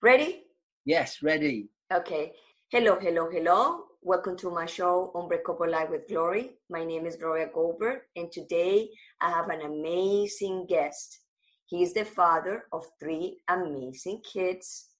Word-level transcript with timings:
Ready? 0.00 0.44
Yes, 0.84 1.18
ready. 1.20 1.68
Okay. 1.92 2.32
Hello, 2.70 2.96
hello, 3.00 3.28
hello. 3.28 3.86
Welcome 4.02 4.36
to 4.36 4.52
my 4.52 4.66
show, 4.66 5.10
Unbreakable 5.16 5.68
Life 5.68 5.90
with 5.90 6.06
Glory. 6.06 6.50
My 6.70 6.84
name 6.84 7.06
is 7.06 7.16
Gloria 7.16 7.48
Goldberg, 7.52 8.02
and 8.14 8.30
today 8.30 8.88
I 9.20 9.30
have 9.30 9.48
an 9.48 9.62
amazing 9.62 10.66
guest. 10.68 11.18
He 11.66 11.82
is 11.82 11.92
the 11.92 12.04
father 12.04 12.66
of 12.72 12.86
three 13.00 13.38
amazing 13.48 14.22
kids, 14.22 14.90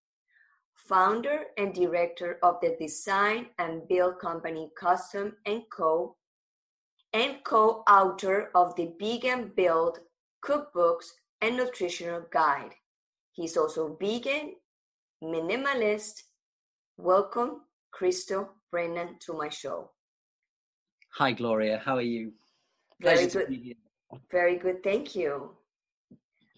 founder 0.74 1.44
and 1.56 1.72
director 1.72 2.40
of 2.42 2.56
the 2.60 2.76
design 2.80 3.46
and 3.60 3.86
build 3.86 4.18
company 4.18 4.72
Custom 4.76 5.36
& 5.54 5.70
Co., 5.70 6.16
and 7.12 7.36
co-author 7.44 8.50
of 8.54 8.74
the 8.76 8.92
Vegan 9.00 9.52
Build 9.56 10.00
cookbooks 10.44 11.06
and 11.40 11.56
nutritional 11.56 12.24
guide. 12.30 12.74
He's 13.32 13.56
also 13.56 13.96
vegan, 14.00 14.54
minimalist. 15.22 16.22
Welcome, 16.96 17.62
Crystal 17.92 18.50
Brennan, 18.70 19.16
to 19.20 19.32
my 19.32 19.48
show. 19.48 19.90
Hi, 21.14 21.32
Gloria. 21.32 21.80
How 21.84 21.96
are 21.96 22.02
you? 22.02 22.32
Very 23.00 23.28
Pleasure 23.28 23.46
good. 23.46 23.76
Very 24.30 24.56
good. 24.56 24.82
Thank 24.82 25.14
you. 25.14 25.50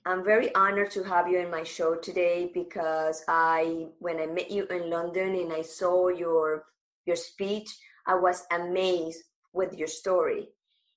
I'm 0.07 0.25
very 0.25 0.55
honored 0.55 0.91
to 0.93 1.05
have 1.05 1.29
you 1.29 1.39
in 1.39 1.51
my 1.51 1.63
show 1.63 1.95
today 1.95 2.51
because 2.55 3.23
I, 3.29 3.89
when 3.99 4.19
I 4.19 4.27
met 4.27 4.51
you 4.51 4.65
in 4.67 4.89
London 4.89 5.35
and 5.35 5.53
I 5.53 5.63
saw 5.63 6.09
your 6.09 6.65
your 7.07 7.17
speech, 7.17 7.69
I 8.07 8.15
was 8.15 8.45
amazed 8.51 9.25
with 9.53 9.77
your 9.77 9.89
story, 9.89 10.49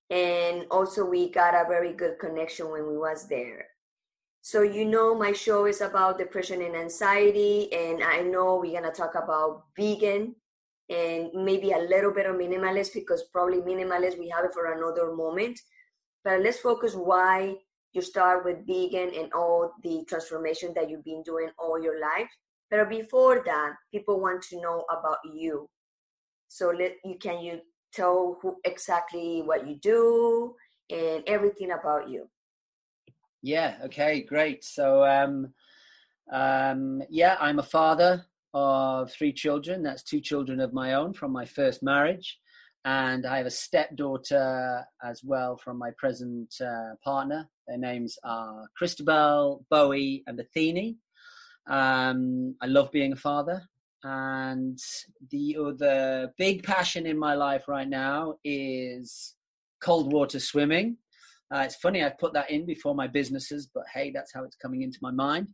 and 0.09 0.66
also 0.72 1.05
we 1.05 1.30
got 1.30 1.53
a 1.53 1.67
very 1.67 1.94
good 1.94 2.19
connection 2.19 2.69
when 2.72 2.88
we 2.88 2.97
was 2.97 3.27
there. 3.27 3.67
So 4.41 4.61
you 4.61 4.86
know, 4.86 5.16
my 5.16 5.31
show 5.31 5.66
is 5.66 5.81
about 5.81 6.17
depression 6.17 6.61
and 6.61 6.75
anxiety, 6.75 7.72
and 7.73 8.03
I 8.03 8.22
know 8.22 8.58
we're 8.58 8.80
gonna 8.80 8.92
talk 8.92 9.16
about 9.16 9.64
vegan 9.77 10.36
and 10.89 11.30
maybe 11.33 11.72
a 11.72 11.80
little 11.80 12.11
bit 12.11 12.25
of 12.25 12.36
minimalist 12.36 12.94
because 12.94 13.23
probably 13.31 13.59
minimalist 13.59 14.19
we 14.19 14.30
have 14.30 14.45
it 14.45 14.53
for 14.53 14.73
another 14.73 15.14
moment. 15.16 15.59
But 16.23 16.42
let's 16.42 16.59
focus 16.59 16.94
why 16.94 17.55
you 17.94 18.02
start 18.02 18.44
with 18.44 18.67
vegan 18.67 19.11
and 19.16 19.31
all 19.33 19.72
the 19.83 20.03
transformation 20.08 20.73
that 20.75 20.89
you've 20.89 21.05
been 21.05 21.23
doing 21.23 21.49
all 21.58 21.81
your 21.81 21.99
life. 22.02 22.30
But 22.70 22.89
before 22.89 23.44
that, 23.45 23.75
people 23.92 24.20
want 24.20 24.42
to 24.49 24.59
know 24.59 24.83
about 24.89 25.20
you. 25.31 25.70
So 26.47 26.70
let 26.70 26.95
you 27.05 27.17
can 27.20 27.39
you 27.44 27.61
tell 27.94 28.38
who 28.41 28.58
exactly 28.63 29.41
what 29.41 29.67
you 29.67 29.75
do 29.75 30.55
and 30.89 31.23
everything 31.27 31.72
about 31.72 32.09
you. 32.09 32.27
Yeah. 33.41 33.75
Okay. 33.86 34.22
Great. 34.22 34.63
So, 34.63 35.03
um, 35.03 35.53
um, 36.31 37.03
yeah, 37.09 37.36
I'm 37.39 37.59
a 37.59 37.64
father 37.64 38.25
of 38.53 39.11
three 39.11 39.33
children. 39.33 39.83
That's 39.83 40.03
two 40.03 40.21
children 40.21 40.59
of 40.59 40.73
my 40.73 40.94
own 40.94 41.14
from 41.14 41.31
my 41.31 41.45
first 41.45 41.83
marriage, 41.83 42.39
and 42.86 43.25
I 43.25 43.38
have 43.38 43.45
a 43.45 43.52
stepdaughter 43.52 44.86
as 45.03 45.21
well 45.23 45.58
from 45.58 45.77
my 45.77 45.91
present 45.97 46.53
uh, 46.61 46.95
partner. 47.03 47.49
Their 47.67 47.77
names 47.77 48.17
are 48.23 48.67
Christabel, 48.77 49.66
Bowie, 49.69 50.23
and 50.27 50.39
Athene. 50.39 50.97
Um, 51.69 52.55
I 52.61 52.67
love 52.67 52.91
being 52.91 53.14
a 53.14 53.17
father, 53.17 53.61
and 54.03 54.77
the 55.31 55.57
other 55.59 56.33
big 56.37 56.63
passion 56.63 57.05
in 57.05 57.17
my 57.17 57.33
life 57.35 57.67
right 57.67 57.87
now 57.87 58.35
is 58.43 59.35
cold 59.81 60.11
water 60.11 60.39
swimming. 60.39 60.97
Uh, 61.53 61.59
it's 61.59 61.75
funny, 61.75 62.03
I 62.03 62.09
put 62.09 62.33
that 62.33 62.49
in 62.49 62.65
before 62.65 62.95
my 62.95 63.07
businesses, 63.07 63.69
but 63.73 63.83
hey, 63.93 64.11
that's 64.11 64.33
how 64.33 64.43
it's 64.43 64.55
coming 64.55 64.81
into 64.81 64.97
my 65.02 65.11
mind. 65.11 65.47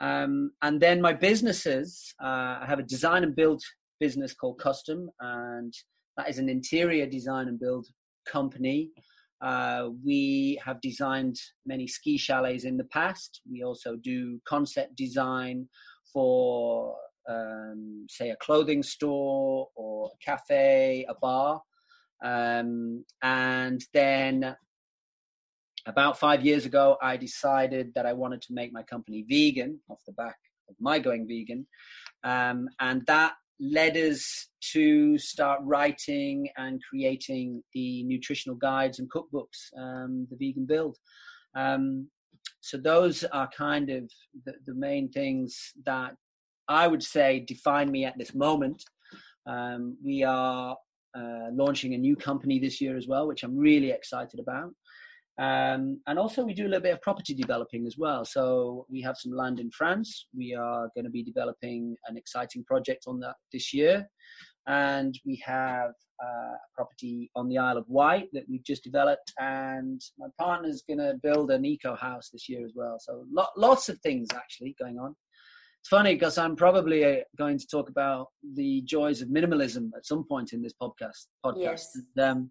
Um, 0.00 0.52
and 0.62 0.80
then 0.80 1.00
my 1.00 1.12
businesses, 1.12 2.14
uh, 2.22 2.58
I 2.60 2.64
have 2.66 2.78
a 2.78 2.84
design 2.84 3.24
and 3.24 3.34
build 3.34 3.62
business 4.00 4.32
called 4.34 4.58
Custom, 4.58 5.10
and 5.20 5.72
that 6.16 6.28
is 6.28 6.38
an 6.38 6.48
interior 6.48 7.06
design 7.06 7.48
and 7.48 7.58
build 7.58 7.86
company. 8.26 8.90
Uh, 9.40 9.90
we 10.04 10.60
have 10.64 10.80
designed 10.80 11.36
many 11.64 11.86
ski 11.86 12.18
chalets 12.18 12.64
in 12.64 12.76
the 12.76 12.84
past. 12.84 13.40
We 13.50 13.62
also 13.62 13.96
do 13.96 14.40
concept 14.46 14.96
design 14.96 15.68
for, 16.12 16.96
um, 17.28 18.06
say, 18.08 18.30
a 18.30 18.36
clothing 18.36 18.82
store 18.82 19.68
or 19.74 20.10
a 20.14 20.24
cafe, 20.24 21.06
a 21.08 21.14
bar. 21.14 21.62
Um, 22.24 23.04
and 23.22 23.84
then 23.92 24.56
about 25.86 26.18
five 26.18 26.44
years 26.44 26.66
ago, 26.66 26.96
I 27.00 27.16
decided 27.16 27.92
that 27.94 28.06
I 28.06 28.12
wanted 28.12 28.42
to 28.42 28.54
make 28.54 28.72
my 28.72 28.82
company 28.82 29.24
vegan 29.28 29.80
off 29.88 30.00
the 30.06 30.12
back 30.12 30.36
of 30.68 30.76
my 30.80 30.98
going 30.98 31.26
vegan. 31.26 31.66
Um, 32.24 32.68
and 32.80 33.06
that 33.06 33.34
led 33.60 33.96
us 33.96 34.48
to 34.72 35.18
start 35.18 35.60
writing 35.62 36.48
and 36.56 36.80
creating 36.88 37.62
the 37.72 38.04
nutritional 38.04 38.56
guides 38.56 38.98
and 38.98 39.10
cookbooks, 39.10 39.72
um, 39.76 40.26
the 40.30 40.36
vegan 40.36 40.66
build. 40.66 40.96
Um, 41.56 42.08
so 42.60 42.76
those 42.76 43.24
are 43.24 43.48
kind 43.56 43.90
of 43.90 44.10
the, 44.44 44.54
the, 44.66 44.74
main 44.74 45.10
things 45.10 45.72
that 45.86 46.14
I 46.68 46.86
would 46.86 47.02
say 47.02 47.40
define 47.40 47.90
me 47.90 48.04
at 48.04 48.18
this 48.18 48.34
moment. 48.34 48.84
Um, 49.46 49.96
we 50.04 50.22
are 50.22 50.76
uh, 51.16 51.48
launching 51.52 51.94
a 51.94 51.98
new 51.98 52.16
company 52.16 52.58
this 52.58 52.80
year 52.80 52.96
as 52.96 53.08
well, 53.08 53.26
which 53.26 53.42
I'm 53.42 53.56
really 53.56 53.90
excited 53.90 54.40
about. 54.40 54.72
Um, 55.38 56.00
and 56.08 56.18
also, 56.18 56.44
we 56.44 56.52
do 56.52 56.66
a 56.66 56.68
little 56.68 56.82
bit 56.82 56.94
of 56.94 57.00
property 57.00 57.32
developing 57.32 57.86
as 57.86 57.96
well. 57.96 58.24
So, 58.24 58.86
we 58.90 59.00
have 59.02 59.16
some 59.16 59.32
land 59.32 59.60
in 59.60 59.70
France. 59.70 60.26
We 60.36 60.52
are 60.54 60.90
going 60.96 61.04
to 61.04 61.10
be 61.10 61.22
developing 61.22 61.96
an 62.08 62.16
exciting 62.16 62.64
project 62.64 63.04
on 63.06 63.20
that 63.20 63.36
this 63.52 63.72
year. 63.72 64.08
And 64.66 65.18
we 65.24 65.40
have 65.46 65.92
uh, 66.22 66.54
a 66.54 66.68
property 66.74 67.30
on 67.36 67.48
the 67.48 67.56
Isle 67.56 67.78
of 67.78 67.84
Wight 67.88 68.26
that 68.32 68.44
we've 68.50 68.64
just 68.64 68.82
developed. 68.82 69.32
And 69.38 70.00
my 70.18 70.26
partner's 70.40 70.82
going 70.86 70.98
to 70.98 71.14
build 71.22 71.52
an 71.52 71.64
eco 71.64 71.94
house 71.94 72.30
this 72.32 72.48
year 72.48 72.64
as 72.66 72.72
well. 72.74 72.96
So, 72.98 73.24
lo- 73.32 73.46
lots 73.56 73.88
of 73.88 73.98
things 74.00 74.26
actually 74.34 74.74
going 74.80 74.98
on. 74.98 75.14
It's 75.80 75.88
funny 75.88 76.14
because 76.14 76.38
I'm 76.38 76.56
probably 76.56 77.04
uh, 77.04 77.22
going 77.36 77.58
to 77.58 77.66
talk 77.66 77.88
about 77.88 78.28
the 78.54 78.82
joys 78.82 79.22
of 79.22 79.28
minimalism 79.28 79.90
at 79.96 80.06
some 80.06 80.24
point 80.24 80.52
in 80.52 80.62
this 80.62 80.74
podcast. 80.80 81.26
Podcast. 81.44 81.60
Yes. 81.60 81.98
And, 82.16 82.24
um, 82.24 82.50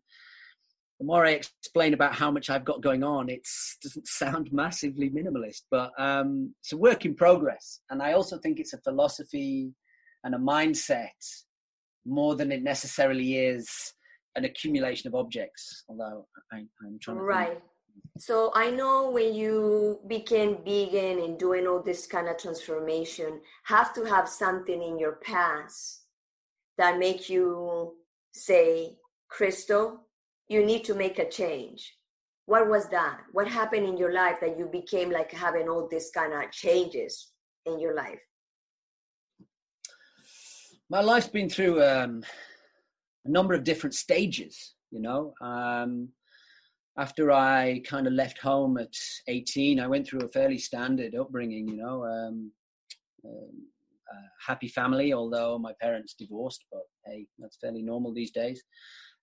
the 0.99 1.05
more 1.05 1.25
I 1.25 1.31
explain 1.31 1.93
about 1.93 2.15
how 2.15 2.31
much 2.31 2.49
I've 2.49 2.65
got 2.65 2.81
going 2.81 3.03
on, 3.03 3.29
it 3.29 3.47
doesn't 3.83 4.07
sound 4.21 4.51
massively 4.51 5.09
minimalist, 5.09 5.63
but 5.69 5.91
um, 5.99 6.53
it's 6.61 6.73
a 6.73 6.77
work 6.77 7.05
in 7.05 7.15
progress. 7.15 7.81
And 7.89 8.01
I 8.01 8.13
also 8.13 8.37
think 8.37 8.59
it's 8.59 8.73
a 8.73 8.81
philosophy 8.81 9.73
and 10.23 10.33
a 10.33 10.39
mindset 10.39 11.09
more 12.05 12.35
than 12.35 12.51
it 12.51 12.63
necessarily 12.63 13.37
is 13.37 13.69
an 14.35 14.45
accumulation 14.45 15.07
of 15.07 15.15
objects. 15.15 15.83
Although 15.89 16.25
I, 16.51 16.57
am 16.57 16.97
trying 17.01 17.17
to 17.17 17.23
right. 17.23 17.49
Think. 17.49 17.61
So 18.17 18.51
I 18.55 18.71
know 18.71 19.11
when 19.11 19.33
you 19.33 19.99
became 20.07 20.63
vegan 20.63 21.19
and 21.19 21.37
doing 21.37 21.67
all 21.67 21.81
this 21.81 22.07
kind 22.07 22.27
of 22.27 22.37
transformation, 22.37 23.41
have 23.65 23.93
to 23.93 24.03
have 24.05 24.27
something 24.27 24.81
in 24.81 24.97
your 24.97 25.13
past 25.23 26.01
that 26.77 26.97
make 26.97 27.29
you 27.29 27.95
say, 28.33 28.97
Crystal, 29.29 30.01
you 30.47 30.65
need 30.65 30.83
to 30.85 30.95
make 30.95 31.19
a 31.19 31.29
change. 31.29 31.95
What 32.45 32.69
was 32.69 32.87
that? 32.89 33.19
What 33.33 33.47
happened 33.47 33.85
in 33.85 33.97
your 33.97 34.13
life 34.13 34.39
that 34.41 34.57
you 34.57 34.67
became 34.71 35.11
like 35.11 35.31
having 35.31 35.67
all 35.67 35.87
these 35.89 36.09
kind 36.11 36.33
of 36.33 36.51
changes 36.51 37.31
in 37.65 37.79
your 37.79 37.93
life? 37.93 38.19
My 40.89 41.01
life's 41.01 41.27
been 41.27 41.49
through 41.49 41.83
um, 41.83 42.23
a 43.25 43.29
number 43.29 43.53
of 43.53 43.65
different 43.65 43.93
stages 43.93 44.75
you 44.91 45.01
know? 45.01 45.33
Um, 45.41 46.09
after 46.97 47.31
i 47.31 47.81
kind 47.85 48.07
of 48.07 48.13
left 48.13 48.39
home 48.39 48.77
at 48.77 48.93
18 49.27 49.79
i 49.79 49.87
went 49.87 50.07
through 50.07 50.21
a 50.21 50.29
fairly 50.29 50.57
standard 50.57 51.15
upbringing 51.15 51.67
you 51.67 51.77
know 51.77 52.03
um, 52.05 52.51
happy 54.45 54.67
family 54.67 55.13
although 55.13 55.59
my 55.59 55.73
parents 55.81 56.15
divorced 56.17 56.63
but 56.71 56.83
hey 57.05 57.25
that's 57.39 57.57
fairly 57.61 57.81
normal 57.81 58.13
these 58.13 58.31
days 58.31 58.63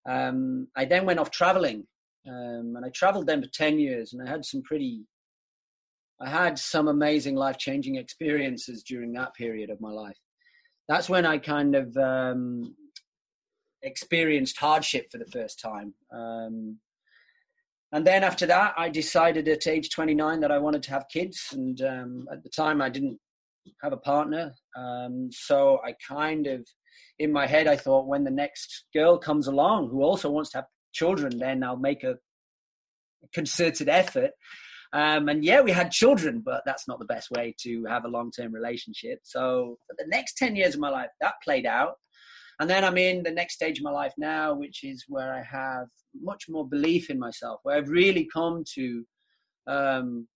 um, 0.06 0.68
I 0.76 0.84
then 0.84 1.06
went 1.06 1.18
off 1.18 1.30
traveling, 1.30 1.86
um, 2.28 2.74
and 2.76 2.84
I 2.84 2.90
traveled 2.90 3.26
then 3.26 3.42
for 3.42 3.48
ten 3.48 3.78
years, 3.78 4.12
and 4.12 4.26
I 4.26 4.30
had 4.30 4.44
some 4.44 4.62
pretty, 4.62 5.04
I 6.20 6.28
had 6.28 6.58
some 6.58 6.88
amazing 6.88 7.36
life 7.36 7.58
changing 7.58 7.96
experiences 7.96 8.82
during 8.82 9.12
that 9.14 9.34
period 9.34 9.70
of 9.70 9.80
my 9.80 9.90
life. 9.90 10.18
That's 10.88 11.08
when 11.08 11.24
I 11.24 11.38
kind 11.38 11.74
of 11.74 11.96
um, 11.96 12.74
experienced 13.82 14.58
hardship 14.58 15.06
for 15.10 15.18
the 15.18 15.26
first 15.26 15.58
time. 15.60 15.94
Um, 16.12 16.78
and 17.94 18.06
then 18.06 18.22
after 18.22 18.44
that, 18.46 18.74
I 18.76 18.90
decided 18.90 19.48
at 19.48 19.66
age 19.66 19.88
29 19.88 20.40
that 20.40 20.52
I 20.52 20.58
wanted 20.58 20.82
to 20.84 20.90
have 20.90 21.06
kids. 21.10 21.48
And 21.52 21.80
um, 21.80 22.26
at 22.30 22.42
the 22.42 22.50
time, 22.50 22.82
I 22.82 22.90
didn't 22.90 23.18
have 23.82 23.94
a 23.94 23.96
partner. 23.96 24.52
Um, 24.76 25.30
so 25.32 25.80
I 25.86 25.94
kind 26.06 26.46
of 26.46 26.66
in 27.18 27.32
my 27.32 27.46
head, 27.46 27.66
I 27.66 27.76
thought 27.76 28.06
when 28.06 28.24
the 28.24 28.30
next 28.30 28.84
girl 28.94 29.18
comes 29.18 29.46
along 29.46 29.88
who 29.90 30.02
also 30.02 30.30
wants 30.30 30.50
to 30.50 30.58
have 30.58 30.66
children, 30.92 31.38
then 31.38 31.62
I'll 31.62 31.76
make 31.76 32.02
a 32.04 32.16
concerted 33.32 33.88
effort. 33.88 34.32
Um, 34.92 35.28
and 35.28 35.44
yeah, 35.44 35.60
we 35.60 35.72
had 35.72 35.90
children, 35.90 36.42
but 36.44 36.62
that's 36.64 36.86
not 36.86 37.00
the 37.00 37.04
best 37.04 37.30
way 37.30 37.54
to 37.62 37.84
have 37.86 38.04
a 38.04 38.08
long 38.08 38.30
term 38.30 38.52
relationship. 38.52 39.20
So 39.22 39.78
for 39.86 39.96
the 39.98 40.06
next 40.08 40.36
10 40.36 40.54
years 40.56 40.74
of 40.74 40.80
my 40.80 40.90
life, 40.90 41.10
that 41.20 41.34
played 41.42 41.66
out. 41.66 41.94
And 42.60 42.70
then 42.70 42.84
I'm 42.84 42.98
in 42.98 43.22
the 43.22 43.30
next 43.30 43.54
stage 43.54 43.78
of 43.78 43.84
my 43.84 43.90
life 43.90 44.14
now, 44.16 44.54
which 44.54 44.84
is 44.84 45.04
where 45.08 45.34
I 45.34 45.42
have 45.42 45.88
much 46.20 46.44
more 46.48 46.66
belief 46.66 47.10
in 47.10 47.18
myself, 47.18 47.60
where 47.62 47.76
I've 47.76 47.88
really 47.88 48.28
come 48.32 48.64
to 48.74 49.04
um, 49.66 50.28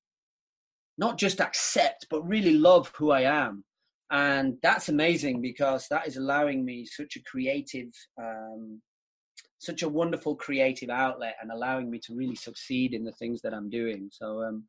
not 0.96 1.16
just 1.16 1.40
accept, 1.40 2.06
but 2.10 2.26
really 2.26 2.54
love 2.54 2.90
who 2.96 3.10
I 3.10 3.22
am. 3.22 3.64
And 4.10 4.56
that's 4.62 4.88
amazing 4.88 5.42
because 5.42 5.86
that 5.90 6.08
is 6.08 6.16
allowing 6.16 6.64
me 6.64 6.86
such 6.86 7.16
a 7.16 7.22
creative 7.22 7.90
um, 8.20 8.80
such 9.58 9.82
a 9.82 9.88
wonderful 9.88 10.36
creative 10.36 10.88
outlet 10.88 11.34
and 11.42 11.50
allowing 11.50 11.90
me 11.90 11.98
to 11.98 12.14
really 12.14 12.36
succeed 12.36 12.94
in 12.94 13.04
the 13.04 13.12
things 13.12 13.42
that 13.42 13.52
I'm 13.52 13.68
doing. 13.68 14.08
So, 14.12 14.42
um, 14.44 14.64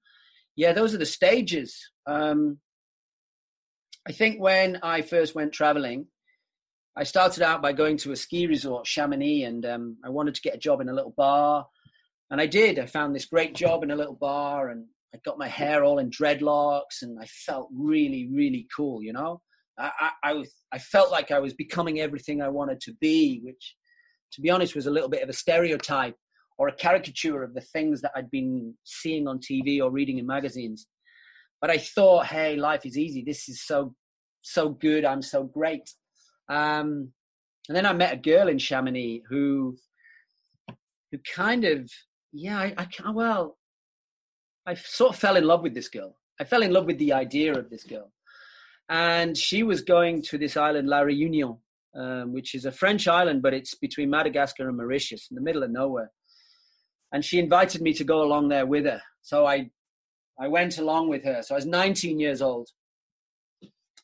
yeah, 0.55 0.73
those 0.73 0.93
are 0.93 0.97
the 0.97 1.05
stages. 1.05 1.79
Um, 2.07 2.57
I 4.07 4.11
think 4.11 4.41
when 4.41 4.79
I 4.81 5.01
first 5.03 5.35
went 5.35 5.53
traveling, 5.53 6.07
I 6.99 7.03
started 7.03 7.41
out 7.43 7.61
by 7.61 7.71
going 7.71 7.95
to 7.99 8.11
a 8.11 8.15
ski 8.17 8.45
resort, 8.45 8.85
Chamonix, 8.85 9.43
and 9.43 9.65
um, 9.65 9.95
I 10.03 10.09
wanted 10.09 10.35
to 10.35 10.41
get 10.41 10.55
a 10.55 10.59
job 10.59 10.81
in 10.81 10.89
a 10.89 10.93
little 10.93 11.13
bar. 11.15 11.65
And 12.29 12.41
I 12.41 12.45
did. 12.45 12.77
I 12.77 12.87
found 12.87 13.15
this 13.15 13.23
great 13.23 13.55
job 13.55 13.83
in 13.83 13.91
a 13.91 13.95
little 13.95 14.17
bar, 14.19 14.67
and 14.67 14.85
I 15.15 15.19
got 15.23 15.37
my 15.37 15.47
hair 15.47 15.85
all 15.85 15.99
in 15.99 16.09
dreadlocks, 16.09 17.01
and 17.01 17.17
I 17.17 17.25
felt 17.25 17.69
really, 17.73 18.29
really 18.33 18.67
cool, 18.75 19.01
you 19.01 19.13
know? 19.13 19.39
I, 19.77 19.91
I, 19.97 20.31
I, 20.31 20.45
I 20.73 20.77
felt 20.77 21.09
like 21.09 21.31
I 21.31 21.39
was 21.39 21.53
becoming 21.53 22.01
everything 22.01 22.41
I 22.41 22.49
wanted 22.49 22.81
to 22.81 22.93
be, 22.99 23.39
which 23.45 23.75
to 24.33 24.41
be 24.41 24.49
honest, 24.49 24.75
was 24.75 24.87
a 24.87 24.91
little 24.91 25.09
bit 25.09 25.23
of 25.23 25.29
a 25.29 25.33
stereotype 25.33 26.17
or 26.57 26.67
a 26.67 26.75
caricature 26.75 27.43
of 27.43 27.53
the 27.53 27.61
things 27.61 28.01
that 28.01 28.11
I'd 28.13 28.29
been 28.29 28.75
seeing 28.83 29.25
on 29.25 29.39
TV 29.39 29.81
or 29.81 29.89
reading 29.89 30.17
in 30.17 30.27
magazines. 30.27 30.85
But 31.61 31.69
I 31.69 31.77
thought, 31.77 32.25
hey, 32.25 32.57
life 32.57 32.85
is 32.85 32.97
easy. 32.97 33.23
This 33.25 33.47
is 33.47 33.65
so, 33.65 33.95
so 34.41 34.67
good. 34.67 35.05
I'm 35.05 35.21
so 35.21 35.43
great. 35.43 35.89
Um, 36.49 37.11
and 37.67 37.75
then 37.75 37.85
I 37.85 37.93
met 37.93 38.13
a 38.13 38.17
girl 38.17 38.47
in 38.47 38.57
Chamonix 38.57 39.21
who, 39.29 39.77
who 41.11 41.19
kind 41.35 41.63
of, 41.63 41.89
yeah, 42.33 42.57
I, 42.57 42.87
I 43.03 43.11
well, 43.11 43.57
I 44.65 44.73
sort 44.73 45.13
of 45.13 45.19
fell 45.19 45.35
in 45.35 45.45
love 45.45 45.61
with 45.61 45.73
this 45.75 45.87
girl. 45.87 46.15
I 46.39 46.45
fell 46.45 46.63
in 46.63 46.73
love 46.73 46.85
with 46.85 46.97
the 46.97 47.13
idea 47.13 47.53
of 47.53 47.69
this 47.69 47.83
girl. 47.83 48.11
And 48.89 49.37
she 49.37 49.61
was 49.61 49.81
going 49.81 50.23
to 50.23 50.37
this 50.37 50.57
island, 50.57 50.87
La 50.87 51.01
Réunion, 51.01 51.59
um, 51.95 52.33
which 52.33 52.55
is 52.55 52.65
a 52.65 52.71
French 52.71 53.07
island, 53.07 53.41
but 53.41 53.53
it's 53.53 53.75
between 53.75 54.09
Madagascar 54.09 54.67
and 54.67 54.77
Mauritius 54.77 55.27
in 55.29 55.35
the 55.35 55.41
middle 55.41 55.63
of 55.63 55.69
nowhere. 55.69 56.11
And 57.11 57.23
she 57.23 57.39
invited 57.39 57.81
me 57.81 57.93
to 57.93 58.03
go 58.03 58.23
along 58.23 58.49
there 58.49 58.65
with 58.65 58.85
her. 58.85 59.01
So 59.21 59.45
I, 59.45 59.69
I 60.39 60.47
went 60.47 60.77
along 60.77 61.09
with 61.09 61.23
her. 61.23 61.41
So 61.43 61.55
I 61.55 61.57
was 61.57 61.65
19 61.65 62.19
years 62.19 62.41
old. 62.41 62.69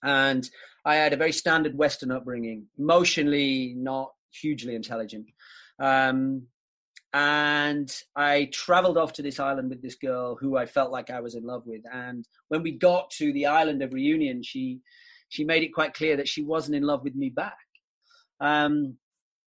And 0.04 0.48
I 0.86 0.96
had 0.96 1.14
a 1.14 1.18
very 1.18 1.32
standard 1.32 1.76
Western 1.78 2.12
upbringing, 2.12 2.68
emotionally 2.78 3.74
not 3.76 4.12
hugely 4.32 4.76
intelligent. 4.76 5.26
Um, 5.80 6.44
and 7.14 7.90
I 8.16 8.50
traveled 8.52 8.98
off 8.98 9.14
to 9.14 9.22
this 9.22 9.40
island 9.40 9.70
with 9.70 9.82
this 9.82 9.96
girl 9.96 10.36
who 10.36 10.58
I 10.58 10.66
felt 10.66 10.92
like 10.92 11.10
I 11.10 11.22
was 11.22 11.36
in 11.36 11.44
love 11.44 11.64
with. 11.66 11.82
And 11.92 12.26
when 12.50 12.62
we 12.62 12.72
got 12.72 13.10
to 13.12 13.32
the 13.32 13.46
island 13.46 13.82
of 13.82 13.94
reunion, 13.94 14.44
she 14.44 14.82
she 15.30 15.44
made 15.44 15.64
it 15.64 15.74
quite 15.74 15.94
clear 15.94 16.18
that 16.18 16.28
she 16.28 16.44
wasn't 16.44 16.76
in 16.76 16.84
love 16.84 17.04
with 17.04 17.16
me 17.16 17.30
back. 17.30 17.58
Um, 18.42 18.98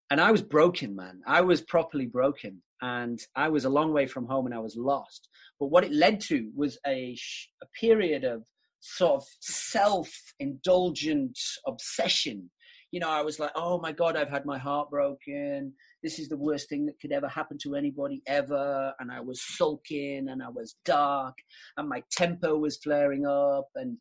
and 0.09 0.19
I 0.19 0.31
was 0.31 0.41
broken, 0.41 0.95
man. 0.95 1.21
I 1.27 1.41
was 1.41 1.61
properly 1.61 2.07
broken, 2.07 2.61
and 2.81 3.19
I 3.35 3.49
was 3.49 3.65
a 3.65 3.69
long 3.69 3.93
way 3.93 4.07
from 4.07 4.25
home, 4.25 4.47
and 4.47 4.55
I 4.55 4.59
was 4.59 4.75
lost. 4.75 5.29
But 5.59 5.67
what 5.67 5.83
it 5.83 5.93
led 5.93 6.19
to 6.21 6.49
was 6.55 6.77
a, 6.87 7.15
a 7.61 7.65
period 7.79 8.23
of 8.23 8.43
sort 8.79 9.21
of 9.21 9.27
self-indulgent 9.41 11.37
obsession. 11.67 12.49
You 12.91 12.99
know, 12.99 13.09
I 13.09 13.21
was 13.21 13.39
like, 13.39 13.51
"Oh 13.55 13.79
my 13.79 13.91
God, 13.91 14.17
I've 14.17 14.29
had 14.29 14.45
my 14.45 14.57
heart 14.57 14.89
broken. 14.89 15.73
This 16.01 16.17
is 16.17 16.27
the 16.27 16.37
worst 16.37 16.69
thing 16.69 16.85
that 16.87 16.99
could 16.99 17.11
ever 17.11 17.27
happen 17.27 17.57
to 17.63 17.75
anybody 17.75 18.23
ever." 18.25 18.93
And 18.99 19.11
I 19.11 19.19
was 19.19 19.41
sulking, 19.57 20.29
and 20.29 20.41
I 20.41 20.49
was 20.49 20.75
dark, 20.85 21.35
and 21.77 21.87
my 21.87 22.03
temper 22.11 22.57
was 22.57 22.77
flaring 22.77 23.27
up, 23.27 23.67
and 23.75 23.97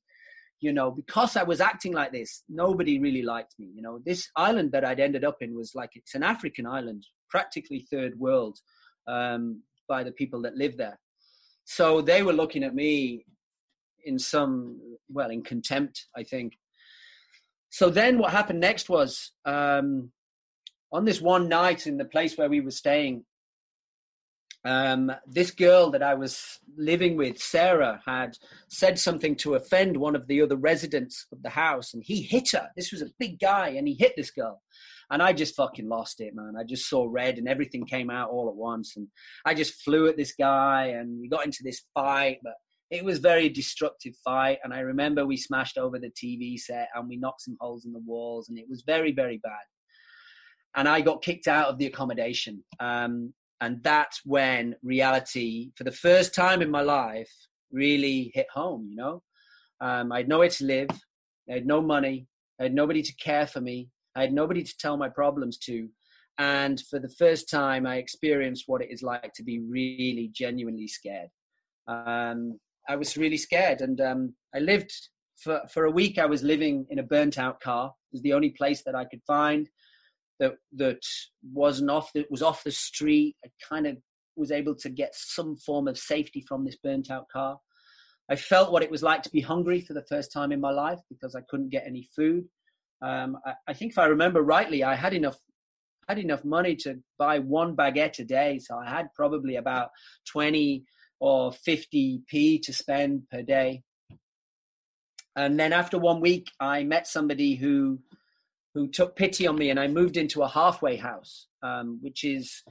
you 0.61 0.73
know, 0.73 0.91
because 0.91 1.37
I 1.37 1.43
was 1.45 1.61
acting 1.61 1.93
like 1.93 2.13
this, 2.13 2.43
nobody 2.49 2.99
really 2.99 3.23
liked 3.23 3.55
me. 3.59 3.71
You 3.75 3.83
know, 3.83 4.01
this 4.05 4.29
island 4.37 4.73
that 4.73 4.85
I'd 4.85 5.01
ended 5.01 5.25
up 5.25 5.37
in 5.41 5.55
was 5.55 5.73
like 5.75 5.91
it's 5.95 6.15
an 6.15 6.23
African 6.23 6.67
island, 6.67 7.07
practically 7.31 7.87
third 7.91 8.19
world 8.19 8.59
um, 9.07 9.63
by 9.89 10.03
the 10.03 10.13
people 10.13 10.43
that 10.43 10.57
live 10.57 10.77
there. 10.77 10.99
So 11.65 12.01
they 12.01 12.23
were 12.23 12.33
looking 12.33 12.65
at 12.65 12.75
me 12.75 13.25
in 14.09 14.19
some, 14.19 14.81
well, 15.09 15.31
in 15.31 15.43
contempt, 15.43 16.07
I 16.17 16.25
think. 16.25 16.55
So 17.71 17.91
then 17.91 18.19
what 18.19 18.33
happened 18.33 18.61
next 18.61 18.89
was 18.89 19.33
um, 19.45 20.11
on 20.91 21.05
this 21.05 21.21
one 21.21 21.49
night 21.49 21.87
in 21.87 21.99
the 21.99 22.05
place 22.05 22.37
where 22.37 22.49
we 22.49 22.61
were 22.61 22.71
staying, 22.71 23.25
um, 24.65 25.13
this 25.27 25.51
girl 25.51 25.91
that 25.91 26.03
I 26.03 26.15
was 26.15 26.59
living 26.77 27.17
with, 27.17 27.39
Sarah, 27.39 28.01
had 28.05 28.37
said 28.69 28.99
something 28.99 29.37
to 29.37 29.55
offend 29.55 29.97
one 29.97 30.17
of 30.17 30.27
the 30.27 30.43
other 30.43 30.57
residents 30.57 31.27
of 31.33 31.43
the 31.43 31.51
house, 31.51 31.95
and 31.95 32.03
he 32.05 32.23
hit 32.23 32.51
her. 32.53 32.69
This 32.77 32.91
was 32.91 33.03
a 33.03 33.11
big 33.19 33.39
guy, 33.39 33.69
and 33.69 33.87
he 33.87 33.95
hit 33.95 34.15
this 34.17 34.31
girl. 34.31 34.61
And 35.11 35.23
I 35.23 35.33
just 35.33 35.57
fucking 35.57 35.89
lost 35.89 36.21
it, 36.21 36.35
man. 36.35 36.55
I 36.59 36.65
just 36.65 36.89
saw 36.89 37.07
red, 37.09 37.39
and 37.39 37.49
everything 37.49 37.87
came 37.87 38.11
out 38.11 38.31
all 38.31 38.49
at 38.49 38.57
once. 38.57 38.97
And 38.97 39.09
I 39.47 39.55
just 39.55 39.81
flew 39.83 40.09
at 40.09 40.17
this 40.17 40.35
guy, 40.39 40.87
and 40.87 41.21
we 41.21 41.29
got 41.29 41.47
into 41.47 41.63
this 41.63 41.83
fight, 41.95 42.39
but 42.43 42.55
it 42.91 43.05
was 43.05 43.19
very 43.19 43.49
destructive 43.49 44.15
fight. 44.25 44.59
And 44.65 44.73
I 44.73 44.81
remember 44.81 45.27
we 45.27 45.37
smashed 45.37 45.79
over 45.79 45.99
the 45.99 46.11
TV 46.11 46.59
set, 46.59 46.89
and 46.95 47.09
we 47.09 47.17
knocked 47.17 47.43
some 47.43 47.57
holes 47.61 47.85
in 47.85 47.93
the 47.93 47.99
walls, 48.01 48.49
and 48.49 48.59
it 48.59 48.67
was 48.69 48.83
very, 48.87 49.13
very 49.13 49.39
bad 49.39 49.65
and 50.77 50.87
I 50.87 51.01
got 51.01 51.23
kicked 51.23 51.49
out 51.49 51.69
of 51.69 51.79
the 51.79 51.87
accommodation. 51.87 52.63
Um, 52.79 53.33
and 53.61 53.83
that's 53.83 54.21
when 54.25 54.77
reality 54.83 55.71
for 55.77 55.85
the 55.85 55.93
first 55.93 56.35
time 56.35 56.63
in 56.63 56.71
my 56.71 56.83
life 56.83 57.31
really 57.71 58.31
hit 58.35 58.47
home 58.53 58.87
you 58.89 58.97
know 58.97 59.23
um, 59.81 60.13
i 60.13 60.19
had 60.19 60.29
nowhere 60.29 60.49
to 60.49 60.65
live 60.65 60.89
i 61.51 61.55
had 61.55 61.67
no 61.67 61.81
money 61.81 62.27
i 62.61 62.65
had 62.65 62.75
nobody 62.75 63.03
to 63.03 63.15
care 63.17 63.47
for 63.47 63.61
me 63.61 63.89
i 64.17 64.21
had 64.21 64.33
nobody 64.33 64.63
to 64.63 64.75
tell 64.79 64.97
my 64.97 65.09
problems 65.09 65.59
to 65.59 65.89
and 66.39 66.83
for 66.89 66.99
the 66.99 67.09
first 67.19 67.51
time 67.51 67.87
i 67.87 67.97
experienced 67.97 68.65
what 68.67 68.83
it 68.83 68.91
is 68.91 69.03
like 69.03 69.33
to 69.35 69.43
be 69.43 69.61
really 69.61 70.31
genuinely 70.33 70.89
scared 70.89 71.29
um, 71.89 72.59
i 72.89 72.97
was 72.97 73.17
really 73.17 73.37
scared 73.37 73.81
and 73.81 74.01
um, 74.01 74.35
i 74.55 74.59
lived 74.59 74.93
for, 75.37 75.61
for 75.73 75.85
a 75.85 75.91
week 75.91 76.19
i 76.19 76.27
was 76.27 76.43
living 76.43 76.87
in 76.91 76.99
a 76.99 77.03
burnt 77.03 77.39
out 77.39 77.61
car 77.61 77.87
it 77.89 78.17
was 78.17 78.23
the 78.23 78.33
only 78.33 78.51
place 78.51 78.83
that 78.83 78.95
i 78.95 79.05
could 79.05 79.23
find 79.27 79.69
that 80.39 80.55
that 80.77 81.01
wasn't 81.53 81.91
off 81.91 82.13
that 82.15 82.31
was 82.31 82.43
off 82.43 82.65
the 82.65 82.71
street. 82.71 83.37
I 83.45 83.49
kind 83.69 83.87
of 83.87 83.97
was 84.37 84.51
able 84.51 84.75
to 84.77 84.89
get 84.89 85.15
some 85.15 85.57
form 85.57 85.89
of 85.89 85.99
safety 85.99 86.45
from 86.47 86.65
this 86.65 86.77
burnt 86.83 87.11
out 87.11 87.29
car. 87.29 87.59
I 88.31 88.37
felt 88.37 88.73
what 88.73 88.83
it 88.83 88.91
was 88.91 89.03
like 89.03 89.23
to 89.23 89.31
be 89.31 89.41
hungry 89.41 89.81
for 89.81 89.95
the 89.95 90.05
first 90.09 90.33
time 90.33 90.53
in 90.53 90.61
my 90.61 90.71
life 90.71 91.01
because 91.09 91.35
I 91.35 91.41
couldn't 91.49 91.71
get 91.71 91.85
any 91.87 92.09
food. 92.15 92.45
Um, 93.01 93.39
I, 93.47 93.55
I, 93.69 93.73
think 93.73 93.93
if 93.93 93.99
I 93.99 94.07
remember 94.07 94.43
rightly, 94.43 94.85
I 94.85 94.95
had 94.95 95.15
enough 95.15 95.39
had 96.09 96.19
enough 96.19 96.45
money 96.45 96.75
to 96.75 96.97
buy 97.19 97.39
one 97.39 97.77
baguette 97.77 98.19
a 98.19 98.25
day, 98.25 98.59
so 98.59 98.77
I 98.77 98.89
had 98.89 99.13
probably 99.15 99.57
about 99.57 99.91
twenty 100.31 100.85
or 101.21 101.53
fifty 101.53 102.23
p 102.29 102.59
to 102.61 102.73
spend 102.73 103.29
per 103.31 103.43
day. 103.43 103.83
And 105.37 105.59
then 105.59 105.73
after 105.73 105.99
one 105.99 106.21
week, 106.21 106.51
I 106.59 106.85
met 106.85 107.07
somebody 107.07 107.55
who 107.55 108.01
who 108.75 108.89
took 108.89 109.17
pity 109.17 109.47
on 109.47 109.57
me 109.57 109.71
and 109.71 109.81
I 109.81 109.89
moved 109.89 110.17
into 110.17 110.43
a 110.43 110.49
halfway 110.49 110.97
house, 110.97 111.47
um, 111.63 111.99
which 112.01 112.23
is, 112.23 112.63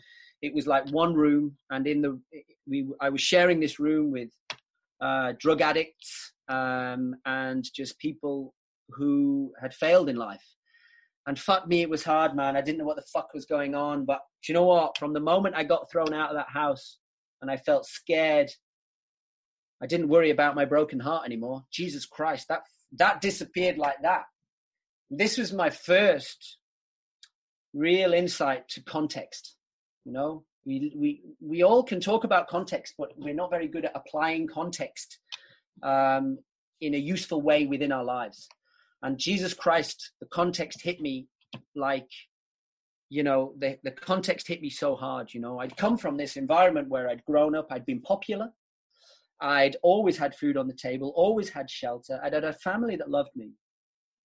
it 0.42 0.54
was 0.54 0.68
like 0.68 0.88
one 0.90 1.14
room 1.16 1.58
and 1.70 1.86
in 1.88 2.02
the, 2.02 2.20
we, 2.68 2.88
I 3.02 3.10
was 3.10 3.20
sharing 3.20 3.60
this 3.60 3.80
room 3.80 4.12
with 4.12 4.30
uh, 5.02 5.34
drug 5.38 5.60
addicts 5.60 6.34
um, 6.48 7.16
and 7.26 7.66
just 7.74 8.00
people 8.00 8.54
who 8.90 9.52
had 9.62 9.74
failed 9.74 10.08
in 10.08 10.16
life. 10.16 10.46
And 11.26 11.38
fuck 11.38 11.68
me, 11.68 11.82
it 11.82 11.90
was 11.90 12.06
hard, 12.06 12.36
man. 12.36 12.56
I 12.56 12.62
didn't 12.62 12.78
know 12.78 12.86
what 12.86 12.96
the 12.96 13.12
fuck 13.14 13.34
was 13.34 13.46
going 13.46 13.76
on. 13.76 14.06
But 14.06 14.22
you 14.48 14.54
know 14.54 14.64
what? 14.64 14.98
From 14.98 15.12
the 15.12 15.20
moment 15.20 15.56
I 15.56 15.64
got 15.66 15.92
thrown 15.92 16.14
out 16.14 16.30
of 16.30 16.38
that 16.38 16.50
house 16.50 17.00
and 17.42 17.52
I 17.52 17.58
felt 17.58 17.86
scared, 17.86 18.52
I 19.82 19.88
didn't 19.88 20.10
worry 20.10 20.32
about 20.32 20.56
my 20.56 20.66
broken 20.66 21.00
heart 21.00 21.26
anymore. 21.26 21.64
Jesus 21.72 22.06
Christ, 22.06 22.48
that 22.50 22.62
that 22.98 23.22
disappeared 23.22 23.78
like 23.78 24.02
that 24.02 24.24
this 25.10 25.38
was 25.38 25.54
my 25.54 25.70
first 25.70 26.58
real 27.74 28.14
insight 28.14 28.68
to 28.70 28.84
context. 28.84 29.56
You 30.06 30.14
know, 30.14 30.44
we 30.66 30.94
we 30.96 31.22
we 31.40 31.64
all 31.64 31.84
can 31.84 32.00
talk 32.00 32.24
about 32.24 32.48
context, 32.48 32.96
but 32.98 33.12
we're 33.18 33.34
not 33.34 33.50
very 33.50 33.68
good 33.68 33.86
at 33.86 33.96
applying 33.96 34.48
context 34.48 35.20
um, 35.84 36.40
in 36.82 36.94
a 36.94 36.98
useful 36.98 37.42
way 37.42 37.66
within 37.66 37.92
our 37.92 38.04
lives. 38.04 38.48
And 39.02 39.18
Jesus 39.18 39.54
Christ, 39.54 40.12
the 40.20 40.28
context 40.28 40.82
hit 40.82 41.00
me 41.00 41.28
like 41.76 42.10
you 43.10 43.24
know, 43.24 43.54
the, 43.58 43.78
the 43.84 43.92
context 43.92 44.48
hit 44.48 44.62
me 44.62 44.70
so 44.70 44.96
hard. 44.96 45.34
You 45.34 45.40
know, 45.40 45.60
I'd 45.60 45.78
come 45.78 45.98
from 45.98 46.18
this 46.18 46.36
environment 46.36 46.90
where 46.90 47.10
I'd 47.10 47.24
grown 47.26 47.56
up, 47.56 47.68
I'd 47.72 47.86
been 47.86 48.02
popular, 48.02 48.50
I'd 49.40 49.78
always 49.84 50.18
had 50.18 50.36
food 50.36 50.58
on 50.58 50.68
the 50.68 50.74
table, 50.74 51.14
always 51.16 51.50
had 51.50 51.70
shelter, 51.70 52.20
I'd 52.24 52.34
had 52.34 52.44
a 52.44 52.54
family 52.54 52.96
that 52.98 53.10
loved 53.10 53.36
me. 53.36 53.52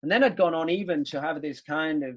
And 0.03 0.11
then 0.11 0.25
I'd 0.25 0.37
gone 0.37 0.55
on 0.55 0.69
even 0.69 1.05
to 1.07 1.21
have 1.21 1.43
this 1.43 1.61
kind 1.61 2.03
of 2.03 2.17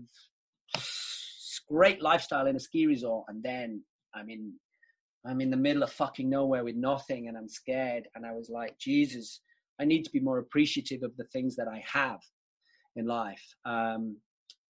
great 1.69 2.01
lifestyle 2.01 2.48
in 2.48 2.55
a 2.55 2.60
ski 2.60 2.88
resort. 2.88 3.25
And 3.27 3.43
then 3.43 3.84
I'm 4.15 4.29
in, 4.29 4.53
I'm 5.25 5.41
in 5.41 5.51
the 5.51 5.57
middle 5.57 5.84
of 5.84 5.91
fucking 5.91 6.29
nowhere 6.29 6.63
with 6.63 6.75
nothing 6.75 7.27
and 7.27 7.38
I'm 7.38 7.50
scared. 7.50 8.07
And 8.15 8.25
I 8.25 8.31
was 8.31 8.50
like, 8.50 8.77
Jesus, 8.79 9.41
I 9.79 9.86
need 9.86 10.03
to 10.03 10.12
be 10.12 10.19
more 10.19 10.39
appreciative 10.39 11.03
of 11.03 11.15
the 11.17 11.25
things 11.25 11.55
that 11.57 11.67
I 11.67 11.84
have 11.91 12.19
in 12.95 13.05
life. 13.05 13.43
Um, 13.65 14.17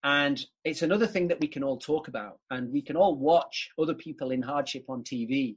and 0.06 0.40
it's 0.64 0.84
another 0.84 1.08
thing 1.08 1.28
that 1.30 1.40
we 1.40 1.48
can 1.48 1.64
all 1.64 1.80
talk 1.80 2.08
about 2.08 2.38
and 2.52 2.72
we 2.72 2.84
can 2.84 2.96
all 2.96 3.16
watch 3.16 3.72
other 3.82 3.96
people 3.96 4.30
in 4.30 4.44
hardship 4.44 4.86
on 4.88 5.04
TV. 5.04 5.56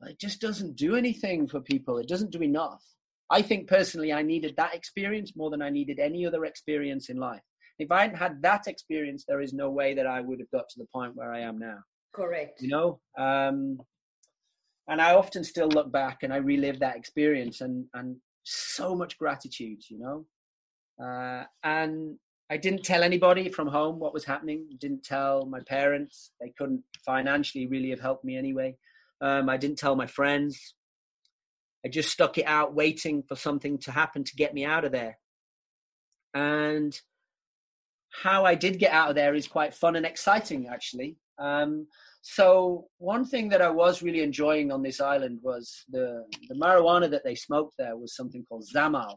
But 0.00 0.12
it 0.12 0.18
just 0.18 0.40
doesn't 0.40 0.76
do 0.76 0.96
anything 0.96 1.46
for 1.46 1.60
people. 1.60 1.98
It 1.98 2.08
doesn't 2.08 2.32
do 2.32 2.42
enough. 2.42 2.82
I 3.30 3.42
think 3.42 3.68
personally, 3.68 4.14
I 4.14 4.22
needed 4.22 4.54
that 4.56 4.74
experience 4.74 5.34
more 5.36 5.50
than 5.50 5.60
I 5.60 5.68
needed 5.68 5.98
any 5.98 6.24
other 6.24 6.46
experience 6.46 7.10
in 7.10 7.18
life. 7.18 7.42
If 7.78 7.90
I 7.90 8.02
hadn't 8.02 8.16
had 8.16 8.40
that 8.42 8.66
experience, 8.66 9.26
there 9.28 9.42
is 9.42 9.52
no 9.52 9.68
way 9.68 9.92
that 9.92 10.06
I 10.06 10.22
would 10.22 10.40
have 10.40 10.50
got 10.50 10.70
to 10.70 10.78
the 10.78 10.86
point 10.90 11.14
where 11.14 11.30
I 11.30 11.40
am 11.40 11.58
now. 11.58 11.80
Correct. 12.14 12.62
You 12.62 12.68
know, 12.68 13.00
um, 13.18 13.78
and 14.88 15.02
I 15.02 15.16
often 15.16 15.44
still 15.44 15.68
look 15.68 15.92
back 15.92 16.22
and 16.22 16.32
I 16.32 16.36
relive 16.36 16.78
that 16.80 16.96
experience 16.96 17.60
and 17.60 17.84
and 17.92 18.16
so 18.42 18.94
much 18.94 19.18
gratitude. 19.18 19.82
You 19.90 19.98
know, 19.98 20.26
uh, 21.04 21.44
and 21.62 22.18
I 22.48 22.56
didn't 22.56 22.84
tell 22.84 23.02
anybody 23.02 23.48
from 23.48 23.66
home 23.66 23.98
what 23.98 24.14
was 24.14 24.24
happening. 24.24 24.66
Didn't 24.78 25.02
tell 25.02 25.46
my 25.46 25.60
parents. 25.60 26.30
They 26.40 26.52
couldn't 26.56 26.82
financially 27.04 27.66
really 27.66 27.90
have 27.90 28.00
helped 28.00 28.24
me 28.24 28.36
anyway. 28.36 28.76
Um, 29.20 29.48
I 29.48 29.56
didn't 29.56 29.78
tell 29.78 29.96
my 29.96 30.06
friends. 30.06 30.74
I 31.84 31.88
just 31.88 32.10
stuck 32.10 32.38
it 32.38 32.46
out, 32.46 32.74
waiting 32.74 33.22
for 33.22 33.36
something 33.36 33.78
to 33.78 33.90
happen 33.90 34.22
to 34.24 34.36
get 34.36 34.54
me 34.54 34.64
out 34.64 34.84
of 34.84 34.92
there. 34.92 35.18
And 36.34 36.98
how 38.10 38.44
I 38.44 38.54
did 38.54 38.78
get 38.78 38.92
out 38.92 39.10
of 39.10 39.14
there 39.14 39.34
is 39.34 39.48
quite 39.48 39.74
fun 39.74 39.96
and 39.96 40.06
exciting, 40.06 40.68
actually. 40.68 41.16
Um, 41.38 41.86
so 42.22 42.88
one 42.98 43.24
thing 43.24 43.48
that 43.50 43.62
I 43.62 43.70
was 43.70 44.02
really 44.02 44.22
enjoying 44.22 44.72
on 44.72 44.82
this 44.82 45.00
island 45.00 45.40
was 45.42 45.84
the 45.88 46.24
the 46.48 46.54
marijuana 46.54 47.10
that 47.10 47.24
they 47.24 47.34
smoked 47.34 47.74
there 47.78 47.96
was 47.96 48.16
something 48.16 48.44
called 48.48 48.66
Zamal, 48.74 49.14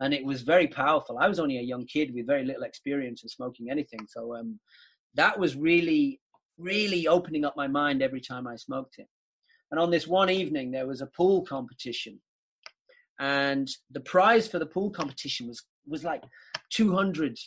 and 0.00 0.12
it 0.12 0.24
was 0.24 0.42
very 0.42 0.66
powerful. 0.66 1.18
I 1.18 1.28
was 1.28 1.38
only 1.38 1.58
a 1.58 1.62
young 1.62 1.86
kid 1.86 2.12
with 2.14 2.26
very 2.26 2.44
little 2.44 2.64
experience 2.64 3.22
in 3.22 3.28
smoking 3.28 3.70
anything, 3.70 4.00
so 4.08 4.34
um, 4.34 4.58
that 5.14 5.38
was 5.38 5.56
really, 5.56 6.20
really 6.58 7.06
opening 7.06 7.44
up 7.44 7.56
my 7.56 7.68
mind 7.68 8.02
every 8.02 8.20
time 8.20 8.46
I 8.46 8.56
smoked 8.56 8.96
it. 8.98 9.08
And 9.70 9.80
on 9.80 9.90
this 9.90 10.06
one 10.06 10.30
evening, 10.30 10.70
there 10.70 10.86
was 10.86 11.00
a 11.00 11.06
pool 11.06 11.42
competition, 11.44 12.20
and 13.18 13.68
the 13.90 14.00
prize 14.00 14.48
for 14.48 14.58
the 14.58 14.66
pool 14.66 14.90
competition 14.90 15.48
was 15.48 15.62
was 15.86 16.04
like 16.04 16.22
200, 16.70 17.38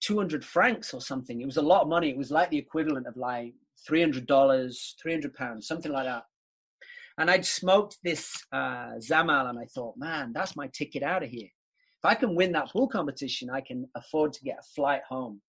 200 0.00 0.44
francs 0.44 0.94
or 0.94 1.00
something. 1.00 1.40
It 1.40 1.46
was 1.46 1.58
a 1.58 1.62
lot 1.62 1.82
of 1.82 1.88
money. 1.88 2.08
It 2.08 2.16
was 2.16 2.30
like 2.30 2.50
the 2.50 2.58
equivalent 2.58 3.06
of 3.06 3.16
like 3.16 3.54
three 3.86 4.00
hundred 4.00 4.26
dollars, 4.26 4.94
three 5.00 5.12
hundred 5.12 5.34
pounds, 5.34 5.66
something 5.66 5.92
like 5.92 6.06
that. 6.06 6.24
And 7.18 7.30
I'd 7.30 7.46
smoked 7.46 7.98
this 8.04 8.30
uh, 8.52 8.92
Zamal, 8.98 9.48
and 9.48 9.58
I 9.58 9.64
thought, 9.74 9.96
man, 9.96 10.32
that's 10.34 10.56
my 10.56 10.68
ticket 10.68 11.02
out 11.02 11.22
of 11.22 11.30
here. 11.30 11.48
I 12.06 12.14
can 12.14 12.34
win 12.34 12.52
that 12.52 12.70
pool 12.70 12.88
competition, 12.88 13.50
I 13.50 13.60
can 13.60 13.88
afford 13.94 14.32
to 14.34 14.42
get 14.42 14.58
a 14.60 14.62
flight 14.74 15.02
home. 15.08 15.40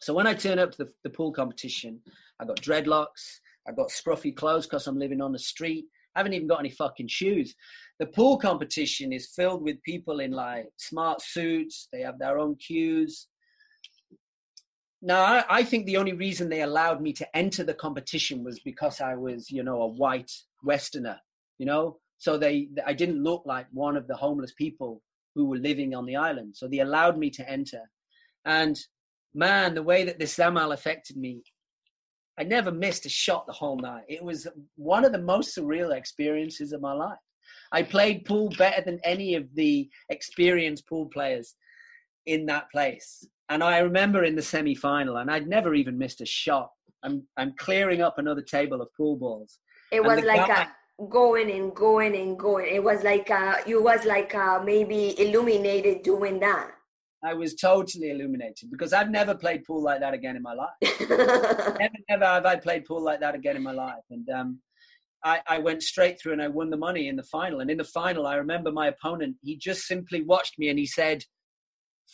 So 0.00 0.14
when 0.14 0.26
I 0.26 0.34
turn 0.34 0.58
up 0.58 0.72
to 0.72 0.84
the, 0.84 0.90
the 1.04 1.10
pool 1.10 1.32
competition, 1.32 2.00
I 2.40 2.46
got 2.46 2.60
dreadlocks, 2.60 3.40
I 3.68 3.72
got 3.72 3.88
scruffy 3.88 4.34
clothes 4.34 4.66
because 4.66 4.86
I'm 4.86 4.98
living 4.98 5.20
on 5.20 5.32
the 5.32 5.38
street. 5.38 5.86
I 6.14 6.20
haven't 6.20 6.32
even 6.32 6.48
got 6.48 6.60
any 6.60 6.70
fucking 6.70 7.08
shoes. 7.08 7.54
The 7.98 8.06
pool 8.06 8.38
competition 8.38 9.12
is 9.12 9.32
filled 9.34 9.62
with 9.62 9.82
people 9.82 10.20
in 10.20 10.32
like 10.32 10.66
smart 10.76 11.20
suits. 11.20 11.88
They 11.92 12.00
have 12.00 12.18
their 12.18 12.38
own 12.38 12.56
cues. 12.56 13.28
Now, 15.02 15.22
I, 15.22 15.44
I 15.48 15.62
think 15.62 15.86
the 15.86 15.96
only 15.96 16.12
reason 16.12 16.48
they 16.48 16.62
allowed 16.62 17.00
me 17.00 17.12
to 17.14 17.36
enter 17.36 17.62
the 17.62 17.74
competition 17.74 18.42
was 18.44 18.60
because 18.60 19.00
I 19.00 19.14
was, 19.14 19.50
you 19.50 19.62
know, 19.62 19.82
a 19.82 19.86
white 19.86 20.30
Westerner, 20.62 21.18
you 21.58 21.66
know. 21.66 21.98
So 22.18 22.36
they, 22.36 22.68
I 22.86 22.92
didn't 22.92 23.22
look 23.22 23.44
like 23.46 23.66
one 23.72 23.96
of 23.96 24.06
the 24.06 24.16
homeless 24.16 24.52
people 24.52 25.02
who 25.34 25.46
were 25.46 25.58
living 25.58 25.94
on 25.94 26.06
the 26.06 26.16
island. 26.16 26.56
So 26.56 26.66
they 26.66 26.80
allowed 26.80 27.18
me 27.18 27.30
to 27.30 27.48
enter. 27.48 27.82
And 28.44 28.78
man, 29.34 29.74
the 29.74 29.82
way 29.82 30.04
that 30.04 30.18
this 30.18 30.36
Zamal 30.36 30.72
affected 30.72 31.16
me, 31.16 31.42
I 32.38 32.44
never 32.44 32.72
missed 32.72 33.06
a 33.06 33.10
shot 33.10 33.46
the 33.46 33.52
whole 33.52 33.78
night. 33.78 34.04
It 34.08 34.24
was 34.24 34.46
one 34.76 35.04
of 35.04 35.12
the 35.12 35.18
most 35.18 35.56
surreal 35.56 35.94
experiences 35.94 36.72
of 36.72 36.80
my 36.80 36.92
life. 36.92 37.18
I 37.72 37.82
played 37.82 38.24
pool 38.24 38.50
better 38.58 38.82
than 38.82 39.00
any 39.04 39.34
of 39.34 39.44
the 39.54 39.88
experienced 40.08 40.88
pool 40.88 41.06
players 41.06 41.54
in 42.26 42.46
that 42.46 42.70
place. 42.70 43.26
And 43.48 43.62
I 43.62 43.78
remember 43.78 44.24
in 44.24 44.36
the 44.36 44.42
semi 44.42 44.74
final, 44.74 45.18
and 45.18 45.30
I'd 45.30 45.48
never 45.48 45.74
even 45.74 45.98
missed 45.98 46.20
a 46.20 46.26
shot. 46.26 46.70
I'm, 47.02 47.26
I'm 47.36 47.54
clearing 47.58 48.02
up 48.02 48.18
another 48.18 48.42
table 48.42 48.80
of 48.80 48.88
pool 48.96 49.16
balls. 49.16 49.58
It 49.92 50.02
was 50.02 50.22
like 50.22 50.46
guy, 50.46 50.62
a 50.62 50.68
going 51.08 51.50
and 51.50 51.74
going 51.74 52.14
and 52.16 52.38
going. 52.38 52.66
It 52.74 52.82
was 52.82 53.02
like 53.02 53.30
uh, 53.30 53.56
you 53.66 53.82
was 53.82 54.04
like 54.04 54.34
uh, 54.34 54.60
maybe 54.62 55.18
illuminated 55.20 56.02
doing 56.02 56.40
that. 56.40 56.72
I 57.22 57.34
was 57.34 57.54
totally 57.54 58.10
illuminated 58.10 58.70
because 58.70 58.92
I've 58.92 59.10
never 59.10 59.34
played 59.34 59.64
pool 59.64 59.82
like 59.82 60.00
that 60.00 60.14
again 60.14 60.36
in 60.36 60.42
my 60.42 60.54
life. 60.54 60.70
never, 61.78 61.94
never 62.08 62.24
have 62.24 62.46
I 62.46 62.56
played 62.56 62.86
pool 62.86 63.02
like 63.02 63.20
that 63.20 63.34
again 63.34 63.56
in 63.56 63.62
my 63.62 63.72
life. 63.72 64.04
And 64.10 64.28
um, 64.30 64.58
I, 65.22 65.40
I 65.46 65.58
went 65.58 65.82
straight 65.82 66.18
through 66.18 66.32
and 66.32 66.42
I 66.42 66.48
won 66.48 66.70
the 66.70 66.78
money 66.78 67.08
in 67.08 67.16
the 67.16 67.22
final. 67.22 67.60
And 67.60 67.70
in 67.70 67.76
the 67.76 67.84
final, 67.84 68.26
I 68.26 68.36
remember 68.36 68.72
my 68.72 68.88
opponent. 68.88 69.36
He 69.42 69.56
just 69.56 69.82
simply 69.82 70.22
watched 70.22 70.58
me 70.58 70.70
and 70.70 70.78
he 70.78 70.86
said, 70.86 71.24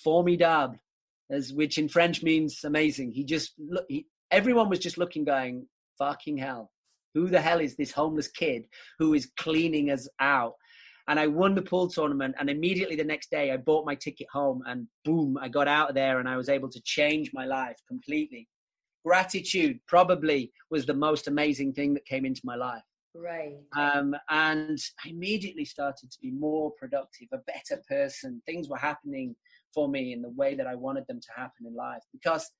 "Formidable," 0.02 0.76
as 1.30 1.52
which 1.52 1.78
in 1.78 1.88
French 1.88 2.22
means 2.22 2.64
amazing. 2.64 3.12
He 3.12 3.24
just 3.24 3.52
look. 3.58 3.84
He, 3.88 4.06
everyone 4.32 4.68
was 4.68 4.80
just 4.80 4.98
looking, 4.98 5.24
going, 5.24 5.68
"Fucking 5.98 6.38
hell." 6.38 6.72
Who 7.16 7.28
the 7.28 7.40
hell 7.40 7.60
is 7.60 7.76
this 7.76 7.92
homeless 7.92 8.28
kid 8.28 8.66
who 8.98 9.14
is 9.14 9.32
cleaning 9.38 9.90
us 9.90 10.06
out? 10.20 10.52
And 11.08 11.18
I 11.18 11.26
won 11.26 11.54
the 11.54 11.62
pool 11.62 11.88
tournament. 11.88 12.34
And 12.38 12.50
immediately 12.50 12.94
the 12.94 13.04
next 13.04 13.30
day, 13.30 13.52
I 13.52 13.56
bought 13.56 13.86
my 13.86 13.94
ticket 13.94 14.26
home 14.30 14.62
and 14.66 14.86
boom, 15.02 15.38
I 15.40 15.48
got 15.48 15.66
out 15.66 15.88
of 15.88 15.94
there 15.94 16.20
and 16.20 16.28
I 16.28 16.36
was 16.36 16.50
able 16.50 16.68
to 16.68 16.80
change 16.82 17.30
my 17.32 17.46
life 17.46 17.78
completely. 17.88 18.46
Gratitude 19.02 19.80
probably 19.88 20.52
was 20.70 20.84
the 20.84 20.92
most 20.92 21.26
amazing 21.26 21.72
thing 21.72 21.94
that 21.94 22.04
came 22.04 22.26
into 22.26 22.42
my 22.44 22.54
life. 22.54 22.82
Right. 23.14 23.56
Um, 23.74 24.14
and 24.28 24.78
I 25.02 25.08
immediately 25.08 25.64
started 25.64 26.10
to 26.10 26.18
be 26.20 26.32
more 26.32 26.72
productive, 26.72 27.28
a 27.32 27.38
better 27.38 27.82
person. 27.88 28.42
Things 28.44 28.68
were 28.68 28.76
happening 28.76 29.34
for 29.72 29.88
me 29.88 30.12
in 30.12 30.20
the 30.20 30.34
way 30.36 30.54
that 30.54 30.66
I 30.66 30.74
wanted 30.74 31.06
them 31.08 31.20
to 31.20 31.28
happen 31.34 31.64
in 31.66 31.74
life 31.74 32.02
because 32.12 32.50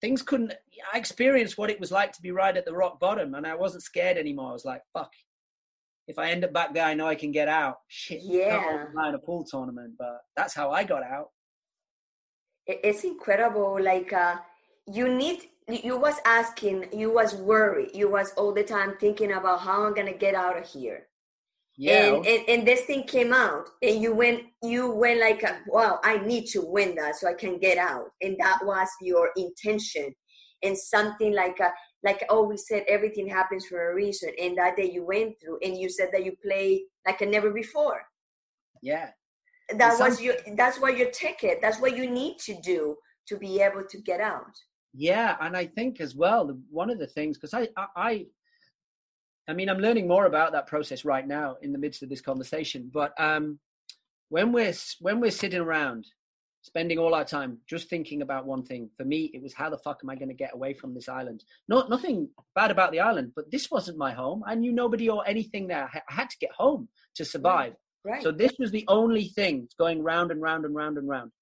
things 0.00 0.22
couldn't 0.22 0.52
i 0.92 0.98
experienced 0.98 1.58
what 1.58 1.70
it 1.70 1.80
was 1.80 1.90
like 1.90 2.12
to 2.12 2.22
be 2.22 2.30
right 2.30 2.56
at 2.56 2.64
the 2.64 2.72
rock 2.72 3.00
bottom 3.00 3.34
and 3.34 3.46
i 3.46 3.54
wasn't 3.54 3.82
scared 3.82 4.16
anymore. 4.16 4.50
I 4.50 4.52
was 4.52 4.64
like 4.64 4.82
fuck. 4.92 5.12
If 6.06 6.18
i 6.18 6.30
end 6.30 6.44
up 6.44 6.52
back 6.52 6.74
there 6.74 6.84
i 6.84 6.94
know 6.94 7.06
i 7.06 7.14
can 7.14 7.32
get 7.32 7.48
out. 7.48 7.78
Shit 7.88 8.20
yeah. 8.22 8.86
in 9.08 9.14
a 9.14 9.18
pool 9.18 9.44
tournament 9.44 9.94
but 9.98 10.20
that's 10.36 10.54
how 10.54 10.70
i 10.70 10.84
got 10.84 11.02
out. 11.02 11.30
It's 12.66 13.04
incredible 13.04 13.82
like 13.82 14.12
uh 14.12 14.36
you 14.86 15.08
need 15.08 15.44
you 15.68 15.98
was 15.98 16.16
asking 16.24 16.86
you 16.92 17.12
was 17.12 17.34
worried 17.34 17.90
you 17.94 18.10
was 18.10 18.32
all 18.36 18.52
the 18.54 18.62
time 18.62 18.94
thinking 18.98 19.32
about 19.32 19.60
how 19.60 19.84
i'm 19.84 19.94
gonna 19.94 20.14
get 20.14 20.34
out 20.34 20.56
of 20.56 20.66
here 20.66 21.07
yeah. 21.78 22.14
And, 22.14 22.26
and, 22.26 22.48
and 22.48 22.68
this 22.68 22.82
thing 22.82 23.04
came 23.04 23.32
out 23.32 23.68
and 23.82 24.02
you 24.02 24.12
went 24.12 24.42
you 24.64 24.90
went 24.90 25.20
like 25.20 25.44
wow 25.68 26.00
i 26.02 26.18
need 26.18 26.46
to 26.46 26.60
win 26.60 26.96
that 26.96 27.14
so 27.14 27.28
i 27.28 27.32
can 27.32 27.56
get 27.58 27.78
out. 27.78 28.08
And 28.20 28.36
that 28.40 28.58
was 28.64 28.88
your 29.00 29.30
intention. 29.36 30.12
And 30.64 30.76
something 30.76 31.32
like 31.32 31.60
a, 31.60 31.70
like 32.02 32.24
always 32.28 32.66
said 32.66 32.82
everything 32.88 33.28
happens 33.28 33.66
for 33.66 33.92
a 33.92 33.94
reason 33.94 34.30
and 34.42 34.58
that 34.58 34.76
day 34.76 34.90
you 34.90 35.06
went 35.06 35.34
through 35.40 35.58
and 35.62 35.78
you 35.78 35.88
said 35.88 36.08
that 36.12 36.24
you 36.24 36.34
played 36.44 36.80
like 37.06 37.20
a 37.20 37.26
never 37.26 37.50
before. 37.50 38.02
Yeah. 38.82 39.10
That 39.76 40.00
was 40.00 40.20
your 40.20 40.34
that's 40.56 40.80
what 40.80 40.96
your 40.96 41.10
ticket 41.10 41.60
that's 41.62 41.80
what 41.80 41.96
you 41.96 42.10
need 42.10 42.38
to 42.40 42.60
do 42.60 42.96
to 43.28 43.36
be 43.36 43.60
able 43.60 43.84
to 43.88 44.00
get 44.02 44.20
out. 44.20 44.54
Yeah 44.94 45.36
and 45.40 45.56
i 45.56 45.66
think 45.66 46.00
as 46.00 46.16
well 46.16 46.58
one 46.70 46.90
of 46.90 46.98
the 46.98 47.06
things 47.06 47.38
because 47.38 47.54
I, 47.54 47.68
I 47.76 47.86
I 47.96 48.26
mean, 49.54 49.68
I'm 49.68 49.78
learning 49.78 50.06
more 50.06 50.26
about 50.26 50.52
that 50.52 50.66
process 50.66 51.04
right 51.04 51.26
now 51.26 51.56
in 51.62 51.72
the 51.72 51.78
midst 51.78 52.02
of 52.02 52.08
this 52.08 52.20
conversation. 52.20 52.90
But 52.92 53.12
um, 53.18 53.58
when 54.28 54.52
we're 54.52 54.74
when 55.00 55.20
we're 55.20 55.30
sitting 55.30 55.60
around, 55.60 56.06
spending 56.62 56.98
all 56.98 57.14
our 57.14 57.24
time 57.24 57.58
just 57.66 57.88
thinking 57.88 58.20
about 58.22 58.46
one 58.46 58.62
thing, 58.62 58.90
for 58.96 59.04
me, 59.04 59.30
it 59.32 59.42
was 59.42 59.54
how 59.54 59.70
the 59.70 59.78
fuck 59.78 60.00
am 60.02 60.10
I 60.10 60.16
going 60.16 60.28
to 60.28 60.34
get 60.34 60.54
away 60.54 60.74
from 60.74 60.94
this 60.94 61.08
island? 61.08 61.44
Not 61.66 61.88
nothing 61.88 62.28
bad 62.54 62.70
about 62.70 62.92
the 62.92 63.00
island, 63.00 63.32
but 63.34 63.50
this 63.50 63.70
wasn't 63.70 63.96
my 63.96 64.12
home. 64.12 64.42
I 64.46 64.54
knew 64.54 64.72
nobody 64.72 65.08
or 65.08 65.26
anything 65.26 65.66
there. 65.66 65.90
I 65.92 66.12
had 66.12 66.30
to 66.30 66.38
get 66.38 66.50
home 66.52 66.88
to 67.14 67.24
survive. 67.24 67.74
Right. 68.04 68.22
So 68.22 68.30
this 68.30 68.52
was 68.58 68.70
the 68.70 68.84
only 68.88 69.28
thing 69.28 69.68
going 69.78 70.02
round 70.02 70.30
and 70.30 70.40
round 70.40 70.64
and 70.64 70.74
round 70.74 70.98
and 70.98 71.08
round. 71.08 71.32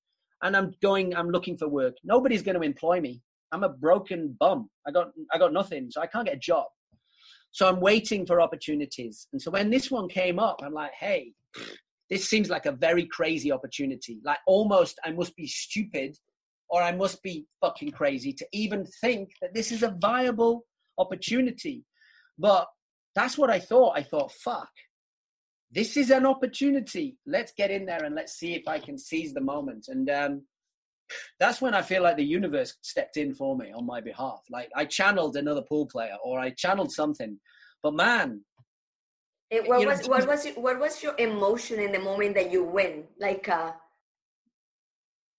And 0.43 0.57
I'm 0.57 0.75
going. 0.81 1.15
I'm 1.17 1.31
looking 1.31 1.57
for 1.57 1.69
work. 1.69 1.95
Nobody's 2.05 2.43
going 2.43 2.57
to 2.57 2.63
employ 2.63 3.01
me. 3.01 3.21
I'm 3.53 3.65
a 3.65 3.69
broken 3.69 4.37
bum. 4.39 4.69
I 4.87 4.91
got 4.91 5.11
I 5.33 5.39
got 5.39 5.53
nothing, 5.53 5.91
so 5.91 6.01
I 6.01 6.07
can't 6.07 6.27
get 6.27 6.37
a 6.37 6.39
job. 6.39 6.67
So 7.57 7.67
I'm 7.67 7.81
waiting 7.81 8.27
for 8.27 8.39
opportunities. 8.43 9.29
And 9.33 9.41
so 9.41 9.51
when 9.51 9.71
this 9.71 9.91
one 9.91 10.11
came 10.11 10.39
up, 10.39 10.61
I'm 10.63 10.75
like, 10.75 10.93
hey, 10.93 11.33
this 12.11 12.29
seems 12.29 12.51
like 12.51 12.67
a 12.67 12.73
very 12.73 13.07
crazy 13.07 13.51
opportunity. 13.51 14.21
Like 14.23 14.41
almost 14.47 15.01
I 15.03 15.13
must 15.13 15.35
be 15.37 15.47
stupid 15.47 16.19
or 16.69 16.83
I 16.83 16.93
must 16.93 17.23
be 17.23 17.47
fucking 17.63 17.93
crazy 17.93 18.35
to 18.35 18.47
even 18.53 18.85
think 19.01 19.31
that 19.41 19.55
this 19.55 19.73
is 19.73 19.83
a 19.83 19.97
viable 20.03 20.67
opportunity. 20.99 21.83
But 22.39 22.67
that's 23.15 23.39
what 23.39 23.49
I 23.49 23.59
thought. 23.59 23.97
I 23.97 24.03
thought, 24.03 24.33
fuck, 24.33 24.69
this 25.71 25.97
is 25.97 26.11
an 26.11 26.27
opportunity. 26.27 27.17
Let's 27.25 27.55
get 27.57 27.71
in 27.71 27.87
there 27.87 28.05
and 28.05 28.15
let's 28.15 28.35
see 28.35 28.53
if 28.53 28.69
I 28.69 28.81
can 28.81 28.99
seize 28.99 29.33
the 29.33 29.41
moment. 29.41 29.87
And 29.89 30.11
um, 30.11 30.43
that's 31.39 31.61
when 31.61 31.75
I 31.75 31.83
feel 31.83 32.03
like 32.03 32.17
the 32.17 32.25
universe 32.25 32.75
stepped 32.83 33.17
in 33.17 33.35
for 33.35 33.57
me 33.57 33.73
on 33.73 33.87
my 33.87 34.01
behalf. 34.01 34.41
Like 34.51 34.71
I 34.75 34.85
channeled 34.85 35.37
another 35.37 35.63
pool 35.63 35.87
player 35.87 36.17
or 36.25 36.39
I 36.39 36.51
channeled 36.51 36.93
something. 36.93 37.39
But 37.83 37.95
man, 37.95 38.41
it, 39.51 39.69
what 39.69 39.87
was 39.87 40.03
know, 40.03 40.09
what 40.09 40.27
was 40.27 40.47
it, 40.47 40.59
what 40.59 40.81
was 40.81 41.03
your 41.03 41.15
emotion 41.19 41.79
in 41.79 41.93
the 41.93 42.01
moment 42.01 42.35
that 42.35 42.51
you 42.51 42.65
win? 42.65 43.05
Like 43.21 43.49
uh, 43.49 43.73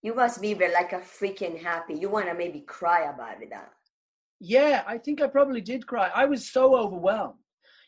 you 0.01 0.15
must 0.15 0.41
be 0.41 0.55
like 0.55 0.93
a 0.93 0.99
freaking 0.99 1.61
happy. 1.61 1.95
You 1.95 2.09
want 2.09 2.27
to 2.27 2.33
maybe 2.33 2.61
cry 2.61 3.09
about 3.09 3.41
it. 3.41 3.51
Uh. 3.53 3.59
Yeah, 4.39 4.83
I 4.87 4.97
think 4.97 5.21
I 5.21 5.27
probably 5.27 5.61
did 5.61 5.87
cry. 5.87 6.09
I 6.13 6.25
was 6.25 6.49
so 6.49 6.77
overwhelmed, 6.77 7.39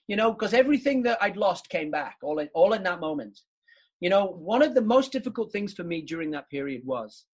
you 0.08 0.16
know, 0.16 0.32
because 0.34 0.54
everything 0.54 1.04
that 1.04 1.20
I'd 1.22 1.38
lost 1.38 1.70
came 1.70 1.92
back 1.92 2.18
all 2.24 2.40
in, 2.40 2.50
all 2.54 2.74
in 2.74 2.84
that 2.84 3.00
moment. 3.00 3.40
You 4.02 4.10
know, 4.10 4.26
one 4.26 4.62
of 4.62 4.74
the 4.74 4.82
most 4.82 5.12
difficult 5.12 5.52
things 5.52 5.74
for 5.74 5.84
me 5.84 6.02
during 6.02 6.32
that 6.32 6.50
period 6.50 6.82
was 6.86 7.26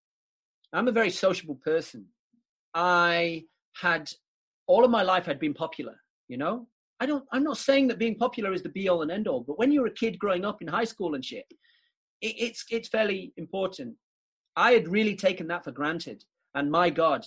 I'm 0.75 0.87
a 0.87 0.91
very 0.91 1.09
sociable 1.09 1.59
person. 1.63 2.05
I 2.73 3.45
had 3.81 4.11
all 4.67 4.83
of 4.83 4.91
my 4.91 5.03
life 5.03 5.25
had 5.25 5.39
been 5.39 5.53
popular, 5.53 5.95
you 6.27 6.37
know. 6.37 6.67
I 6.99 7.05
don't 7.05 7.25
I'm 7.31 7.43
not 7.43 7.57
saying 7.57 7.87
that 7.87 7.99
being 7.99 8.15
popular 8.15 8.53
is 8.53 8.63
the 8.63 8.69
be 8.69 8.87
all 8.89 9.01
and 9.01 9.11
end 9.11 9.27
all, 9.27 9.41
but 9.41 9.57
when 9.57 9.71
you're 9.71 9.87
a 9.87 9.91
kid 9.91 10.19
growing 10.19 10.45
up 10.45 10.61
in 10.61 10.67
high 10.67 10.85
school 10.85 11.15
and 11.15 11.23
shit, 11.23 11.45
it, 12.21 12.35
it's 12.37 12.65
it's 12.69 12.89
fairly 12.89 13.33
important. 13.37 13.95
I 14.55 14.71
had 14.71 14.87
really 14.87 15.15
taken 15.15 15.47
that 15.47 15.63
for 15.63 15.71
granted. 15.71 16.23
And 16.55 16.71
my 16.71 16.89
God, 16.89 17.25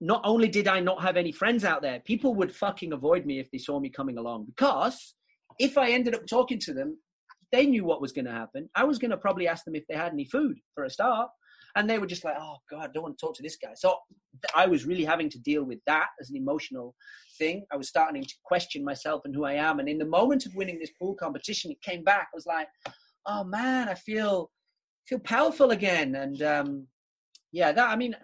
not 0.00 0.20
only 0.24 0.48
did 0.48 0.68
I 0.68 0.78
not 0.78 1.02
have 1.02 1.16
any 1.16 1.32
friends 1.32 1.64
out 1.64 1.82
there, 1.82 2.00
people 2.00 2.34
would 2.36 2.54
fucking 2.54 2.92
avoid 2.92 3.26
me 3.26 3.40
if 3.40 3.50
they 3.50 3.58
saw 3.58 3.80
me 3.80 3.90
coming 3.90 4.18
along 4.18 4.46
because 4.46 5.14
if 5.58 5.76
I 5.76 5.90
ended 5.90 6.14
up 6.14 6.26
talking 6.26 6.60
to 6.60 6.72
them, 6.72 6.96
they 7.50 7.66
knew 7.66 7.84
what 7.84 8.00
was 8.00 8.12
going 8.12 8.26
to 8.26 8.30
happen. 8.30 8.70
I 8.76 8.84
was 8.84 8.98
going 8.98 9.10
to 9.10 9.16
probably 9.16 9.48
ask 9.48 9.64
them 9.64 9.74
if 9.74 9.84
they 9.88 9.96
had 9.96 10.12
any 10.12 10.24
food 10.24 10.58
for 10.74 10.84
a 10.84 10.90
start 10.90 11.28
and 11.76 11.88
they 11.88 11.98
were 11.98 12.06
just 12.06 12.24
like, 12.24 12.36
"Oh 12.38 12.56
God, 12.70 12.90
I 12.90 12.92
don't 12.92 13.02
want 13.02 13.18
to 13.18 13.26
talk 13.26 13.36
to 13.36 13.42
this 13.42 13.56
guy." 13.56 13.72
So 13.74 13.96
I 14.54 14.66
was 14.66 14.84
really 14.84 15.04
having 15.04 15.28
to 15.30 15.38
deal 15.38 15.64
with 15.64 15.78
that 15.86 16.08
as 16.20 16.30
an 16.30 16.36
emotional 16.36 16.94
thing. 17.38 17.64
I 17.72 17.76
was 17.76 17.88
starting 17.88 18.22
to 18.22 18.34
question 18.44 18.84
myself 18.84 19.22
and 19.24 19.34
who 19.34 19.44
I 19.44 19.54
am. 19.54 19.78
And 19.78 19.88
in 19.88 19.98
the 19.98 20.04
moment 20.04 20.46
of 20.46 20.54
winning 20.54 20.78
this 20.78 20.92
pool 21.00 21.14
competition, 21.14 21.70
it 21.70 21.82
came 21.82 22.04
back. 22.04 22.28
I 22.32 22.36
was 22.36 22.46
like, 22.46 22.68
"Oh 23.26 23.44
man, 23.44 23.88
I 23.88 23.94
feel 23.94 24.50
feel 25.06 25.20
powerful 25.20 25.70
again." 25.70 26.14
And 26.16 26.42
um, 26.42 26.86
yeah, 27.52 27.72
that 27.72 27.90
I 27.90 27.96
mean, 27.96 28.12
it 28.12 28.20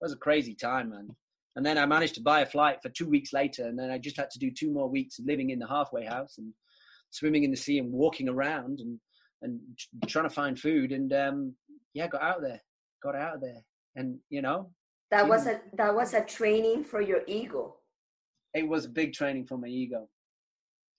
was 0.00 0.12
a 0.12 0.16
crazy 0.16 0.54
time, 0.54 0.90
man. 0.90 1.08
And 1.56 1.64
then 1.64 1.78
I 1.78 1.86
managed 1.86 2.14
to 2.16 2.20
buy 2.20 2.40
a 2.40 2.46
flight 2.46 2.78
for 2.82 2.90
two 2.90 3.08
weeks 3.08 3.32
later, 3.32 3.66
and 3.66 3.78
then 3.78 3.90
I 3.90 3.98
just 3.98 4.18
had 4.18 4.30
to 4.30 4.38
do 4.38 4.50
two 4.50 4.70
more 4.70 4.88
weeks 4.88 5.18
of 5.18 5.26
living 5.26 5.50
in 5.50 5.58
the 5.58 5.66
halfway 5.68 6.04
house 6.04 6.36
and 6.38 6.52
swimming 7.10 7.44
in 7.44 7.50
the 7.50 7.56
sea 7.56 7.78
and 7.78 7.92
walking 7.92 8.28
around 8.28 8.80
and 8.80 8.98
and 9.42 9.60
trying 10.06 10.28
to 10.28 10.34
find 10.34 10.58
food. 10.58 10.92
And 10.92 11.12
um, 11.12 11.54
yeah, 11.94 12.08
got 12.08 12.22
out 12.22 12.42
there 12.42 12.60
got 13.06 13.16
out 13.16 13.36
of 13.36 13.40
there 13.40 13.62
and 13.94 14.18
you 14.30 14.42
know 14.42 14.70
that 15.10 15.28
was 15.28 15.46
a 15.46 15.60
that 15.74 15.94
was 15.94 16.14
a 16.14 16.24
training 16.24 16.82
for 16.84 17.00
your 17.00 17.22
ego. 17.26 17.76
It 18.54 18.66
was 18.66 18.86
big 18.86 19.12
training 19.12 19.46
for 19.46 19.56
my 19.56 19.68
ego. 19.68 20.08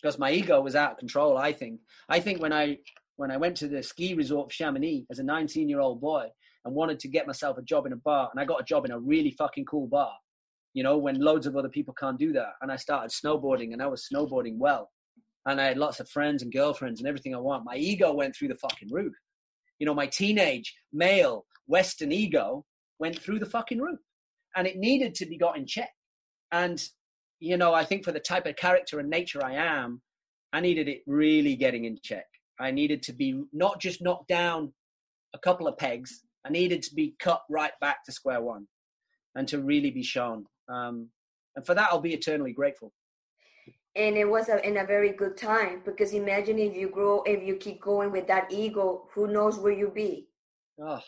Because 0.02 0.20
my 0.20 0.32
ego 0.32 0.62
was 0.62 0.76
out 0.76 0.92
of 0.92 0.98
control 0.98 1.38
i 1.38 1.52
think. 1.52 1.80
I 2.08 2.20
think 2.20 2.42
when 2.42 2.54
i 2.54 2.78
when 3.16 3.32
i 3.32 3.38
went 3.38 3.58
to 3.58 3.68
the 3.68 3.82
ski 3.84 4.14
resort 4.14 4.46
of 4.48 4.54
chamonix 4.54 5.06
as 5.12 5.20
a 5.20 5.24
19 5.24 5.68
year 5.68 5.80
old 5.80 6.00
boy 6.00 6.28
and 6.64 6.76
wanted 6.76 7.00
to 7.00 7.08
get 7.08 7.28
myself 7.28 7.58
a 7.58 7.64
job 7.64 7.86
in 7.86 7.94
a 7.94 7.98
bar 7.98 8.30
and 8.32 8.40
i 8.40 8.46
got 8.46 8.62
a 8.62 8.70
job 8.72 8.86
in 8.86 8.92
a 8.92 9.00
really 9.00 9.32
fucking 9.32 9.66
cool 9.66 9.88
bar 9.88 10.14
you 10.74 10.84
know 10.84 10.98
when 10.98 11.20
loads 11.20 11.48
of 11.48 11.56
other 11.56 11.70
people 11.70 11.94
can't 11.96 12.20
do 12.20 12.32
that 12.32 12.54
and 12.62 12.72
i 12.72 12.76
started 12.76 13.10
snowboarding 13.10 13.74
and 13.74 13.82
i 13.82 13.88
was 13.88 14.08
snowboarding 14.12 14.58
well 14.58 14.92
and 15.48 15.60
i 15.60 15.66
had 15.66 15.78
lots 15.78 16.00
of 16.00 16.10
friends 16.10 16.44
and 16.44 16.54
girlfriends 16.54 17.00
and 17.00 17.08
everything 17.08 17.34
i 17.34 17.40
want 17.40 17.66
my 17.66 17.76
ego 17.76 18.14
went 18.14 18.36
through 18.36 18.50
the 18.50 18.58
fucking 18.58 18.90
roof 18.92 19.16
you 19.80 19.86
know 19.86 19.94
my 19.94 20.08
teenage 20.08 20.74
male 20.92 21.46
Western 21.68 22.12
ego 22.12 22.66
went 23.00 23.20
through 23.20 23.40
the 23.40 23.46
fucking 23.46 23.80
roof. 23.80 24.00
And 24.56 24.66
it 24.66 24.78
needed 24.78 25.14
to 25.16 25.26
be 25.26 25.38
got 25.38 25.58
in 25.58 25.68
check. 25.68 25.92
And, 26.52 26.82
you 27.40 27.58
know, 27.58 27.74
I 27.74 27.86
think 27.86 28.04
for 28.04 28.12
the 28.12 28.20
type 28.20 28.46
of 28.46 28.56
character 28.56 29.00
and 29.00 29.10
nature 29.10 29.44
I 29.44 29.54
am, 29.54 30.02
I 30.54 30.62
needed 30.62 30.88
it 30.88 31.02
really 31.06 31.56
getting 31.56 31.86
in 31.86 32.00
check. 32.02 32.26
I 32.60 32.72
needed 32.72 33.04
to 33.04 33.14
be 33.14 33.44
not 33.54 33.80
just 33.80 34.02
knocked 34.02 34.30
down 34.30 34.74
a 35.36 35.40
couple 35.40 35.68
of 35.68 35.78
pegs, 35.78 36.24
I 36.46 36.50
needed 36.50 36.82
to 36.84 36.96
be 36.96 37.14
cut 37.20 37.42
right 37.50 37.74
back 37.82 38.04
to 38.06 38.12
square 38.12 38.42
one 38.42 38.66
and 39.36 39.48
to 39.50 39.60
really 39.60 39.92
be 39.92 40.02
shown. 40.02 40.46
Um, 40.70 41.10
and 41.56 41.66
for 41.66 41.76
that, 41.76 41.90
I'll 41.92 42.00
be 42.00 42.14
eternally 42.14 42.54
grateful. 42.54 42.94
And 43.98 44.16
it 44.16 44.30
was 44.30 44.48
a, 44.48 44.66
in 44.66 44.78
a 44.78 44.86
very 44.86 45.12
good 45.12 45.36
time 45.36 45.82
because 45.84 46.14
imagine 46.14 46.60
if 46.60 46.76
you 46.76 46.90
grow, 46.90 47.24
if 47.26 47.44
you 47.44 47.56
keep 47.56 47.82
going 47.82 48.12
with 48.12 48.28
that 48.28 48.52
ego, 48.52 49.08
who 49.14 49.28
knows 49.28 49.58
where 49.58 49.74
you 49.74 49.90
be? 49.90 50.28
Oh, 50.80 51.02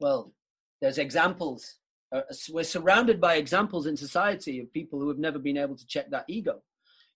well, 0.00 0.32
there's 0.80 0.96
examples. 0.96 1.76
Uh, 2.10 2.22
we're 2.50 2.64
surrounded 2.64 3.20
by 3.20 3.34
examples 3.34 3.86
in 3.86 3.96
society 3.96 4.60
of 4.60 4.72
people 4.72 4.98
who 4.98 5.08
have 5.08 5.18
never 5.18 5.38
been 5.38 5.58
able 5.58 5.76
to 5.76 5.86
check 5.86 6.10
that 6.10 6.24
ego. 6.26 6.62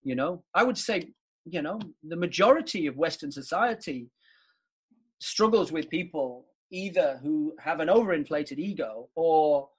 You 0.02 0.16
know, 0.16 0.44
I 0.54 0.64
would 0.64 0.76
say, 0.76 1.12
you 1.46 1.62
know, 1.62 1.80
the 2.06 2.16
majority 2.16 2.86
of 2.86 2.98
Western 2.98 3.32
society 3.32 4.10
struggles 5.18 5.72
with 5.72 5.88
people 5.88 6.44
either 6.70 7.18
who 7.22 7.54
have 7.58 7.80
an 7.80 7.88
overinflated 7.88 8.58
ego 8.58 9.08
or 9.14 9.70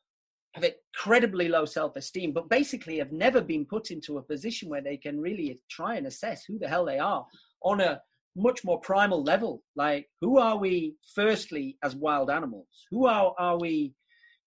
have 0.55 0.63
incredibly 0.63 1.49
low 1.49 1.65
self-esteem, 1.65 2.31
but 2.31 2.49
basically 2.49 2.97
have 2.97 3.11
never 3.11 3.41
been 3.41 3.65
put 3.65 3.91
into 3.91 4.17
a 4.17 4.23
position 4.23 4.69
where 4.69 4.81
they 4.81 4.95
can 4.95 5.19
really 5.19 5.59
try 5.69 5.95
and 5.95 6.07
assess 6.07 6.45
who 6.45 6.57
the 6.57 6.67
hell 6.67 6.85
they 6.85 6.97
are 6.97 7.25
on 7.61 7.81
a 7.81 8.01
much 8.37 8.63
more 8.63 8.79
primal 8.79 9.21
level. 9.21 9.61
Like, 9.75 10.07
who 10.21 10.39
are 10.39 10.57
we, 10.57 10.95
firstly, 11.13 11.77
as 11.83 11.95
wild 11.95 12.29
animals? 12.29 12.67
Who 12.89 13.05
are, 13.05 13.33
are 13.37 13.59
we, 13.59 13.93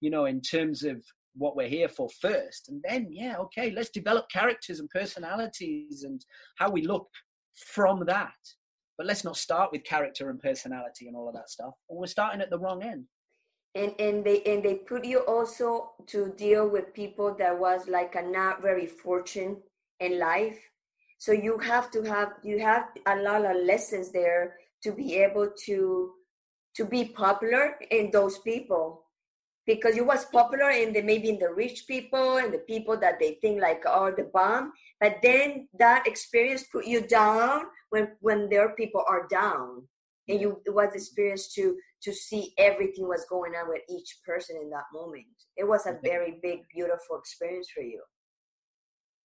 you 0.00 0.08
know, 0.08 0.24
in 0.24 0.40
terms 0.40 0.82
of 0.82 1.02
what 1.36 1.56
we're 1.56 1.68
here 1.68 1.90
for 1.90 2.08
first? 2.22 2.70
And 2.70 2.82
then, 2.88 3.08
yeah, 3.10 3.36
okay, 3.40 3.70
let's 3.70 3.90
develop 3.90 4.30
characters 4.30 4.80
and 4.80 4.88
personalities 4.88 6.04
and 6.04 6.24
how 6.56 6.70
we 6.70 6.82
look 6.82 7.08
from 7.54 8.06
that. 8.06 8.32
But 8.96 9.06
let's 9.06 9.24
not 9.24 9.36
start 9.36 9.72
with 9.72 9.84
character 9.84 10.30
and 10.30 10.40
personality 10.40 11.06
and 11.06 11.14
all 11.14 11.28
of 11.28 11.34
that 11.34 11.50
stuff. 11.50 11.74
Or 11.86 12.00
we're 12.00 12.06
starting 12.06 12.40
at 12.40 12.48
the 12.48 12.58
wrong 12.58 12.82
end. 12.82 13.04
And, 13.74 13.94
and 13.98 14.24
they 14.24 14.42
and 14.42 14.62
they 14.62 14.74
put 14.74 15.04
you 15.04 15.20
also 15.20 15.92
to 16.06 16.32
deal 16.36 16.68
with 16.68 16.94
people 16.94 17.34
that 17.38 17.56
was 17.56 17.86
like 17.86 18.14
a 18.14 18.22
not 18.22 18.62
very 18.62 18.86
fortunate 18.86 19.58
in 20.00 20.18
life. 20.18 20.58
So 21.18 21.32
you 21.32 21.58
have 21.58 21.90
to 21.92 22.02
have 22.02 22.34
you 22.42 22.60
have 22.60 22.88
a 23.06 23.16
lot 23.16 23.44
of 23.44 23.56
lessons 23.64 24.10
there 24.10 24.54
to 24.82 24.92
be 24.92 25.16
able 25.16 25.50
to 25.66 26.12
to 26.76 26.84
be 26.84 27.04
popular 27.04 27.74
in 27.90 28.10
those 28.10 28.38
people. 28.38 29.04
Because 29.66 29.96
you 29.96 30.04
was 30.04 30.24
popular 30.24 30.70
in 30.70 30.94
the 30.94 31.02
maybe 31.02 31.28
in 31.28 31.38
the 31.38 31.52
rich 31.52 31.86
people 31.86 32.38
and 32.38 32.54
the 32.54 32.60
people 32.60 32.96
that 32.96 33.18
they 33.20 33.36
think 33.42 33.60
like 33.60 33.84
are 33.86 34.12
the 34.12 34.30
bomb. 34.32 34.72
But 34.98 35.16
then 35.22 35.68
that 35.78 36.06
experience 36.06 36.64
put 36.72 36.86
you 36.86 37.02
down 37.02 37.66
when 37.90 38.12
when 38.20 38.48
their 38.48 38.70
people 38.70 39.04
are 39.06 39.26
down. 39.28 39.86
And 40.26 40.40
you 40.40 40.62
was 40.68 40.94
experienced 40.94 41.54
to 41.56 41.76
to 42.02 42.12
see 42.12 42.52
everything 42.58 43.08
was 43.08 43.26
going 43.28 43.52
on 43.52 43.68
with 43.68 43.82
each 43.90 44.18
person 44.26 44.56
in 44.62 44.70
that 44.70 44.84
moment 44.92 45.26
it 45.56 45.66
was 45.66 45.86
a 45.86 45.98
very 46.02 46.38
big 46.42 46.60
beautiful 46.74 47.18
experience 47.18 47.68
for 47.74 47.82
you 47.82 48.00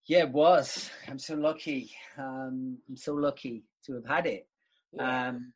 yeah, 0.05 0.19
it 0.19 0.31
was. 0.31 0.89
I'm 1.07 1.19
so 1.19 1.35
lucky. 1.35 1.91
Um, 2.17 2.77
I'm 2.89 2.97
so 2.97 3.13
lucky 3.13 3.63
to 3.85 3.93
have 3.95 4.05
had 4.05 4.25
it. 4.25 4.47
Yeah. 4.91 5.29
Um, 5.29 5.53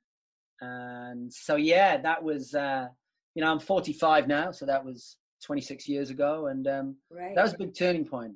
and 0.61 1.31
so, 1.31 1.57
yeah, 1.57 1.97
that 1.97 2.23
was, 2.23 2.55
uh, 2.55 2.87
you 3.35 3.43
know, 3.43 3.51
I'm 3.51 3.59
45 3.59 4.27
now, 4.27 4.51
so 4.51 4.65
that 4.65 4.83
was 4.83 5.17
26 5.43 5.87
years 5.87 6.09
ago. 6.09 6.47
And 6.47 6.67
um, 6.67 6.95
right. 7.11 7.35
that 7.35 7.43
was 7.43 7.53
a 7.53 7.57
big 7.57 7.75
turning 7.77 8.05
point. 8.05 8.33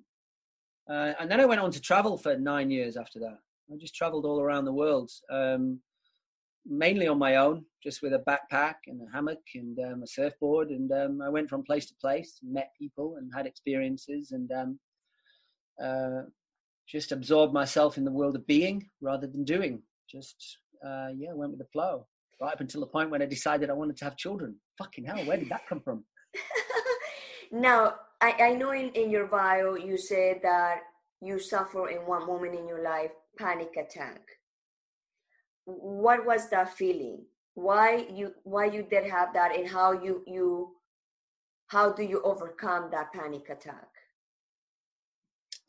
Uh, 0.90 1.14
and 1.20 1.32
then 1.32 1.40
I 1.40 1.46
went 1.46 1.62
on 1.62 1.72
to 1.72 1.80
travel 1.80 2.18
for 2.18 2.38
nine 2.38 2.70
years 2.70 2.98
after 2.98 3.20
that. 3.20 3.38
I 3.72 3.78
just 3.80 3.96
traveled 3.96 4.26
all 4.26 4.42
around 4.42 4.66
the 4.66 4.74
world, 4.74 5.10
um, 5.32 5.80
mainly 6.66 7.08
on 7.08 7.18
my 7.18 7.38
own, 7.38 7.66
just 7.84 8.02
with 8.02 8.14
a 8.14 8.20
backpack 8.20 8.76
and 8.88 9.02
a 9.02 9.12
hammock 9.12 9.42
and 9.56 9.78
um, 9.80 10.04
a 10.04 10.08
surfboard. 10.08 10.70
And 10.70 10.92
um, 10.92 11.22
I 11.22 11.30
went 11.30 11.50
from 11.50 11.64
place 11.64 11.88
to 11.88 11.96
place, 12.00 12.40
met 12.44 12.72
people, 12.80 13.16
and 13.18 13.32
had 13.36 13.46
experiences. 13.46 14.32
And 14.32 14.52
um, 14.52 14.80
uh, 15.82 16.24
just 16.88 17.12
absorbed 17.12 17.54
myself 17.54 17.98
in 17.98 18.06
the 18.06 18.12
world 18.12 18.36
of 18.36 18.46
being 18.48 18.88
rather 19.02 19.28
than 19.28 19.44
doing. 19.44 19.82
Just 20.10 20.58
uh, 20.86 21.10
yeah, 21.16 21.34
went 21.34 21.52
with 21.52 21.60
the 21.60 21.72
flow. 21.72 22.08
Right 22.42 22.54
up 22.54 22.60
until 22.62 22.82
the 22.82 22.88
point 22.88 23.12
when 23.12 23.22
I 23.22 23.28
decided 23.28 23.70
I 23.70 23.74
wanted 23.74 23.98
to 23.98 24.06
have 24.06 24.18
children. 24.18 24.56
Fucking 24.78 25.06
hell, 25.06 25.24
where 25.26 25.38
did 25.38 25.50
that 25.50 25.68
come 25.68 25.80
from? 25.80 26.04
now 27.52 27.96
I, 28.20 28.36
I 28.40 28.54
know 28.54 28.72
in, 28.72 28.90
in 28.90 29.12
your 29.12 29.28
bio 29.28 29.76
you 29.76 29.98
said 29.98 30.40
that 30.44 30.80
you 31.22 31.40
suffer 31.40 31.90
in 31.90 32.00
one 32.00 32.26
moment 32.26 32.56
in 32.56 32.68
your 32.68 32.84
life 32.84 33.12
panic 33.38 33.76
attack 33.78 34.22
what 35.66 36.26
was 36.26 36.50
that 36.50 36.74
feeling 36.74 37.24
why 37.54 38.06
you 38.12 38.34
why 38.44 38.66
you 38.66 38.84
did 38.84 39.06
have 39.06 39.34
that 39.34 39.56
and 39.56 39.68
how 39.68 39.92
you 39.92 40.24
you 40.26 40.76
how 41.68 41.92
do 41.92 42.04
you 42.04 42.22
overcome 42.24 42.90
that 42.92 43.12
panic 43.14 43.50
attack 43.50 43.92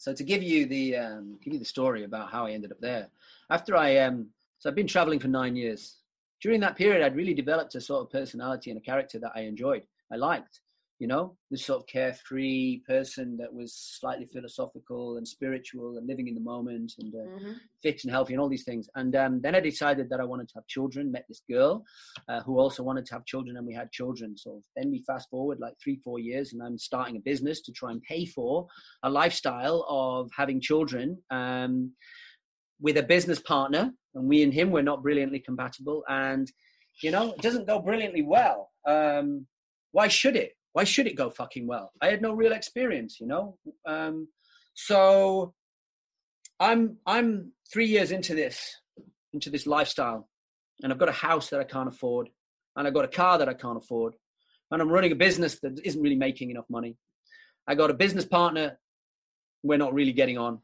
so 0.02 0.12
to 0.12 0.24
give 0.24 0.42
you 0.42 0.66
the 0.66 0.96
um, 0.96 1.38
give 1.44 1.52
you 1.52 1.60
the 1.60 1.64
story 1.64 2.02
about 2.02 2.28
how 2.28 2.44
I 2.46 2.50
ended 2.50 2.72
up 2.72 2.80
there, 2.80 3.06
after 3.50 3.76
I 3.76 3.98
um, 3.98 4.26
so 4.58 4.68
I've 4.68 4.74
been 4.74 4.88
traveling 4.88 5.20
for 5.20 5.28
nine 5.28 5.54
years. 5.54 5.98
During 6.40 6.58
that 6.62 6.74
period, 6.74 7.04
I'd 7.04 7.14
really 7.14 7.34
developed 7.34 7.76
a 7.76 7.80
sort 7.80 8.02
of 8.02 8.10
personality 8.10 8.72
and 8.72 8.78
a 8.78 8.82
character 8.82 9.20
that 9.20 9.30
I 9.36 9.42
enjoyed. 9.42 9.84
I 10.12 10.16
liked, 10.16 10.58
you 11.02 11.08
know, 11.08 11.36
this 11.50 11.66
sort 11.66 11.80
of 11.80 11.86
carefree 11.88 12.80
person 12.86 13.36
that 13.36 13.52
was 13.52 13.74
slightly 13.74 14.24
philosophical 14.24 15.16
and 15.16 15.26
spiritual 15.26 15.98
and 15.98 16.06
living 16.06 16.28
in 16.28 16.34
the 16.36 16.40
moment 16.40 16.92
and 17.00 17.12
uh, 17.12 17.18
mm-hmm. 17.18 17.52
fit 17.82 18.00
and 18.04 18.12
healthy 18.12 18.34
and 18.34 18.40
all 18.40 18.48
these 18.48 18.62
things. 18.62 18.88
And 18.94 19.16
um, 19.16 19.40
then 19.42 19.56
I 19.56 19.58
decided 19.58 20.08
that 20.10 20.20
I 20.20 20.24
wanted 20.24 20.48
to 20.50 20.54
have 20.54 20.66
children, 20.68 21.10
met 21.10 21.24
this 21.28 21.42
girl 21.50 21.84
uh, 22.28 22.42
who 22.42 22.56
also 22.56 22.84
wanted 22.84 23.04
to 23.06 23.14
have 23.14 23.24
children, 23.24 23.56
and 23.56 23.66
we 23.66 23.74
had 23.74 23.90
children. 23.90 24.36
So 24.36 24.62
then 24.76 24.92
we 24.92 25.02
fast 25.04 25.28
forward 25.28 25.58
like 25.58 25.74
three, 25.82 25.96
four 26.04 26.20
years, 26.20 26.52
and 26.52 26.62
I'm 26.62 26.78
starting 26.78 27.16
a 27.16 27.20
business 27.20 27.62
to 27.62 27.72
try 27.72 27.90
and 27.90 28.00
pay 28.04 28.24
for 28.24 28.68
a 29.02 29.10
lifestyle 29.10 29.84
of 29.88 30.30
having 30.36 30.60
children. 30.60 31.18
Um, 31.32 31.90
with 32.80 32.96
a 32.96 33.02
business 33.02 33.40
partner, 33.40 33.92
and 34.14 34.28
we 34.28 34.44
and 34.44 34.54
him 34.54 34.70
were 34.70 34.82
not 34.84 35.02
brilliantly 35.02 35.40
compatible, 35.40 36.04
and 36.08 36.48
you 37.02 37.10
know, 37.10 37.32
it 37.32 37.42
doesn't 37.42 37.66
go 37.66 37.80
brilliantly 37.80 38.22
well. 38.22 38.70
Um, 38.86 39.46
why 39.90 40.06
should 40.06 40.36
it? 40.36 40.52
Why 40.72 40.84
should 40.84 41.06
it 41.06 41.16
go 41.16 41.30
fucking 41.30 41.66
well? 41.66 41.92
I 42.00 42.08
had 42.08 42.22
no 42.22 42.32
real 42.32 42.52
experience, 42.52 43.20
you 43.20 43.26
know. 43.26 43.58
Um, 43.86 44.28
so 44.74 45.54
I'm 46.58 46.96
I'm 47.06 47.52
three 47.70 47.86
years 47.86 48.10
into 48.10 48.34
this 48.34 48.76
into 49.32 49.50
this 49.50 49.66
lifestyle, 49.66 50.28
and 50.82 50.92
I've 50.92 50.98
got 50.98 51.08
a 51.08 51.12
house 51.12 51.50
that 51.50 51.60
I 51.60 51.64
can't 51.64 51.88
afford, 51.88 52.28
and 52.76 52.86
I've 52.86 52.94
got 52.94 53.04
a 53.04 53.08
car 53.08 53.38
that 53.38 53.48
I 53.48 53.54
can't 53.54 53.76
afford, 53.76 54.14
and 54.70 54.80
I'm 54.80 54.88
running 54.90 55.12
a 55.12 55.16
business 55.16 55.58
that 55.60 55.78
isn't 55.84 56.00
really 56.00 56.16
making 56.16 56.50
enough 56.50 56.66
money. 56.70 56.96
I 57.66 57.74
got 57.74 57.90
a 57.90 57.94
business 57.94 58.24
partner 58.24 58.78
we're 59.62 59.78
not 59.78 59.94
really 59.94 60.12
getting 60.12 60.38
on, 60.38 60.60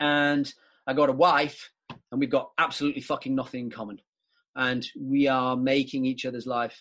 and 0.00 0.52
I 0.86 0.94
got 0.94 1.10
a 1.10 1.12
wife, 1.12 1.70
and 2.10 2.20
we've 2.20 2.30
got 2.30 2.50
absolutely 2.56 3.02
fucking 3.02 3.34
nothing 3.34 3.64
in 3.64 3.70
common, 3.70 3.98
and 4.54 4.86
we 4.98 5.26
are 5.26 5.56
making 5.56 6.04
each 6.04 6.24
other's 6.24 6.46
life 6.46 6.78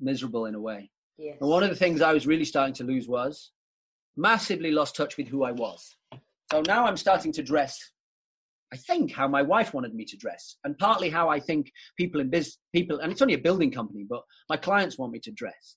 miserable 0.00 0.46
in 0.46 0.54
a 0.54 0.60
way. 0.60 0.90
Yes. 1.16 1.36
And 1.40 1.50
one 1.50 1.62
of 1.62 1.70
the 1.70 1.76
things 1.76 2.00
I 2.00 2.12
was 2.12 2.26
really 2.26 2.44
starting 2.44 2.74
to 2.74 2.84
lose 2.84 3.08
was 3.08 3.50
massively 4.16 4.70
lost 4.70 4.96
touch 4.96 5.16
with 5.16 5.28
who 5.28 5.44
I 5.44 5.52
was. 5.52 5.96
So 6.50 6.62
now 6.66 6.86
I'm 6.86 6.96
starting 6.96 7.32
to 7.32 7.42
dress, 7.42 7.78
I 8.72 8.76
think, 8.76 9.12
how 9.12 9.28
my 9.28 9.42
wife 9.42 9.74
wanted 9.74 9.94
me 9.94 10.04
to 10.06 10.16
dress, 10.16 10.56
and 10.64 10.76
partly 10.78 11.10
how 11.10 11.28
I 11.28 11.40
think 11.40 11.70
people 11.96 12.20
in 12.20 12.30
business, 12.30 12.58
people, 12.74 13.00
and 13.00 13.12
it's 13.12 13.22
only 13.22 13.34
a 13.34 13.38
building 13.38 13.70
company, 13.70 14.04
but 14.08 14.22
my 14.48 14.56
clients 14.56 14.98
want 14.98 15.12
me 15.12 15.20
to 15.20 15.30
dress. 15.32 15.76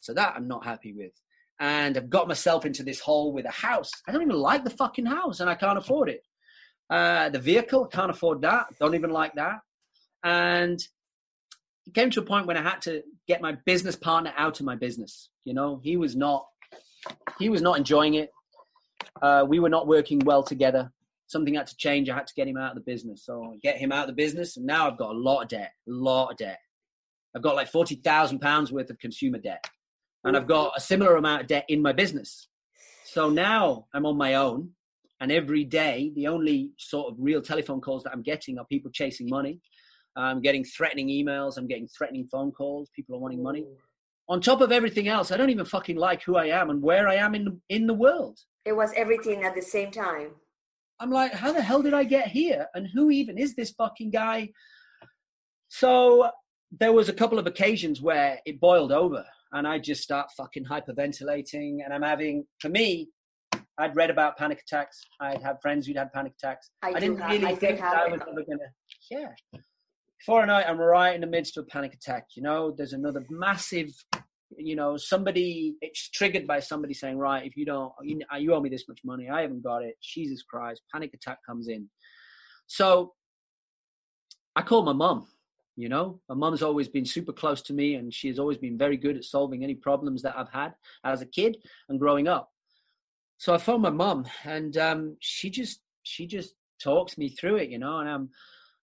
So 0.00 0.12
that 0.14 0.34
I'm 0.36 0.48
not 0.48 0.64
happy 0.64 0.92
with. 0.92 1.12
And 1.60 1.96
I've 1.96 2.10
got 2.10 2.28
myself 2.28 2.66
into 2.66 2.82
this 2.82 2.98
hole 2.98 3.32
with 3.32 3.46
a 3.46 3.50
house. 3.50 3.90
I 4.08 4.12
don't 4.12 4.22
even 4.22 4.36
like 4.36 4.64
the 4.64 4.70
fucking 4.70 5.06
house, 5.06 5.40
and 5.40 5.48
I 5.48 5.54
can't 5.54 5.78
afford 5.78 6.08
it. 6.08 6.22
Uh, 6.90 7.28
the 7.28 7.38
vehicle, 7.38 7.86
can't 7.86 8.10
afford 8.10 8.42
that. 8.42 8.66
Don't 8.80 8.94
even 8.94 9.10
like 9.10 9.34
that. 9.36 9.60
And 10.24 10.80
it 11.86 11.94
came 11.94 12.10
to 12.10 12.20
a 12.20 12.24
point 12.24 12.46
when 12.46 12.56
I 12.56 12.62
had 12.62 12.80
to 12.82 13.02
get 13.26 13.42
my 13.42 13.52
business 13.64 13.96
partner 13.96 14.32
out 14.36 14.60
of 14.60 14.66
my 14.66 14.76
business. 14.76 15.30
You 15.44 15.54
know, 15.54 15.80
he 15.82 15.96
was 15.96 16.14
not 16.14 16.46
he 17.38 17.48
was 17.48 17.62
not 17.62 17.78
enjoying 17.78 18.14
it. 18.14 18.30
Uh, 19.20 19.44
we 19.46 19.58
were 19.58 19.68
not 19.68 19.86
working 19.86 20.20
well 20.20 20.42
together. 20.42 20.92
Something 21.26 21.54
had 21.54 21.66
to 21.66 21.76
change. 21.76 22.08
I 22.08 22.14
had 22.14 22.26
to 22.26 22.34
get 22.34 22.46
him 22.46 22.56
out 22.56 22.70
of 22.70 22.76
the 22.76 22.90
business. 22.90 23.24
So 23.24 23.56
get 23.62 23.78
him 23.78 23.90
out 23.90 24.08
of 24.08 24.14
the 24.14 24.22
business, 24.22 24.56
and 24.56 24.66
now 24.66 24.88
I've 24.88 24.98
got 24.98 25.10
a 25.10 25.18
lot 25.18 25.42
of 25.42 25.48
debt. 25.48 25.72
A 25.88 25.90
lot 25.90 26.30
of 26.30 26.36
debt. 26.36 26.58
I've 27.34 27.42
got 27.42 27.56
like 27.56 27.68
forty 27.68 27.96
thousand 27.96 28.40
pounds 28.40 28.72
worth 28.72 28.90
of 28.90 28.98
consumer 28.98 29.38
debt, 29.38 29.66
and 30.24 30.36
I've 30.36 30.46
got 30.46 30.74
a 30.76 30.80
similar 30.80 31.16
amount 31.16 31.42
of 31.42 31.48
debt 31.48 31.64
in 31.68 31.82
my 31.82 31.92
business. 31.92 32.48
So 33.04 33.28
now 33.28 33.86
I'm 33.92 34.06
on 34.06 34.16
my 34.16 34.34
own, 34.34 34.70
and 35.20 35.32
every 35.32 35.64
day 35.64 36.12
the 36.14 36.28
only 36.28 36.72
sort 36.78 37.10
of 37.10 37.16
real 37.18 37.42
telephone 37.42 37.80
calls 37.80 38.04
that 38.04 38.12
I'm 38.12 38.22
getting 38.22 38.58
are 38.58 38.66
people 38.66 38.90
chasing 38.92 39.28
money 39.28 39.60
I'm 40.16 40.40
getting 40.40 40.64
threatening 40.64 41.08
emails. 41.08 41.56
I'm 41.56 41.66
getting 41.66 41.88
threatening 41.88 42.26
phone 42.30 42.52
calls. 42.52 42.90
People 42.94 43.16
are 43.16 43.18
wanting 43.18 43.42
money. 43.42 43.66
On 44.28 44.40
top 44.40 44.60
of 44.60 44.72
everything 44.72 45.08
else, 45.08 45.30
I 45.30 45.36
don't 45.36 45.50
even 45.50 45.64
fucking 45.64 45.96
like 45.96 46.22
who 46.22 46.36
I 46.36 46.46
am 46.46 46.70
and 46.70 46.82
where 46.82 47.08
I 47.08 47.16
am 47.16 47.34
in 47.34 47.44
the, 47.44 47.58
in 47.68 47.86
the 47.86 47.94
world. 47.94 48.38
It 48.64 48.72
was 48.72 48.92
everything 48.96 49.44
at 49.44 49.54
the 49.54 49.62
same 49.62 49.90
time. 49.90 50.30
I'm 51.00 51.10
like, 51.10 51.32
how 51.32 51.52
the 51.52 51.62
hell 51.62 51.82
did 51.82 51.94
I 51.94 52.04
get 52.04 52.28
here? 52.28 52.66
And 52.74 52.86
who 52.86 53.10
even 53.10 53.36
is 53.36 53.56
this 53.56 53.70
fucking 53.70 54.10
guy? 54.10 54.50
So 55.68 56.30
there 56.78 56.92
was 56.92 57.08
a 57.08 57.12
couple 57.12 57.38
of 57.38 57.46
occasions 57.46 58.00
where 58.00 58.38
it 58.46 58.60
boiled 58.60 58.92
over 58.92 59.24
and 59.52 59.66
I 59.66 59.78
just 59.78 60.02
start 60.02 60.30
fucking 60.36 60.64
hyperventilating 60.64 61.78
and 61.84 61.92
I'm 61.92 62.02
having, 62.02 62.46
for 62.60 62.68
me, 62.68 63.08
I'd 63.78 63.96
read 63.96 64.10
about 64.10 64.36
panic 64.36 64.60
attacks. 64.60 65.02
I'd 65.20 65.42
have 65.42 65.60
friends 65.60 65.86
who'd 65.86 65.96
had 65.96 66.12
panic 66.12 66.34
attacks. 66.42 66.70
I, 66.82 66.90
I 66.90 67.00
didn't 67.00 67.18
have, 67.18 67.30
really 67.30 67.46
I 67.46 67.54
think 67.54 67.80
I 67.80 68.06
was 68.06 68.20
ever 68.20 68.44
gonna, 68.44 68.70
yeah 69.10 69.60
before 70.24 70.46
night, 70.46 70.66
I'm 70.68 70.78
right 70.78 71.16
in 71.16 71.20
the 71.20 71.26
midst 71.26 71.56
of 71.56 71.64
a 71.64 71.66
panic 71.66 71.94
attack. 71.94 72.28
You 72.36 72.44
know, 72.44 72.70
there's 72.70 72.92
another 72.92 73.24
massive, 73.28 73.90
you 74.56 74.76
know, 74.76 74.96
somebody, 74.96 75.74
it's 75.80 76.10
triggered 76.10 76.46
by 76.46 76.60
somebody 76.60 76.94
saying, 76.94 77.18
right, 77.18 77.44
if 77.44 77.56
you 77.56 77.64
don't, 77.64 77.92
you, 78.04 78.20
you 78.38 78.54
owe 78.54 78.60
me 78.60 78.68
this 78.68 78.86
much 78.86 79.00
money. 79.04 79.28
I 79.28 79.40
haven't 79.40 79.64
got 79.64 79.82
it. 79.82 79.96
Jesus 80.00 80.44
Christ. 80.44 80.82
Panic 80.92 81.12
attack 81.12 81.38
comes 81.44 81.66
in. 81.66 81.88
So 82.68 83.14
I 84.54 84.62
called 84.62 84.84
my 84.84 84.92
mom. 84.92 85.26
You 85.74 85.88
know, 85.88 86.20
my 86.28 86.36
mom's 86.36 86.62
always 86.62 86.86
been 86.86 87.04
super 87.04 87.32
close 87.32 87.60
to 87.62 87.72
me 87.72 87.96
and 87.96 88.14
she 88.14 88.28
has 88.28 88.38
always 88.38 88.58
been 88.58 88.78
very 88.78 88.96
good 88.96 89.16
at 89.16 89.24
solving 89.24 89.64
any 89.64 89.74
problems 89.74 90.22
that 90.22 90.38
I've 90.38 90.52
had 90.52 90.74
as 91.02 91.22
a 91.22 91.26
kid 91.26 91.56
and 91.88 91.98
growing 91.98 92.28
up. 92.28 92.48
So 93.38 93.52
I 93.52 93.58
phoned 93.58 93.82
my 93.82 93.90
mom 93.90 94.26
and 94.44 94.76
um, 94.76 95.16
she 95.18 95.50
just, 95.50 95.80
she 96.04 96.28
just 96.28 96.54
talks 96.80 97.18
me 97.18 97.30
through 97.30 97.56
it, 97.56 97.70
you 97.70 97.78
know, 97.80 97.98
and 97.98 98.08
I'm, 98.08 98.28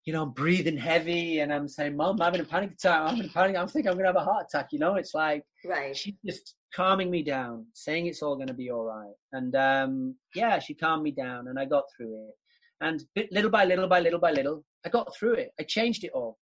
you 0.09 0.13
know, 0.13 0.23
I'm 0.23 0.31
breathing 0.31 0.75
heavy 0.75 1.41
and 1.41 1.53
I'm 1.53 1.67
saying, 1.67 1.95
Mom, 1.95 2.19
I'm 2.19 2.25
having 2.25 2.41
a 2.41 2.43
panic 2.43 2.71
attack. 2.71 2.99
I'm 2.99 3.09
having 3.09 3.29
a 3.29 3.31
panic. 3.31 3.55
I'm 3.55 3.67
thinking 3.67 3.91
I'm 3.91 3.93
going 3.95 4.11
to 4.11 4.13
have 4.13 4.15
a 4.15 4.25
heart 4.25 4.47
attack. 4.51 4.69
You 4.71 4.79
know, 4.79 4.95
it's 4.95 5.13
like, 5.13 5.43
right. 5.63 5.95
she's 5.95 6.15
just 6.25 6.55
calming 6.73 7.11
me 7.11 7.21
down, 7.21 7.67
saying 7.75 8.07
it's 8.07 8.23
all 8.23 8.35
going 8.35 8.47
to 8.47 8.55
be 8.55 8.71
all 8.71 8.85
right. 8.85 9.13
And 9.33 9.55
um, 9.55 10.15
yeah, 10.33 10.57
she 10.57 10.73
calmed 10.73 11.03
me 11.03 11.11
down 11.11 11.47
and 11.47 11.59
I 11.59 11.65
got 11.65 11.83
through 11.95 12.27
it. 12.27 12.33
And 12.81 13.03
bit, 13.13 13.31
little 13.31 13.51
by 13.51 13.65
little 13.65 13.87
by 13.87 13.99
little 13.99 14.17
by 14.17 14.31
little, 14.31 14.65
I 14.83 14.89
got 14.89 15.15
through 15.15 15.33
it. 15.33 15.51
I 15.59 15.63
changed 15.63 16.03
it 16.03 16.11
all. 16.15 16.39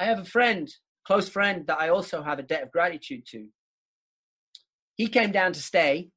I 0.00 0.06
have 0.06 0.20
a 0.20 0.24
friend, 0.24 0.66
close 1.06 1.28
friend, 1.28 1.66
that 1.66 1.78
I 1.78 1.90
also 1.90 2.22
have 2.22 2.38
a 2.38 2.42
debt 2.42 2.62
of 2.62 2.72
gratitude 2.72 3.26
to. 3.32 3.46
He 4.94 5.08
came 5.08 5.32
down 5.32 5.52
to 5.52 5.60
stay, 5.60 6.08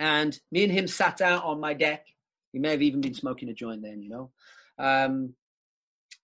and 0.00 0.36
me 0.50 0.64
and 0.64 0.72
him 0.72 0.88
sat 0.88 1.20
out 1.20 1.44
on 1.44 1.60
my 1.60 1.74
deck. 1.74 2.04
He 2.52 2.58
may 2.58 2.72
have 2.72 2.82
even 2.82 3.02
been 3.02 3.14
smoking 3.14 3.50
a 3.50 3.54
joint 3.54 3.82
then, 3.82 4.02
you 4.02 4.08
know. 4.08 4.32
Um, 4.78 5.34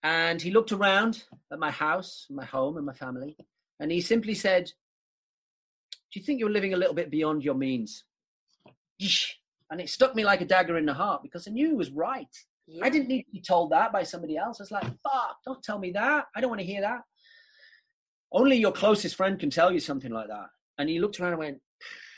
and 0.03 0.41
he 0.41 0.51
looked 0.51 0.71
around 0.71 1.23
at 1.51 1.59
my 1.59 1.71
house, 1.71 2.27
my 2.29 2.45
home, 2.45 2.77
and 2.77 2.85
my 2.85 2.93
family, 2.93 3.37
and 3.79 3.91
he 3.91 4.01
simply 4.01 4.35
said, 4.35 4.65
Do 6.11 6.19
you 6.19 6.25
think 6.25 6.39
you're 6.39 6.49
living 6.49 6.73
a 6.73 6.77
little 6.77 6.93
bit 6.93 7.09
beyond 7.09 7.43
your 7.43 7.55
means? 7.55 8.03
And 9.71 9.81
it 9.81 9.89
stuck 9.89 10.13
me 10.13 10.23
like 10.23 10.41
a 10.41 10.45
dagger 10.45 10.77
in 10.77 10.85
the 10.85 10.93
heart 10.93 11.23
because 11.23 11.47
I 11.47 11.51
knew 11.51 11.69
he 11.69 11.73
was 11.73 11.89
right. 11.89 12.27
Yeah. 12.67 12.85
I 12.85 12.89
didn't 12.89 13.07
need 13.07 13.23
to 13.23 13.31
be 13.31 13.41
told 13.41 13.71
that 13.71 13.91
by 13.91 14.03
somebody 14.03 14.37
else. 14.37 14.59
I 14.59 14.63
was 14.63 14.71
like, 14.71 14.83
fuck, 14.83 15.37
don't 15.45 15.63
tell 15.63 15.79
me 15.79 15.91
that. 15.91 16.25
I 16.35 16.41
don't 16.41 16.49
want 16.49 16.61
to 16.61 16.67
hear 16.67 16.81
that. 16.81 17.01
Only 18.31 18.57
your 18.57 18.71
closest 18.71 19.15
friend 19.15 19.39
can 19.39 19.49
tell 19.49 19.71
you 19.71 19.79
something 19.79 20.11
like 20.11 20.27
that. 20.27 20.47
And 20.77 20.89
he 20.89 20.99
looked 20.99 21.19
around 21.19 21.33
and 21.33 21.39
went, 21.39 21.57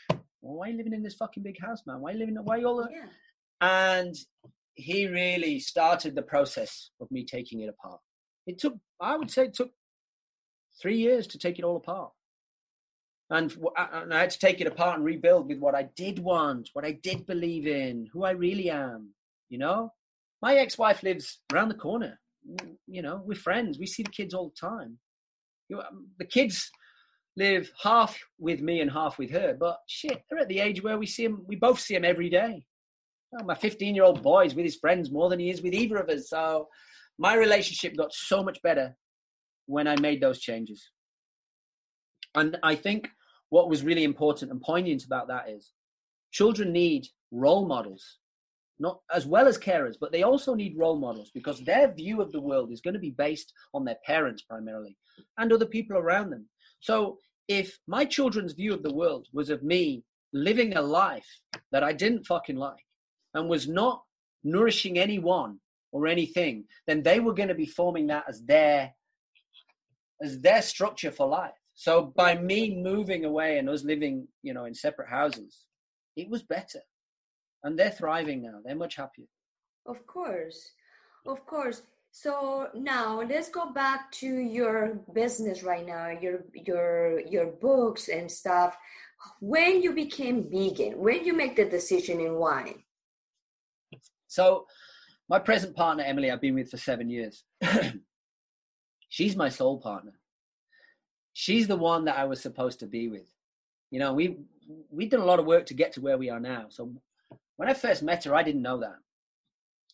well, 0.10 0.56
why 0.58 0.68
are 0.68 0.72
you 0.72 0.78
living 0.78 0.94
in 0.94 1.04
this 1.04 1.16
fucking 1.16 1.44
big 1.44 1.60
house, 1.60 1.82
man? 1.86 2.00
Why 2.00 2.12
are 2.12 2.14
you 2.14 2.20
living, 2.20 2.36
why 2.36 2.56
are 2.56 2.60
you 2.60 2.68
all, 2.68 2.88
yeah. 2.92 3.08
and 3.62 4.16
he 4.76 5.08
really 5.08 5.60
started 5.60 6.16
the 6.16 6.22
process 6.22 6.92
of 7.02 7.10
me 7.10 7.26
taking 7.26 7.62
it 7.62 7.70
apart. 7.70 8.00
It 8.46 8.60
took, 8.60 8.76
I 9.02 9.18
would 9.18 9.32
say, 9.32 9.46
it 9.46 9.54
took 9.54 9.72
three 10.82 10.98
years 10.98 11.28
to 11.28 11.40
take 11.40 11.58
it 11.58 11.66
all 11.66 11.78
apart. 11.78 12.12
And, 13.30 13.56
and 13.78 14.14
I 14.14 14.20
had 14.20 14.30
to 14.30 14.40
take 14.40 14.62
it 14.62 14.68
apart 14.68 14.98
and 14.98 15.06
rebuild 15.06 15.48
with 15.48 15.60
what 15.60 15.74
I 15.74 15.90
did 15.96 16.20
want, 16.20 16.70
what 16.74 16.86
I 16.86 16.92
did 16.92 17.26
believe 17.26 17.66
in, 17.66 18.08
who 18.14 18.24
I 18.24 18.32
really 18.32 18.70
am. 18.70 19.10
You 19.50 19.58
know, 19.58 19.94
my 20.42 20.56
ex-wife 20.56 21.02
lives 21.02 21.40
around 21.52 21.70
the 21.70 21.76
corner. 21.76 22.20
You 22.86 23.02
know, 23.02 23.22
we're 23.26 23.36
friends. 23.36 23.80
We 23.80 23.88
see 23.88 24.04
the 24.04 24.12
kids 24.12 24.34
all 24.34 24.50
the 24.50 24.68
time. 24.68 25.00
Um, 25.74 26.10
the 26.20 26.26
kids 26.26 26.70
live 27.36 27.72
half 27.82 28.20
with 28.38 28.62
me 28.62 28.82
and 28.82 28.92
half 28.92 29.18
with 29.18 29.32
her, 29.32 29.58
but 29.60 29.80
shit, 29.88 30.22
they're 30.30 30.40
at 30.40 30.48
the 30.48 30.60
age 30.60 30.84
where 30.84 31.00
we 31.00 31.08
see 31.08 31.26
them. 31.26 31.44
We 31.48 31.56
both 31.56 31.80
see 31.80 31.96
them 31.96 32.06
every 32.06 32.30
day 32.30 32.66
oh, 33.40 33.44
my 33.44 33.56
15 33.56 33.96
year 33.96 34.04
old 34.04 34.22
boy 34.22 34.46
is 34.46 34.56
with 34.56 34.66
his 34.66 34.78
friends 34.78 35.12
more 35.12 35.30
than 35.30 35.40
he 35.40 35.50
is 35.50 35.62
with 35.62 35.74
either 35.74 35.98
of 35.98 36.10
us. 36.10 36.30
So 36.30 36.68
my 37.18 37.36
relationship 37.36 37.96
got 37.96 38.14
so 38.14 38.44
much 38.44 38.62
better 38.62 38.96
when 39.68 39.88
I 39.88 40.00
made 40.00 40.22
those 40.22 40.40
changes. 40.40 40.90
And 42.36 42.58
I 42.64 42.76
think 42.76 43.10
what 43.50 43.70
was 43.70 43.84
really 43.84 44.04
important 44.04 44.52
and 44.52 44.62
poignant 44.62 45.06
about 45.06 45.28
that 45.30 45.50
is 45.50 45.72
children 46.32 46.72
need 46.72 47.08
role 47.32 47.66
models, 47.66 48.18
not 48.80 49.00
as 49.14 49.26
well 49.26 49.48
as 49.48 49.58
carers, 49.58 49.96
but 50.00 50.12
they 50.12 50.24
also 50.24 50.54
need 50.54 50.78
role 50.78 50.98
models 50.98 51.32
because 51.34 51.62
their 51.62 51.94
view 51.94 52.22
of 52.22 52.32
the 52.32 52.42
world 52.42 52.72
is 52.72 52.82
going 52.82 52.94
to 52.94 53.00
be 53.00 53.12
based 53.12 53.54
on 53.74 53.86
their 53.86 53.98
parents 54.06 54.44
primarily 54.44 54.98
and 55.38 55.52
other 55.52 55.66
people 55.66 55.98
around 55.98 56.30
them. 56.30 56.46
So 56.82 57.20
if 57.48 57.78
my 57.88 58.06
children's 58.06 58.54
view 58.54 58.74
of 58.74 58.84
the 58.84 58.94
world 58.94 59.28
was 59.32 59.50
of 59.50 59.64
me 59.64 60.04
living 60.34 60.76
a 60.76 60.82
life 60.82 61.28
that 61.72 61.84
I 61.84 61.94
didn't 61.94 62.26
fucking 62.26 62.58
like 62.58 62.85
and 63.36 63.48
was 63.48 63.68
not 63.68 64.02
nourishing 64.44 64.98
anyone 64.98 65.60
or 65.92 66.08
anything, 66.08 66.66
then 66.88 67.04
they 67.04 67.20
were 67.20 67.34
going 67.34 67.50
to 67.50 67.56
be 67.56 67.66
forming 67.66 68.08
that 68.08 68.26
as 68.28 68.44
their 68.44 68.94
as 70.22 70.40
their 70.40 70.62
structure 70.62 71.12
for 71.12 71.28
life. 71.28 71.60
So 71.76 72.14
by 72.16 72.38
me 72.38 72.82
moving 72.82 73.26
away 73.26 73.58
and 73.58 73.70
us 73.70 73.84
living, 73.84 74.28
you 74.42 74.54
know, 74.54 74.66
in 74.66 74.74
separate 74.74 75.10
houses, 75.10 75.66
it 76.16 76.30
was 76.30 76.42
better. 76.42 76.80
And 77.64 77.78
they're 77.78 77.92
thriving 77.92 78.42
now. 78.42 78.60
They're 78.64 78.76
much 78.76 78.96
happier. 78.96 79.26
Of 79.86 80.08
course. 80.08 80.72
Of 81.26 81.46
course. 81.46 81.82
So 82.12 82.70
now 82.74 83.22
let's 83.22 83.50
go 83.50 83.74
back 83.74 84.10
to 84.14 84.28
your 84.28 85.02
business 85.14 85.64
right 85.64 85.86
now, 85.86 86.08
your 86.10 86.46
your 86.54 87.20
your 87.20 87.48
books 87.48 88.08
and 88.08 88.32
stuff. 88.32 88.78
When 89.42 89.82
you 89.82 89.94
became 89.94 90.50
vegan, 90.50 90.98
when 90.98 91.26
you 91.26 91.34
make 91.34 91.58
the 91.58 91.66
decision 91.66 92.22
and 92.22 92.38
why? 92.38 92.85
So 94.36 94.66
my 95.30 95.40
present 95.40 95.76
partner, 95.76 96.04
Emily, 96.04 96.30
I've 96.30 96.42
been 96.42 96.56
with 96.56 96.70
for 96.70 96.78
seven 96.78 97.10
years. 97.10 97.44
She's 99.10 99.36
my 99.36 99.50
soul 99.50 99.80
partner 99.80 100.14
she's 101.36 101.68
the 101.68 101.76
one 101.76 102.06
that 102.06 102.18
I 102.18 102.24
was 102.24 102.42
supposed 102.42 102.80
to 102.80 102.88
be 102.88 103.10
with. 103.10 103.28
You 103.92 104.00
know, 104.00 104.14
we 104.14 104.38
we've 104.90 105.12
done 105.12 105.22
a 105.22 105.26
lot 105.26 105.40
of 105.40 105.46
work 105.46 105.68
to 105.68 105.76
get 105.76 105.92
to 105.94 106.02
where 106.02 106.18
we 106.18 106.32
are 106.32 106.40
now. 106.40 106.66
So 106.70 106.92
when 107.58 107.70
I 107.70 107.74
first 107.76 108.02
met 108.02 108.24
her, 108.24 108.34
I 108.34 108.42
didn't 108.42 108.64
know 108.64 108.80
that. 108.80 108.96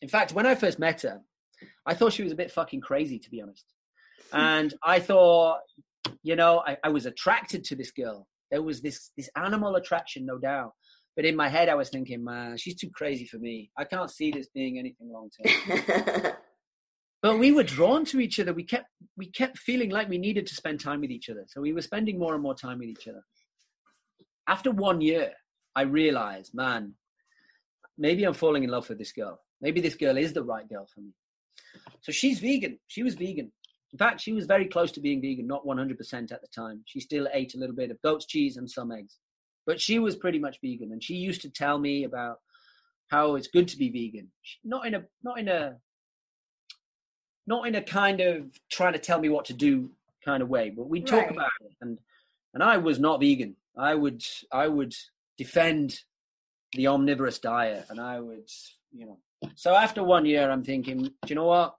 In 0.01 0.07
fact, 0.07 0.31
when 0.31 0.45
I 0.45 0.55
first 0.55 0.79
met 0.79 1.01
her, 1.01 1.19
I 1.85 1.93
thought 1.93 2.13
she 2.13 2.23
was 2.23 2.31
a 2.31 2.41
bit 2.41 2.51
fucking 2.51 2.81
crazy, 2.81 3.19
to 3.19 3.29
be 3.29 3.41
honest. 3.41 3.65
And 4.33 4.73
I 4.81 4.99
thought, 4.99 5.59
you 6.23 6.37
know, 6.37 6.63
I, 6.65 6.77
I 6.85 6.89
was 6.89 7.05
attracted 7.05 7.65
to 7.65 7.75
this 7.75 7.91
girl. 7.91 8.29
There 8.49 8.61
was 8.61 8.81
this 8.81 9.11
this 9.17 9.29
animal 9.35 9.75
attraction, 9.75 10.25
no 10.25 10.37
doubt. 10.37 10.71
But 11.15 11.25
in 11.25 11.35
my 11.35 11.49
head, 11.49 11.67
I 11.67 11.75
was 11.75 11.89
thinking, 11.89 12.23
man, 12.23 12.57
she's 12.57 12.75
too 12.75 12.89
crazy 12.89 13.25
for 13.25 13.37
me. 13.37 13.69
I 13.77 13.83
can't 13.83 14.09
see 14.09 14.31
this 14.31 14.47
being 14.53 14.79
anything 14.79 15.11
long 15.11 15.29
term. 15.29 16.33
but 17.21 17.37
we 17.37 17.51
were 17.51 17.63
drawn 17.63 18.05
to 18.05 18.19
each 18.19 18.39
other. 18.39 18.53
We 18.53 18.63
kept 18.63 18.87
we 19.17 19.27
kept 19.27 19.57
feeling 19.57 19.89
like 19.89 20.07
we 20.07 20.17
needed 20.17 20.47
to 20.47 20.55
spend 20.55 20.79
time 20.79 21.01
with 21.01 21.11
each 21.11 21.29
other. 21.29 21.43
So 21.47 21.61
we 21.61 21.73
were 21.73 21.81
spending 21.81 22.17
more 22.17 22.33
and 22.33 22.41
more 22.41 22.55
time 22.55 22.79
with 22.79 22.87
each 22.87 23.07
other. 23.07 23.23
After 24.47 24.71
one 24.71 25.01
year 25.01 25.31
i 25.73 25.83
realized 25.83 26.53
man 26.53 26.93
maybe 27.97 28.25
i'm 28.25 28.33
falling 28.33 28.63
in 28.63 28.69
love 28.69 28.87
with 28.87 28.97
this 28.97 29.11
girl. 29.11 29.39
Maybe 29.61 29.81
this 29.81 29.95
girl 29.95 30.17
is 30.17 30.33
the 30.33 30.43
right 30.43 30.67
girl 30.67 30.87
for 30.93 31.01
me. 31.01 31.11
So 32.01 32.11
she's 32.11 32.39
vegan. 32.39 32.79
She 32.87 33.03
was 33.03 33.15
vegan. 33.15 33.51
In 33.91 33.99
fact 33.99 34.21
she 34.21 34.31
was 34.33 34.45
very 34.45 34.65
close 34.65 34.91
to 34.93 35.01
being 35.01 35.21
vegan 35.21 35.45
not 35.45 35.65
100% 35.65 36.31
at 36.31 36.41
the 36.41 36.47
time. 36.55 36.83
She 36.85 37.01
still 37.01 37.27
ate 37.33 37.53
a 37.53 37.57
little 37.57 37.75
bit 37.75 37.91
of 37.91 38.01
goat's 38.01 38.25
cheese 38.25 38.55
and 38.55 38.69
some 38.69 38.91
eggs 38.93 39.17
but 39.65 39.79
she 39.79 39.99
was 39.99 40.15
pretty 40.15 40.39
much 40.39 40.59
vegan 40.61 40.91
and 40.91 41.03
she 41.03 41.15
used 41.15 41.41
to 41.41 41.49
tell 41.49 41.77
me 41.77 42.03
about 42.03 42.39
how 43.09 43.35
it's 43.35 43.47
good 43.47 43.67
to 43.67 43.77
be 43.77 43.89
vegan 43.89 44.29
not 44.63 44.85
in 44.85 44.93
a 44.95 45.03
not 45.23 45.39
in 45.39 45.47
a 45.47 45.75
not 47.47 47.67
in 47.67 47.75
a 47.75 47.81
kind 47.81 48.21
of 48.21 48.45
trying 48.69 48.93
to 48.93 48.99
tell 48.99 49.19
me 49.19 49.29
what 49.29 49.45
to 49.45 49.53
do 49.53 49.89
kind 50.23 50.43
of 50.43 50.49
way, 50.49 50.69
but 50.69 50.87
we 50.87 51.01
talk 51.01 51.23
right. 51.23 51.31
about 51.31 51.49
it. 51.61 51.73
And 51.81 51.99
and 52.53 52.63
I 52.63 52.77
was 52.77 52.99
not 52.99 53.19
vegan. 53.19 53.55
I 53.77 53.95
would 53.95 54.23
I 54.51 54.67
would 54.67 54.93
defend 55.37 55.99
the 56.73 56.87
omnivorous 56.87 57.39
diet, 57.39 57.85
and 57.89 57.99
I 57.99 58.19
would 58.19 58.49
you 58.91 59.05
know. 59.05 59.17
So 59.55 59.75
after 59.75 60.03
one 60.03 60.25
year, 60.25 60.49
I'm 60.49 60.63
thinking, 60.63 61.03
do 61.03 61.11
you 61.27 61.35
know 61.35 61.47
what? 61.47 61.75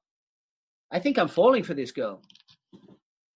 I 0.90 0.98
think 0.98 1.18
I'm 1.18 1.28
falling 1.28 1.62
for 1.62 1.74
this 1.74 1.92
girl. 1.92 2.20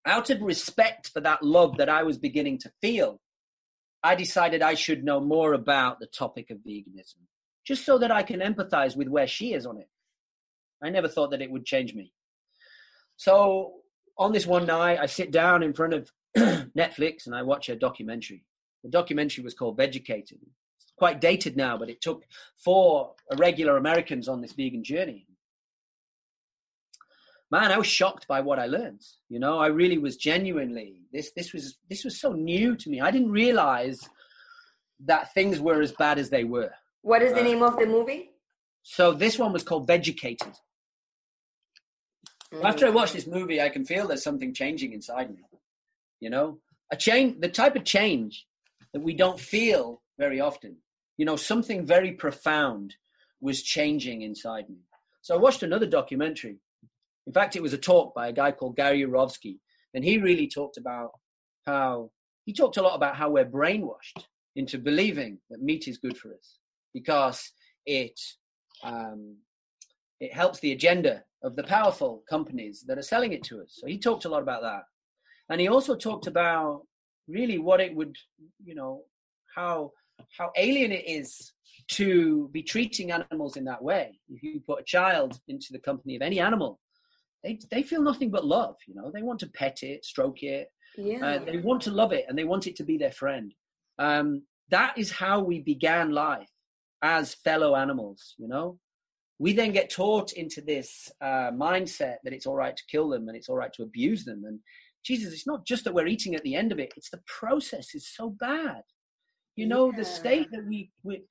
Out 0.04 0.30
of 0.30 0.42
respect 0.42 1.10
for 1.10 1.20
that 1.20 1.42
love 1.42 1.78
that 1.78 1.88
I 1.88 2.02
was 2.02 2.18
beginning 2.18 2.58
to 2.58 2.72
feel, 2.80 3.20
I 4.02 4.14
decided 4.14 4.62
I 4.62 4.74
should 4.74 5.04
know 5.04 5.20
more 5.20 5.54
about 5.54 6.00
the 6.00 6.06
topic 6.06 6.50
of 6.50 6.58
veganism, 6.58 7.20
just 7.64 7.84
so 7.84 7.98
that 7.98 8.10
I 8.10 8.22
can 8.22 8.40
empathize 8.40 8.96
with 8.96 9.08
where 9.08 9.26
she 9.26 9.52
is 9.52 9.66
on 9.66 9.78
it. 9.78 9.88
I 10.82 10.90
never 10.90 11.08
thought 11.08 11.30
that 11.30 11.42
it 11.42 11.50
would 11.50 11.64
change 11.64 11.94
me. 11.94 12.12
So 13.16 13.74
on 14.18 14.32
this 14.32 14.46
one 14.46 14.66
night, 14.66 14.98
I 15.00 15.06
sit 15.06 15.30
down 15.30 15.62
in 15.62 15.72
front 15.72 15.94
of 15.94 16.12
Netflix 16.36 17.26
and 17.26 17.34
I 17.34 17.42
watch 17.42 17.68
a 17.68 17.76
documentary. 17.76 18.44
The 18.84 18.90
documentary 18.90 19.42
was 19.42 19.54
called 19.54 19.78
Vegucated. 19.78 20.38
It's 20.80 20.92
quite 20.96 21.20
dated 21.20 21.56
now, 21.56 21.76
but 21.76 21.90
it 21.90 22.00
took 22.00 22.24
four 22.62 23.14
regular 23.38 23.76
Americans 23.78 24.28
on 24.28 24.40
this 24.40 24.52
vegan 24.52 24.84
journey. 24.84 25.25
Man, 27.50 27.70
I 27.70 27.78
was 27.78 27.86
shocked 27.86 28.26
by 28.26 28.40
what 28.40 28.58
I 28.58 28.66
learned. 28.66 29.02
You 29.28 29.38
know, 29.38 29.58
I 29.58 29.68
really 29.68 29.98
was 29.98 30.16
genuinely 30.16 31.02
this. 31.12 31.30
This 31.36 31.52
was 31.52 31.78
this 31.88 32.04
was 32.04 32.20
so 32.20 32.32
new 32.32 32.74
to 32.76 32.90
me. 32.90 33.00
I 33.00 33.10
didn't 33.10 33.30
realize 33.30 34.00
that 35.04 35.32
things 35.34 35.60
were 35.60 35.80
as 35.80 35.92
bad 35.92 36.18
as 36.18 36.30
they 36.30 36.44
were. 36.44 36.72
What 37.02 37.22
is 37.22 37.32
the 37.32 37.40
uh, 37.40 37.44
name 37.44 37.62
of 37.62 37.78
the 37.78 37.86
movie? 37.86 38.30
So 38.82 39.12
this 39.12 39.38
one 39.38 39.52
was 39.52 39.62
called 39.62 39.86
Vegucated. 39.86 40.54
Mm. 42.52 42.64
After 42.64 42.86
I 42.86 42.90
watch 42.90 43.12
this 43.12 43.26
movie, 43.26 43.60
I 43.60 43.68
can 43.68 43.84
feel 43.84 44.08
there's 44.08 44.22
something 44.22 44.54
changing 44.54 44.92
inside 44.92 45.30
me. 45.30 45.42
You 46.20 46.30
know, 46.30 46.58
a 46.90 46.96
change, 46.96 47.40
the 47.40 47.48
type 47.48 47.76
of 47.76 47.84
change 47.84 48.46
that 48.92 49.02
we 49.02 49.14
don't 49.14 49.38
feel 49.38 50.02
very 50.18 50.40
often. 50.40 50.76
You 51.16 51.26
know, 51.26 51.36
something 51.36 51.86
very 51.86 52.12
profound 52.12 52.94
was 53.40 53.62
changing 53.62 54.22
inside 54.22 54.68
me. 54.68 54.78
So 55.22 55.34
I 55.34 55.38
watched 55.38 55.62
another 55.62 55.86
documentary. 55.86 56.58
In 57.26 57.32
fact, 57.32 57.56
it 57.56 57.62
was 57.62 57.72
a 57.72 57.78
talk 57.78 58.14
by 58.14 58.28
a 58.28 58.32
guy 58.32 58.52
called 58.52 58.76
Gary 58.76 59.02
Yourofsky, 59.02 59.58
and 59.94 60.04
he 60.04 60.18
really 60.18 60.48
talked 60.48 60.76
about 60.76 61.10
how 61.66 62.10
he 62.44 62.52
talked 62.52 62.76
a 62.76 62.82
lot 62.82 62.94
about 62.94 63.16
how 63.16 63.30
we're 63.30 63.44
brainwashed 63.44 64.24
into 64.54 64.78
believing 64.78 65.38
that 65.50 65.60
meat 65.60 65.88
is 65.88 65.98
good 65.98 66.16
for 66.16 66.32
us 66.32 66.58
because 66.94 67.52
it 67.84 68.18
um, 68.84 69.36
it 70.20 70.32
helps 70.32 70.60
the 70.60 70.72
agenda 70.72 71.22
of 71.42 71.56
the 71.56 71.64
powerful 71.64 72.22
companies 72.28 72.84
that 72.86 72.98
are 72.98 73.02
selling 73.02 73.32
it 73.32 73.42
to 73.44 73.60
us. 73.60 73.76
So 73.78 73.86
he 73.86 73.98
talked 73.98 74.24
a 74.24 74.28
lot 74.28 74.42
about 74.42 74.62
that. 74.62 74.82
And 75.50 75.60
he 75.60 75.68
also 75.68 75.94
talked 75.94 76.26
about 76.26 76.86
really 77.28 77.58
what 77.58 77.80
it 77.80 77.94
would, 77.94 78.16
you 78.64 78.74
know, 78.74 79.02
how 79.54 79.92
how 80.38 80.50
alien 80.56 80.92
it 80.92 81.04
is 81.06 81.52
to 81.88 82.48
be 82.52 82.62
treating 82.62 83.12
animals 83.12 83.56
in 83.56 83.64
that 83.64 83.82
way. 83.82 84.18
If 84.28 84.42
you 84.42 84.60
put 84.66 84.80
a 84.80 84.84
child 84.84 85.38
into 85.48 85.68
the 85.72 85.78
company 85.78 86.16
of 86.16 86.22
any 86.22 86.40
animal, 86.40 86.80
they 87.46 87.58
they 87.70 87.82
feel 87.82 88.02
nothing 88.02 88.30
but 88.30 88.44
love. 88.44 88.76
You 88.86 88.94
know, 88.94 89.10
they 89.14 89.22
want 89.22 89.40
to 89.40 89.46
pet 89.46 89.82
it, 89.82 90.04
stroke 90.04 90.42
it. 90.42 90.68
Yeah. 90.98 91.24
Uh, 91.24 91.44
they 91.44 91.58
want 91.58 91.82
to 91.82 91.90
love 91.90 92.12
it, 92.12 92.24
and 92.28 92.36
they 92.36 92.44
want 92.44 92.66
it 92.66 92.76
to 92.76 92.84
be 92.84 92.98
their 92.98 93.12
friend. 93.12 93.54
Um, 93.98 94.42
that 94.70 94.98
is 94.98 95.10
how 95.12 95.40
we 95.40 95.60
began 95.60 96.10
life 96.10 96.50
as 97.02 97.34
fellow 97.34 97.76
animals. 97.76 98.34
You 98.38 98.48
know, 98.48 98.78
we 99.38 99.52
then 99.52 99.72
get 99.72 99.90
taught 99.90 100.32
into 100.32 100.60
this 100.60 101.08
uh, 101.20 101.50
mindset 101.52 102.16
that 102.24 102.32
it's 102.32 102.46
all 102.46 102.56
right 102.56 102.76
to 102.76 102.82
kill 102.90 103.08
them 103.08 103.28
and 103.28 103.36
it's 103.36 103.48
all 103.48 103.56
right 103.56 103.72
to 103.74 103.84
abuse 103.84 104.24
them. 104.24 104.42
And 104.44 104.58
Jesus, 105.04 105.32
it's 105.32 105.46
not 105.46 105.64
just 105.64 105.84
that 105.84 105.94
we're 105.94 106.08
eating 106.08 106.34
at 106.34 106.42
the 106.42 106.56
end 106.56 106.72
of 106.72 106.80
it; 106.80 106.92
it's 106.96 107.10
the 107.10 107.22
process 107.26 107.94
is 107.94 108.08
so 108.12 108.30
bad. 108.30 108.82
You 109.54 109.66
know, 109.66 109.90
yeah. 109.92 109.98
the 109.98 110.04
state 110.04 110.48
that 110.50 110.66
we, 110.66 110.90
we, 111.04 111.22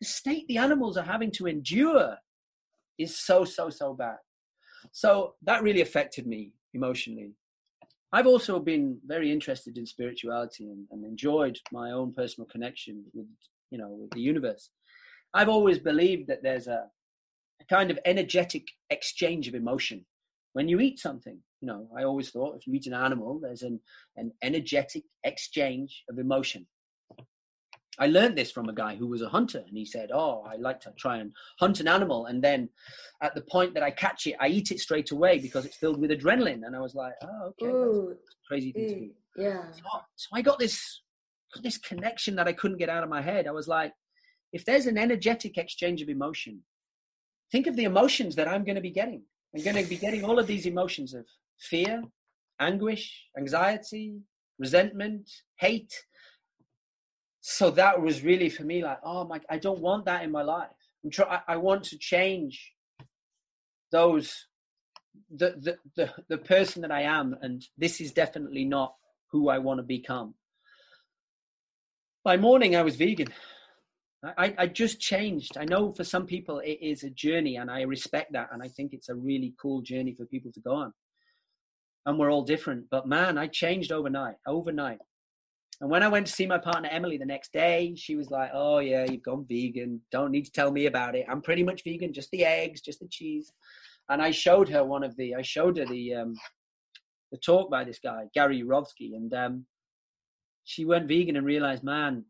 the 0.00 0.06
state 0.06 0.46
the 0.46 0.58
animals 0.58 0.96
are 0.98 1.04
having 1.04 1.30
to 1.32 1.46
endure 1.46 2.16
is 2.98 3.18
so 3.18 3.44
so 3.44 3.70
so 3.70 3.94
bad. 3.94 4.18
So 4.94 5.34
that 5.42 5.64
really 5.64 5.80
affected 5.80 6.24
me 6.24 6.52
emotionally. 6.72 7.32
I've 8.12 8.28
also 8.28 8.60
been 8.60 9.00
very 9.04 9.32
interested 9.32 9.76
in 9.76 9.86
spirituality 9.86 10.70
and, 10.70 10.86
and 10.92 11.04
enjoyed 11.04 11.58
my 11.72 11.90
own 11.90 12.14
personal 12.14 12.46
connection 12.48 13.04
with 13.12 13.26
you 13.70 13.78
know 13.78 13.88
with 13.88 14.10
the 14.12 14.20
universe. 14.20 14.70
I've 15.34 15.48
always 15.48 15.80
believed 15.80 16.28
that 16.28 16.44
there's 16.44 16.68
a 16.68 16.84
a 17.60 17.64
kind 17.64 17.90
of 17.90 17.98
energetic 18.04 18.68
exchange 18.90 19.48
of 19.48 19.56
emotion. 19.56 20.06
When 20.52 20.68
you 20.68 20.78
eat 20.78 21.00
something, 21.00 21.38
you 21.60 21.66
know, 21.66 21.88
I 21.96 22.04
always 22.04 22.30
thought 22.30 22.56
if 22.56 22.66
you 22.66 22.74
eat 22.74 22.86
an 22.86 22.94
animal, 22.94 23.40
there's 23.40 23.62
an, 23.62 23.80
an 24.16 24.32
energetic 24.42 25.02
exchange 25.24 26.04
of 26.08 26.20
emotion. 26.20 26.66
I 27.98 28.06
learned 28.08 28.36
this 28.36 28.50
from 28.50 28.68
a 28.68 28.74
guy 28.74 28.96
who 28.96 29.06
was 29.06 29.22
a 29.22 29.28
hunter, 29.28 29.62
and 29.66 29.76
he 29.76 29.84
said, 29.84 30.10
"Oh, 30.12 30.42
I 30.48 30.56
like 30.56 30.80
to 30.80 30.92
try 30.96 31.18
and 31.18 31.32
hunt 31.58 31.80
an 31.80 31.88
animal, 31.88 32.26
and 32.26 32.42
then 32.42 32.68
at 33.22 33.34
the 33.34 33.42
point 33.42 33.74
that 33.74 33.82
I 33.82 33.90
catch 33.90 34.26
it, 34.26 34.36
I 34.40 34.48
eat 34.48 34.72
it 34.72 34.80
straight 34.80 35.10
away 35.12 35.38
because 35.38 35.64
it's 35.64 35.76
filled 35.76 36.00
with 36.00 36.10
adrenaline." 36.10 36.66
And 36.66 36.74
I 36.74 36.80
was 36.80 36.94
like, 36.94 37.14
"Oh, 37.22 37.52
okay, 37.60 37.66
Ooh, 37.66 38.16
crazy 38.48 38.72
thing 38.72 38.88
to 38.88 38.94
do." 38.94 39.10
Yeah. 39.36 39.70
So, 39.72 39.82
so 40.16 40.28
I 40.32 40.42
got 40.42 40.58
this 40.58 41.02
got 41.54 41.62
this 41.62 41.78
connection 41.78 42.34
that 42.36 42.48
I 42.48 42.52
couldn't 42.52 42.78
get 42.78 42.88
out 42.88 43.04
of 43.04 43.08
my 43.08 43.22
head. 43.22 43.46
I 43.46 43.52
was 43.52 43.68
like, 43.68 43.92
if 44.52 44.64
there's 44.64 44.86
an 44.86 44.98
energetic 44.98 45.56
exchange 45.56 46.02
of 46.02 46.08
emotion, 46.08 46.60
think 47.52 47.66
of 47.66 47.76
the 47.76 47.84
emotions 47.84 48.34
that 48.36 48.48
I'm 48.48 48.64
going 48.64 48.76
to 48.76 48.80
be 48.80 48.90
getting. 48.90 49.22
I'm 49.54 49.62
going 49.62 49.76
to 49.76 49.88
be 49.88 49.96
getting 49.96 50.24
all 50.24 50.38
of 50.38 50.46
these 50.48 50.66
emotions 50.66 51.14
of 51.14 51.24
fear, 51.60 52.02
anguish, 52.60 53.28
anxiety, 53.38 54.16
resentment, 54.58 55.30
hate. 55.56 55.92
So 57.46 57.70
that 57.72 58.00
was 58.00 58.24
really 58.24 58.48
for 58.48 58.62
me 58.62 58.82
like, 58.82 59.00
oh 59.04 59.26
my, 59.26 59.38
I 59.50 59.58
don't 59.58 59.80
want 59.80 60.06
that 60.06 60.24
in 60.24 60.30
my 60.30 60.40
life. 60.40 60.70
I'm 61.04 61.10
try, 61.10 61.26
I, 61.46 61.52
I 61.52 61.56
want 61.58 61.84
to 61.84 61.98
change 61.98 62.72
those, 63.92 64.46
the, 65.30 65.54
the, 65.60 65.76
the, 65.94 66.10
the 66.30 66.38
person 66.38 66.80
that 66.80 66.90
I 66.90 67.02
am. 67.02 67.36
And 67.42 67.62
this 67.76 68.00
is 68.00 68.12
definitely 68.12 68.64
not 68.64 68.94
who 69.30 69.50
I 69.50 69.58
want 69.58 69.76
to 69.76 69.82
become. 69.82 70.32
By 72.24 72.38
morning, 72.38 72.76
I 72.76 72.82
was 72.82 72.96
vegan. 72.96 73.28
I, 74.24 74.54
I 74.56 74.66
just 74.66 74.98
changed. 74.98 75.58
I 75.58 75.66
know 75.66 75.92
for 75.92 76.02
some 76.02 76.24
people 76.24 76.60
it 76.60 76.78
is 76.80 77.04
a 77.04 77.10
journey, 77.10 77.56
and 77.56 77.70
I 77.70 77.82
respect 77.82 78.32
that. 78.32 78.48
And 78.52 78.62
I 78.62 78.68
think 78.68 78.94
it's 78.94 79.10
a 79.10 79.14
really 79.14 79.52
cool 79.60 79.82
journey 79.82 80.14
for 80.14 80.24
people 80.24 80.50
to 80.52 80.60
go 80.60 80.76
on 80.76 80.94
and 82.06 82.18
we're 82.18 82.32
all 82.32 82.42
different. 82.42 82.86
But 82.90 83.06
man, 83.06 83.36
I 83.36 83.48
changed 83.48 83.92
overnight, 83.92 84.36
overnight. 84.46 85.00
And 85.80 85.90
when 85.90 86.02
I 86.02 86.08
went 86.08 86.26
to 86.26 86.32
see 86.32 86.46
my 86.46 86.58
partner 86.58 86.88
Emily 86.90 87.18
the 87.18 87.26
next 87.26 87.52
day, 87.52 87.94
she 87.96 88.16
was 88.16 88.30
like, 88.30 88.50
"Oh 88.52 88.78
yeah, 88.78 89.06
you've 89.10 89.22
gone 89.22 89.44
vegan. 89.48 90.00
Don't 90.12 90.30
need 90.30 90.44
to 90.44 90.52
tell 90.52 90.70
me 90.70 90.86
about 90.86 91.16
it. 91.16 91.26
I'm 91.28 91.42
pretty 91.42 91.62
much 91.64 91.82
vegan, 91.84 92.12
just 92.12 92.30
the 92.30 92.44
eggs, 92.44 92.80
just 92.80 93.00
the 93.00 93.08
cheese." 93.08 93.52
And 94.08 94.22
I 94.22 94.30
showed 94.30 94.68
her 94.68 94.84
one 94.84 95.02
of 95.02 95.16
the, 95.16 95.34
I 95.34 95.42
showed 95.42 95.78
her 95.78 95.86
the 95.86 96.14
um, 96.14 96.34
the 97.32 97.38
talk 97.38 97.70
by 97.70 97.84
this 97.84 97.98
guy 97.98 98.26
Gary 98.34 98.62
Yourofsky, 98.62 99.16
and 99.16 99.32
um, 99.34 99.66
she 100.64 100.84
went 100.84 101.08
vegan 101.08 101.36
and 101.36 101.46
realized, 101.46 101.82
man, 101.82 102.24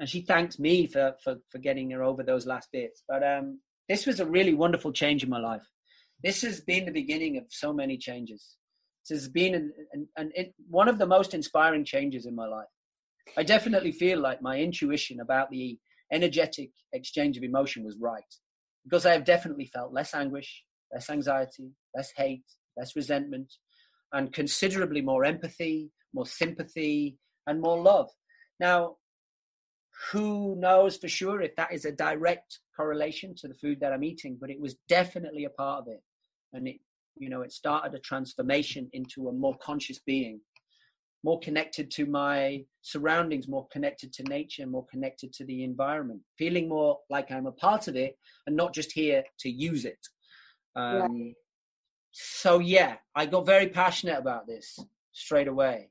and 0.00 0.08
she 0.08 0.22
thanks 0.22 0.58
me 0.58 0.86
for 0.86 1.14
for 1.22 1.36
for 1.50 1.58
getting 1.58 1.90
her 1.92 2.02
over 2.02 2.22
those 2.22 2.46
last 2.46 2.68
bits. 2.72 3.02
But 3.08 3.22
um, 3.22 3.60
this 3.88 4.06
was 4.06 4.20
a 4.20 4.26
really 4.26 4.54
wonderful 4.54 4.92
change 4.92 5.22
in 5.22 5.30
my 5.30 5.38
life. 5.40 5.62
This 6.22 6.42
has 6.42 6.60
been 6.60 6.84
the 6.84 6.92
beginning 6.92 7.38
of 7.38 7.44
so 7.48 7.72
many 7.72 7.96
changes 7.96 8.56
This 9.08 9.20
has 9.20 9.28
been 9.28 9.54
an, 9.54 9.72
an, 10.16 10.32
an 10.36 10.52
one 10.68 10.88
of 10.88 10.98
the 10.98 11.06
most 11.06 11.32
inspiring 11.32 11.84
changes 11.84 12.26
in 12.26 12.34
my 12.34 12.46
life. 12.46 12.66
I 13.36 13.42
definitely 13.42 13.92
feel 13.92 14.20
like 14.20 14.42
my 14.42 14.58
intuition 14.58 15.20
about 15.20 15.50
the 15.50 15.78
energetic 16.12 16.70
exchange 16.92 17.36
of 17.36 17.42
emotion 17.42 17.84
was 17.84 17.96
right 18.00 18.22
because 18.84 19.06
I 19.06 19.12
have 19.12 19.24
definitely 19.24 19.66
felt 19.66 19.92
less 19.92 20.14
anguish, 20.14 20.64
less 20.92 21.10
anxiety, 21.10 21.70
less 21.94 22.10
hate, 22.16 22.44
less 22.76 22.96
resentment, 22.96 23.52
and 24.12 24.32
considerably 24.32 25.02
more 25.02 25.24
empathy, 25.24 25.90
more 26.14 26.26
sympathy, 26.26 27.16
and 27.46 27.60
more 27.60 27.80
love. 27.80 28.08
Now, 28.58 28.96
who 30.10 30.56
knows 30.56 30.96
for 30.96 31.08
sure 31.08 31.42
if 31.42 31.54
that 31.56 31.72
is 31.72 31.84
a 31.84 31.92
direct 31.92 32.60
correlation 32.76 33.34
to 33.36 33.48
the 33.48 33.54
food 33.54 33.78
that 33.80 33.92
I'm 33.92 34.04
eating, 34.04 34.38
but 34.40 34.50
it 34.50 34.60
was 34.60 34.76
definitely 34.88 35.44
a 35.44 35.50
part 35.50 35.82
of 35.82 35.88
it. 35.88 36.00
And 36.52 36.68
it 36.68 36.76
you 37.16 37.28
know 37.28 37.42
it 37.42 37.52
started 37.52 37.94
a 37.94 37.98
transformation 37.98 38.88
into 38.92 39.28
a 39.28 39.32
more 39.32 39.56
conscious 39.58 39.98
being 39.98 40.40
more 41.24 41.40
connected 41.40 41.90
to 41.90 42.06
my 42.06 42.64
surroundings 42.82 43.48
more 43.48 43.66
connected 43.68 44.12
to 44.12 44.22
nature 44.24 44.66
more 44.66 44.86
connected 44.86 45.32
to 45.32 45.44
the 45.44 45.64
environment 45.64 46.20
feeling 46.36 46.68
more 46.68 46.98
like 47.10 47.30
i'm 47.30 47.46
a 47.46 47.52
part 47.52 47.88
of 47.88 47.96
it 47.96 48.16
and 48.46 48.56
not 48.56 48.72
just 48.72 48.92
here 48.92 49.22
to 49.38 49.50
use 49.50 49.84
it. 49.84 49.98
Um, 50.76 51.34
so 52.12 52.60
yeah 52.60 52.96
i 53.14 53.26
got 53.26 53.46
very 53.46 53.68
passionate 53.68 54.18
about 54.18 54.46
this 54.46 54.78
straight 55.18 55.48
away. 55.48 55.90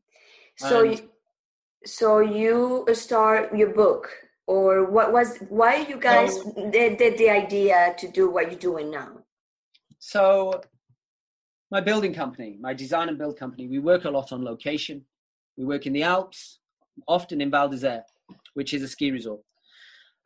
So 0.57 0.81
and, 0.81 0.91
you, 0.91 1.09
so 1.85 2.19
you 2.19 2.85
start 2.93 3.55
your 3.55 3.73
book 3.73 4.09
or 4.47 4.89
what 4.89 5.11
was 5.11 5.37
why 5.49 5.85
you 5.89 5.97
guys 5.99 6.35
so, 6.35 6.69
did, 6.71 6.97
did 6.97 7.17
the 7.17 7.29
idea 7.29 7.93
to 7.99 8.07
do 8.07 8.29
what 8.29 8.49
you're 8.49 8.59
doing 8.59 8.89
now? 8.89 9.09
So 9.99 10.61
my 11.69 11.81
building 11.81 12.13
company, 12.13 12.57
my 12.59 12.73
design 12.73 13.09
and 13.09 13.17
build 13.17 13.37
company, 13.37 13.67
we 13.67 13.79
work 13.79 14.05
a 14.05 14.09
lot 14.09 14.31
on 14.31 14.43
location. 14.43 15.03
We 15.57 15.65
work 15.65 15.85
in 15.85 15.93
the 15.93 16.03
Alps, 16.03 16.59
often 17.07 17.41
in 17.41 17.51
Val 17.51 17.69
d'Isere, 17.69 18.03
which 18.53 18.73
is 18.73 18.83
a 18.83 18.87
ski 18.87 19.11
resort. 19.11 19.41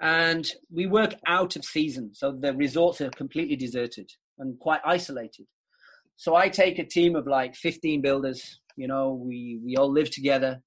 And 0.02 0.52
we 0.74 0.88
work 0.88 1.15
out 1.28 1.56
of 1.56 1.63
season. 1.63 2.12
So 2.13 2.32
the 2.32 2.54
resorts 2.54 3.02
are 3.02 3.10
completely 3.12 3.56
deserted 3.56 4.10
and 4.39 4.60
quite 4.60 4.82
isolated. 4.86 5.46
So 6.17 6.36
I 6.36 6.50
take 6.50 6.80
a 6.80 6.84
team 6.84 7.15
of 7.15 7.28
like 7.28 7.56
15 7.56 8.02
builders, 8.02 8.60
you 8.76 8.88
know, 8.88 9.13
we, 9.13 9.60
we 9.63 9.76
all 9.78 9.91
live 9.91 10.12
together 10.12 10.62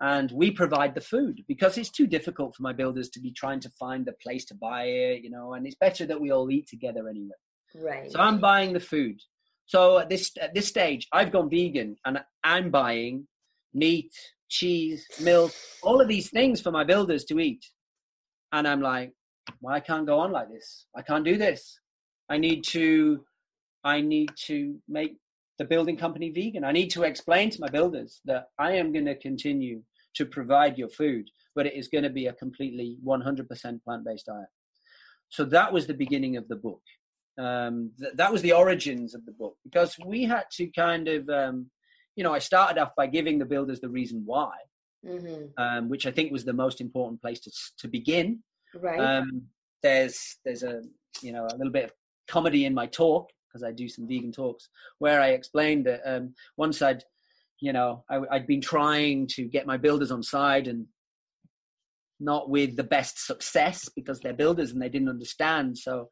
and 0.00 0.30
we 0.32 0.50
provide 0.50 0.94
the 0.94 1.00
food 1.00 1.42
because 1.48 1.76
it's 1.76 1.90
too 1.90 2.06
difficult 2.06 2.54
for 2.54 2.62
my 2.62 2.72
builders 2.72 3.08
to 3.10 3.20
be 3.20 3.32
trying 3.32 3.60
to 3.60 3.70
find 3.70 4.06
the 4.06 4.14
place 4.22 4.44
to 4.46 4.54
buy 4.54 4.84
it, 4.84 5.22
you 5.22 5.30
know, 5.30 5.54
and 5.54 5.66
it's 5.66 5.76
better 5.76 6.06
that 6.06 6.20
we 6.20 6.30
all 6.30 6.50
eat 6.50 6.68
together 6.68 7.08
anyway. 7.08 7.34
Right. 7.74 8.10
So 8.10 8.20
I'm 8.20 8.38
buying 8.38 8.72
the 8.72 8.80
food. 8.80 9.20
So 9.66 9.98
at 9.98 10.08
this 10.08 10.32
at 10.40 10.54
this 10.54 10.66
stage, 10.66 11.06
I've 11.12 11.32
gone 11.32 11.50
vegan 11.50 11.96
and 12.04 12.20
I'm 12.42 12.70
buying 12.70 13.26
meat, 13.78 14.12
cheese, 14.48 15.06
milk, 15.20 15.52
all 15.82 16.00
of 16.00 16.08
these 16.08 16.30
things 16.30 16.60
for 16.60 16.70
my 16.70 16.84
builders 16.84 17.24
to 17.26 17.38
eat. 17.38 17.64
And 18.52 18.66
I'm 18.66 18.80
like, 18.80 19.12
well, 19.60 19.74
I 19.74 19.80
can't 19.80 20.06
go 20.06 20.18
on 20.18 20.32
like 20.32 20.50
this. 20.50 20.86
I 20.96 21.02
can't 21.02 21.24
do 21.24 21.36
this. 21.36 21.78
I 22.28 22.38
need 22.38 22.64
to 22.64 23.24
I 23.84 24.00
need 24.00 24.30
to 24.46 24.76
make 24.88 25.16
the 25.58 25.64
building 25.64 25.96
company 25.96 26.30
vegan. 26.30 26.64
I 26.64 26.72
need 26.72 26.88
to 26.90 27.04
explain 27.04 27.48
to 27.50 27.60
my 27.60 27.68
builders 27.68 28.20
that 28.24 28.46
I 28.58 28.72
am 28.72 28.92
going 28.92 29.06
to 29.06 29.14
continue 29.16 29.82
to 30.14 30.26
provide 30.26 30.76
your 30.76 30.88
food, 30.88 31.28
but 31.54 31.66
it 31.66 31.74
is 31.74 31.88
going 31.88 32.04
to 32.04 32.10
be 32.10 32.26
a 32.26 32.32
completely 32.34 32.98
100% 33.06 33.82
plant-based 33.84 34.26
diet. 34.26 34.48
So 35.30 35.44
that 35.44 35.72
was 35.72 35.86
the 35.86 35.94
beginning 35.94 36.36
of 36.36 36.48
the 36.48 36.56
book 36.56 36.80
um, 37.38 37.92
th- 37.98 38.14
that 38.14 38.32
was 38.32 38.42
the 38.42 38.52
origins 38.52 39.14
of 39.14 39.24
the 39.24 39.32
book 39.32 39.56
because 39.64 39.96
we 40.04 40.24
had 40.24 40.44
to 40.52 40.66
kind 40.68 41.08
of 41.08 41.28
um, 41.28 41.70
you 42.18 42.24
know 42.24 42.34
i 42.34 42.38
started 42.40 42.78
off 42.82 42.90
by 42.96 43.06
giving 43.06 43.38
the 43.38 43.44
builders 43.44 43.78
the 43.80 43.88
reason 43.88 44.22
why 44.26 44.50
mm-hmm. 45.06 45.44
um, 45.56 45.88
which 45.88 46.04
i 46.04 46.10
think 46.10 46.32
was 46.32 46.44
the 46.44 46.52
most 46.52 46.80
important 46.80 47.22
place 47.22 47.40
to, 47.40 47.50
to 47.78 47.88
begin. 47.88 48.40
Right. 48.74 49.00
Um, 49.00 49.44
there's 49.82 50.36
there's 50.44 50.64
a 50.64 50.82
you 51.22 51.32
know 51.32 51.44
a 51.44 51.56
little 51.56 51.72
bit 51.72 51.84
of 51.84 51.92
comedy 52.26 52.66
in 52.66 52.74
my 52.74 52.86
talk 52.86 53.30
because 53.46 53.62
i 53.62 53.70
do 53.70 53.88
some 53.88 54.08
vegan 54.08 54.32
talks 54.32 54.68
where 54.98 55.20
i 55.22 55.28
explained 55.28 55.86
that 55.86 56.02
um, 56.04 56.34
once 56.58 56.82
i'd 56.82 57.02
you 57.60 57.72
know 57.72 58.04
I, 58.10 58.20
i'd 58.32 58.46
been 58.46 58.60
trying 58.60 59.28
to 59.28 59.44
get 59.44 59.66
my 59.66 59.76
builders 59.76 60.10
on 60.10 60.22
side 60.22 60.66
and 60.66 60.84
not 62.20 62.50
with 62.50 62.76
the 62.76 62.84
best 62.84 63.24
success 63.24 63.88
because 63.94 64.18
they're 64.20 64.34
builders 64.34 64.72
and 64.72 64.82
they 64.82 64.90
didn't 64.90 65.08
understand 65.08 65.78
so 65.78 66.08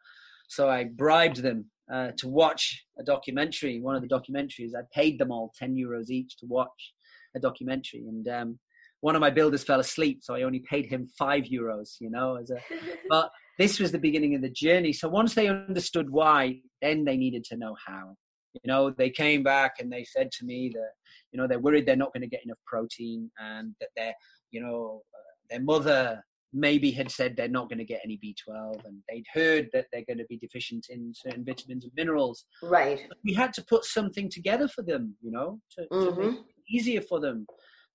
so 0.48 0.68
I 0.68 0.84
bribed 0.84 1.42
them 1.42 1.66
uh, 1.92 2.10
to 2.18 2.28
watch 2.28 2.84
a 2.98 3.02
documentary. 3.02 3.80
One 3.80 3.96
of 3.96 4.02
the 4.02 4.08
documentaries, 4.08 4.74
I 4.76 4.82
paid 4.92 5.18
them 5.18 5.30
all 5.30 5.52
10 5.58 5.74
euros 5.74 6.10
each 6.10 6.36
to 6.38 6.46
watch 6.46 6.92
a 7.36 7.40
documentary. 7.40 8.04
And 8.08 8.26
um, 8.28 8.58
one 9.00 9.14
of 9.14 9.20
my 9.20 9.30
builders 9.30 9.62
fell 9.62 9.80
asleep, 9.80 10.20
so 10.22 10.34
I 10.34 10.42
only 10.42 10.60
paid 10.68 10.86
him 10.86 11.08
five 11.18 11.44
euros, 11.44 11.96
you 12.00 12.10
know. 12.10 12.36
As 12.36 12.50
a, 12.50 12.58
but 13.08 13.30
this 13.58 13.78
was 13.78 13.92
the 13.92 13.98
beginning 13.98 14.34
of 14.34 14.42
the 14.42 14.50
journey. 14.50 14.92
So 14.92 15.08
once 15.08 15.34
they 15.34 15.48
understood 15.48 16.10
why, 16.10 16.60
then 16.82 17.04
they 17.04 17.16
needed 17.16 17.44
to 17.44 17.56
know 17.56 17.76
how. 17.86 18.16
You 18.54 18.68
know, 18.72 18.90
they 18.90 19.10
came 19.10 19.42
back 19.42 19.74
and 19.78 19.92
they 19.92 20.04
said 20.04 20.30
to 20.32 20.44
me 20.46 20.70
that, 20.72 20.90
you 21.30 21.38
know, 21.38 21.46
they're 21.46 21.60
worried 21.60 21.86
they're 21.86 21.94
not 21.94 22.12
going 22.14 22.22
to 22.22 22.28
get 22.28 22.44
enough 22.44 22.58
protein 22.66 23.30
and 23.38 23.74
that 23.80 23.90
they're, 23.94 24.14
you 24.50 24.62
know, 24.62 25.02
uh, 25.14 25.34
their 25.50 25.60
mother 25.60 26.24
maybe 26.56 26.90
had 26.90 27.10
said 27.10 27.36
they're 27.36 27.48
not 27.48 27.68
going 27.68 27.78
to 27.78 27.84
get 27.84 28.00
any 28.02 28.18
B12 28.24 28.84
and 28.86 28.98
they'd 29.08 29.26
heard 29.32 29.68
that 29.72 29.86
they're 29.92 30.04
going 30.06 30.18
to 30.18 30.24
be 30.24 30.38
deficient 30.38 30.86
in 30.88 31.12
certain 31.14 31.44
vitamins 31.44 31.84
and 31.84 31.92
minerals. 31.94 32.46
Right. 32.62 33.04
But 33.08 33.18
we 33.24 33.34
had 33.34 33.52
to 33.54 33.64
put 33.64 33.84
something 33.84 34.30
together 34.30 34.66
for 34.66 34.82
them, 34.82 35.14
you 35.20 35.30
know, 35.30 35.60
to, 35.72 35.82
mm-hmm. 35.82 36.04
to 36.04 36.10
make 36.10 36.30
mm-hmm. 36.30 36.36
it 36.38 36.44
easier 36.70 37.02
for 37.02 37.20
them. 37.20 37.46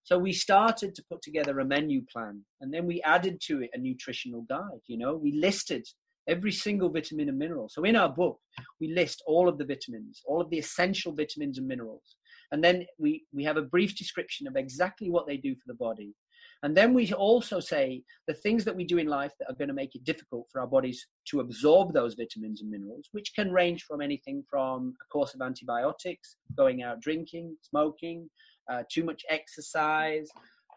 So 0.03 0.17
we 0.17 0.33
started 0.33 0.95
to 0.95 1.03
put 1.09 1.21
together 1.21 1.59
a 1.59 1.65
menu 1.65 2.03
plan 2.11 2.43
and 2.61 2.73
then 2.73 2.85
we 2.85 3.01
added 3.01 3.39
to 3.47 3.63
it 3.63 3.71
a 3.73 3.79
nutritional 3.79 4.41
guide, 4.43 4.81
you 4.87 4.97
know, 4.97 5.15
we 5.15 5.31
listed 5.33 5.85
every 6.27 6.51
single 6.51 6.89
vitamin 6.89 7.29
and 7.29 7.37
mineral. 7.37 7.67
So 7.69 7.83
in 7.83 7.95
our 7.95 8.09
book, 8.09 8.39
we 8.79 8.93
list 8.93 9.23
all 9.25 9.49
of 9.49 9.57
the 9.57 9.65
vitamins, 9.65 10.21
all 10.25 10.39
of 10.39 10.49
the 10.49 10.59
essential 10.59 11.13
vitamins 11.13 11.57
and 11.57 11.67
minerals. 11.67 12.17
And 12.51 12.63
then 12.63 12.85
we, 12.99 13.23
we 13.33 13.43
have 13.43 13.57
a 13.57 13.61
brief 13.61 13.95
description 13.95 14.47
of 14.47 14.55
exactly 14.55 15.09
what 15.09 15.25
they 15.27 15.37
do 15.37 15.55
for 15.55 15.67
the 15.67 15.73
body 15.73 16.13
and 16.63 16.77
then 16.77 16.93
we 16.93 17.11
also 17.13 17.59
say 17.59 18.03
the 18.27 18.33
things 18.33 18.63
that 18.65 18.75
we 18.75 18.83
do 18.83 18.99
in 18.99 19.07
life 19.07 19.31
that 19.39 19.49
are 19.49 19.55
going 19.55 19.67
to 19.67 19.73
make 19.73 19.95
it 19.95 20.03
difficult 20.03 20.47
for 20.51 20.61
our 20.61 20.67
bodies 20.67 21.07
to 21.29 21.39
absorb 21.39 21.93
those 21.93 22.13
vitamins 22.13 22.61
and 22.61 22.69
minerals, 22.69 23.09
which 23.11 23.33
can 23.33 23.51
range 23.51 23.83
from 23.83 24.01
anything 24.01 24.43
from 24.49 24.93
a 25.01 25.07
course 25.11 25.33
of 25.33 25.41
antibiotics, 25.41 26.35
going 26.55 26.83
out 26.83 27.01
drinking, 27.01 27.57
smoking, 27.61 28.29
uh, 28.71 28.83
too 28.91 29.03
much 29.03 29.23
exercise, 29.29 30.29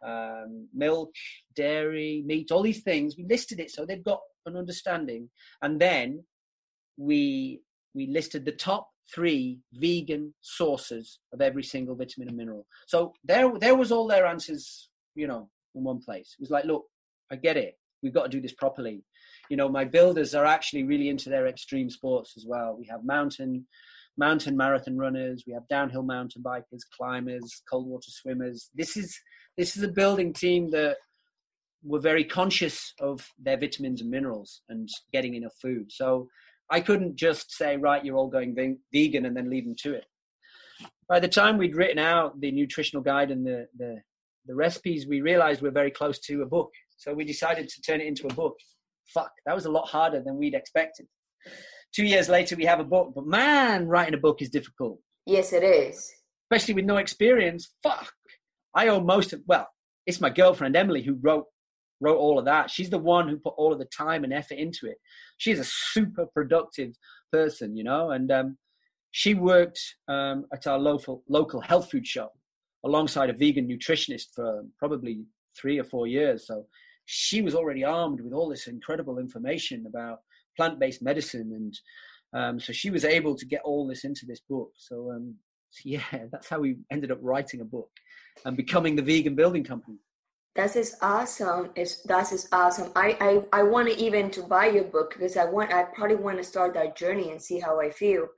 um, 0.05 0.69
milk, 0.75 1.13
dairy, 1.55 2.23
meat, 2.27 2.51
all 2.51 2.63
these 2.63 2.83
things. 2.83 3.17
We 3.17 3.27
listed 3.29 3.61
it 3.61 3.71
so 3.71 3.85
they've 3.85 4.03
got 4.03 4.21
an 4.47 4.57
understanding. 4.57 5.29
And 5.63 5.81
then 5.81 6.25
we 6.97 7.61
we 7.95 8.07
listed 8.07 8.45
the 8.45 8.53
top 8.53 8.89
three 9.15 9.61
vegan 9.75 10.35
sources 10.41 11.19
of 11.33 11.41
every 11.41 11.63
single 11.63 11.95
vitamin 11.95 12.29
and 12.29 12.37
mineral. 12.37 12.67
So 12.87 13.13
there 13.23 13.53
there 13.59 13.77
was 13.77 13.93
all 13.93 14.07
their 14.07 14.27
answers, 14.27 14.89
you 15.15 15.27
know, 15.27 15.51
in 15.75 15.85
one 15.85 16.01
place. 16.01 16.35
It 16.39 16.43
was 16.43 16.51
like, 16.51 16.65
look, 16.65 16.85
I 17.31 17.37
get 17.37 17.57
it. 17.57 17.79
We've 18.03 18.15
got 18.15 18.25
to 18.25 18.29
do 18.29 18.41
this 18.41 18.53
properly. 18.53 19.05
You 19.51 19.57
know, 19.57 19.69
my 19.69 19.85
builders 19.85 20.35
are 20.35 20.45
actually 20.45 20.85
really 20.85 21.09
into 21.09 21.31
their 21.31 21.47
extreme 21.47 21.91
sports 21.91 22.35
as 22.37 22.45
well. 22.47 22.77
We 22.79 22.87
have 22.87 23.05
mountain 23.05 23.67
mountain 24.17 24.57
marathon 24.57 24.97
runners, 24.97 25.43
we 25.45 25.53
have 25.53 25.67
downhill 25.69 26.03
mountain 26.03 26.41
bikers, 26.41 26.83
climbers, 26.97 27.63
cold 27.69 27.87
water 27.87 28.11
swimmers. 28.11 28.71
This 28.75 28.97
is 28.97 29.19
this 29.57 29.77
is 29.77 29.83
a 29.83 29.89
building 29.89 30.33
team 30.33 30.71
that 30.71 30.97
were 31.85 32.01
very 32.01 32.25
conscious 32.25 32.95
of 33.01 33.27
their 33.39 33.59
vitamins 33.59 34.01
and 34.01 34.11
minerals 34.11 34.63
and 34.69 34.89
getting 35.13 35.35
enough 35.35 35.55
food. 35.61 35.93
So 35.93 36.29
I 36.71 36.81
couldn't 36.81 37.17
just 37.17 37.53
say, 37.53 37.77
right, 37.77 38.05
you're 38.05 38.17
all 38.17 38.29
going 38.29 38.57
vegan 38.93 39.27
and 39.27 39.37
then 39.37 39.51
leave 39.51 39.65
them 39.65 39.77
to 39.83 39.95
it. 39.95 40.07
By 41.09 41.21
the 41.21 41.29
time 41.29 41.59
we'd 41.59 41.77
written 41.77 41.99
out 41.99 42.41
the 42.41 42.51
nutritional 42.51 43.03
guide 43.03 43.31
and 43.31 43.47
the, 43.47 43.69
the, 43.77 44.01
the 44.47 44.55
recipes, 44.55 45.07
we 45.07 45.21
realized 45.21 45.63
we 45.63 45.69
we're 45.69 45.75
very 45.75 45.91
close 45.91 46.19
to 46.21 46.43
a 46.43 46.47
book. 46.47 46.71
So 46.97 47.13
we 47.13 47.25
decided 47.25 47.69
to 47.69 47.83
turn 47.83 48.01
it 48.01 48.07
into 48.07 48.27
a 48.27 48.35
book. 48.35 48.57
Fuck, 49.13 49.33
that 49.47 49.55
was 49.55 49.67
a 49.67 49.71
lot 49.71 49.89
harder 49.89 50.23
than 50.23 50.37
we'd 50.37 50.55
expected. 50.55 51.07
Two 51.95 52.05
years 52.05 52.29
later, 52.29 52.57
we 52.57 52.65
have 52.65 52.81
a 52.81 52.85
book, 52.85 53.13
but 53.15 53.27
man, 53.27 53.87
writing 53.87 54.15
a 54.15 54.19
book 54.19 54.43
is 54.43 54.51
difficult. 54.51 54.99
Yes, 55.27 55.53
it 55.53 55.63
is. 55.63 56.11
Especially 56.51 56.75
with 56.75 56.85
no 56.85 56.97
experience. 56.97 57.75
Fuck. 57.83 58.13
I 58.75 58.89
owe 58.89 59.01
most 59.01 59.33
of, 59.33 59.43
well, 59.47 59.69
it's 60.07 60.21
my 60.21 60.31
girlfriend, 60.31 60.77
Emily, 60.77 61.03
who 61.03 61.19
wrote 61.23 61.47
wrote 62.01 62.19
all 62.19 62.39
of 62.39 62.45
that. 62.45 62.71
She's 62.71 62.91
the 62.91 62.99
one 62.99 63.29
who 63.29 63.39
put 63.39 63.55
all 63.57 63.73
of 63.73 63.79
the 63.79 63.87
time 63.87 64.25
and 64.25 64.33
effort 64.33 64.59
into 64.59 64.87
it. 64.87 64.99
She's 65.39 65.59
a 65.59 65.65
super 65.65 66.27
productive 66.27 66.91
person, 67.33 67.77
you 67.77 67.85
know, 67.85 68.11
and 68.11 68.31
um, 68.31 68.59
she 69.13 69.35
worked 69.35 69.81
um, 70.09 70.45
at 70.53 70.67
our 70.67 70.79
local 70.79 71.23
local 71.29 71.61
health 71.61 71.91
food 71.91 72.07
shop 72.07 72.33
alongside 72.85 73.31
a 73.31 73.33
vegan 73.33 73.69
nutritionist 73.69 74.27
for 74.35 74.65
probably 74.79 75.25
three 75.57 75.79
or 75.79 75.85
four 75.85 76.07
years. 76.07 76.47
So 76.47 76.67
she 77.07 77.43
was 77.43 77.55
already 77.55 77.85
armed 77.85 78.21
with 78.21 78.33
all 78.33 78.49
this 78.49 78.67
incredible 78.67 79.19
information 79.19 79.87
about 79.87 80.19
plant-based 80.57 81.03
medicine, 81.03 81.53
and 81.55 81.79
um, 82.41 82.61
so 82.61 82.73
she 82.73 82.91
was 82.91 83.05
able 83.05 83.35
to 83.37 83.47
get 83.47 83.63
all 83.65 83.87
this 83.87 84.05
into 84.05 84.27
this 84.27 84.41
book. 84.41 84.71
So, 84.77 85.11
um, 85.11 85.35
so 85.71 85.83
yeah, 85.85 86.27
that's 86.31 86.49
how 86.49 86.61
we 86.61 86.77
ended 86.91 87.11
up 87.11 87.19
writing 87.21 87.61
a 87.61 87.65
book 87.65 87.91
and 88.45 88.57
becoming 88.57 88.97
the 88.97 89.03
vegan 89.03 89.35
building 89.35 89.65
company. 89.65 89.99
That 90.57 90.77
is 90.77 90.97
awesome. 91.03 91.71
It's 91.75 92.03
that 92.03 92.33
is 92.33 92.49
awesome. 92.53 92.93
I 92.95 93.43
I, 93.53 93.61
I 93.61 93.63
want 93.65 93.89
to 93.89 94.01
even 94.01 94.31
to 94.31 94.43
buy 94.43 94.67
your 94.67 94.85
book 94.85 95.15
because 95.15 95.37
I 95.37 95.47
want 95.47 95.73
I 95.73 95.83
probably 95.83 96.17
want 96.17 96.39
to 96.39 96.45
start 96.45 96.75
that 96.75 96.97
journey 96.97 97.33
and 97.33 97.43
see 97.43 97.59
how 97.59 97.81
I 97.81 97.91
feel. 97.91 98.29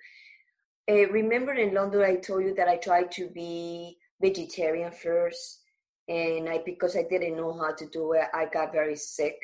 Uh, 0.90 1.08
remember 1.10 1.52
in 1.52 1.74
London, 1.74 2.00
I 2.02 2.16
told 2.16 2.44
you 2.44 2.54
that 2.54 2.68
I 2.68 2.76
tried 2.76 3.10
to 3.12 3.28
be 3.28 3.98
vegetarian 4.20 4.92
first, 4.92 5.60
and 6.08 6.48
I 6.48 6.62
because 6.64 6.96
I 6.96 7.04
didn't 7.08 7.36
know 7.36 7.52
how 7.58 7.74
to 7.74 7.86
do 7.86 8.12
it, 8.12 8.24
I 8.32 8.46
got 8.46 8.72
very 8.72 8.96
sick. 8.96 9.36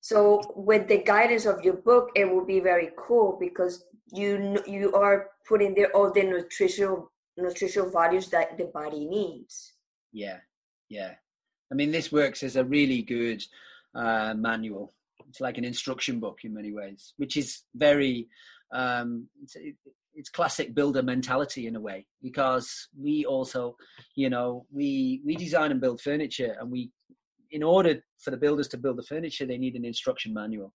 So 0.00 0.40
with 0.56 0.88
the 0.88 0.98
guidance 0.98 1.44
of 1.44 1.62
your 1.62 1.76
book, 1.76 2.10
it 2.14 2.24
will 2.24 2.44
be 2.44 2.60
very 2.60 2.90
cool 2.96 3.36
because 3.38 3.84
you 4.12 4.58
you 4.66 4.92
are 4.94 5.28
putting 5.46 5.74
there 5.74 5.94
all 5.94 6.10
the 6.10 6.22
nutritional 6.22 7.12
nutritional 7.36 7.90
values 7.90 8.28
that 8.30 8.56
the 8.56 8.64
body 8.64 9.06
needs. 9.06 9.72
Yeah, 10.12 10.38
yeah. 10.88 11.14
I 11.70 11.74
mean, 11.74 11.90
this 11.90 12.10
works 12.10 12.42
as 12.42 12.56
a 12.56 12.64
really 12.64 13.02
good 13.02 13.42
uh, 13.94 14.34
manual. 14.36 14.92
It's 15.28 15.40
like 15.40 15.58
an 15.58 15.64
instruction 15.64 16.18
book 16.18 16.40
in 16.42 16.54
many 16.54 16.72
ways, 16.72 17.14
which 17.16 17.36
is 17.36 17.62
very, 17.74 18.28
um, 18.72 19.28
it's, 20.14 20.30
classic 20.30 20.74
builder 20.74 21.02
mentality 21.02 21.66
in 21.66 21.76
a 21.76 21.80
way, 21.80 22.06
because 22.22 22.88
we 22.98 23.24
also, 23.24 23.76
you 24.16 24.30
know, 24.30 24.66
we, 24.72 25.20
we 25.24 25.36
design 25.36 25.70
and 25.70 25.80
build 25.80 26.00
furniture 26.00 26.56
and 26.60 26.70
we, 26.70 26.90
in 27.50 27.62
order 27.62 28.00
for 28.18 28.30
the 28.30 28.36
builders 28.36 28.68
to 28.68 28.76
build 28.76 28.98
the 28.98 29.02
furniture, 29.02 29.46
they 29.46 29.58
need 29.58 29.74
an 29.74 29.84
instruction 29.84 30.32
manual. 30.32 30.72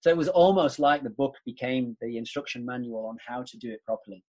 So 0.00 0.10
it 0.10 0.16
was 0.16 0.28
almost 0.28 0.78
like 0.78 1.02
the 1.02 1.10
book 1.10 1.34
became 1.44 1.96
the 2.00 2.18
instruction 2.18 2.64
manual 2.64 3.06
on 3.06 3.16
how 3.26 3.42
to 3.42 3.56
do 3.56 3.70
it 3.70 3.84
properly. 3.84 4.24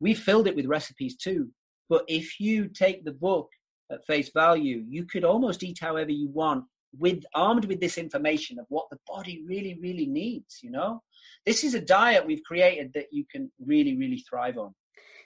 We 0.00 0.14
filled 0.14 0.48
it 0.48 0.56
with 0.56 0.66
recipes 0.66 1.16
too, 1.16 1.50
but 1.88 2.04
if 2.08 2.40
you 2.40 2.68
take 2.68 3.04
the 3.04 3.12
book 3.12 3.48
at 3.90 4.06
face 4.06 4.30
value, 4.34 4.84
you 4.88 5.04
could 5.04 5.24
almost 5.24 5.62
eat 5.62 5.78
however 5.80 6.10
you 6.10 6.28
want 6.28 6.64
with 6.98 7.24
armed 7.34 7.64
with 7.66 7.80
this 7.80 7.98
information 7.98 8.58
of 8.58 8.66
what 8.68 8.86
the 8.90 8.98
body 9.06 9.42
really, 9.46 9.78
really 9.80 10.06
needs, 10.06 10.60
you 10.62 10.70
know? 10.70 11.02
This 11.46 11.64
is 11.64 11.74
a 11.74 11.80
diet 11.80 12.26
we've 12.26 12.44
created 12.44 12.92
that 12.94 13.06
you 13.10 13.24
can 13.30 13.50
really, 13.64 13.96
really 13.96 14.24
thrive 14.28 14.58
on. 14.58 14.74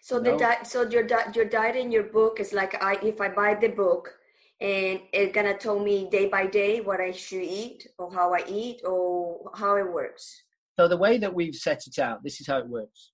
So 0.02 0.20
the 0.20 0.36
diet 0.36 0.66
so 0.66 0.88
your 0.88 1.02
di- 1.02 1.32
your 1.34 1.46
diet 1.46 1.74
in 1.74 1.90
your 1.90 2.04
book 2.04 2.38
is 2.38 2.52
like 2.52 2.80
I 2.80 2.94
if 3.02 3.20
I 3.20 3.28
buy 3.28 3.54
the 3.54 3.68
book 3.68 4.14
and 4.60 5.00
it's 5.12 5.34
gonna 5.34 5.58
tell 5.58 5.80
me 5.80 6.08
day 6.08 6.28
by 6.28 6.46
day 6.46 6.80
what 6.80 7.00
I 7.00 7.10
should 7.10 7.42
eat 7.42 7.88
or 7.98 8.12
how 8.12 8.32
I 8.32 8.44
eat 8.46 8.82
or 8.84 9.50
how 9.54 9.74
it 9.76 9.92
works. 9.92 10.44
So 10.78 10.86
the 10.86 10.96
way 10.96 11.18
that 11.18 11.34
we've 11.34 11.56
set 11.56 11.88
it 11.88 11.98
out, 11.98 12.22
this 12.22 12.40
is 12.40 12.46
how 12.46 12.58
it 12.58 12.68
works. 12.68 13.10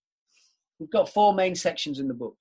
We've 0.78 0.90
got 0.90 1.09
four 1.09 1.32
main 1.32 1.55
sections 1.55 1.98
in 1.98 2.09
the 2.09 2.14
book. 2.14 2.36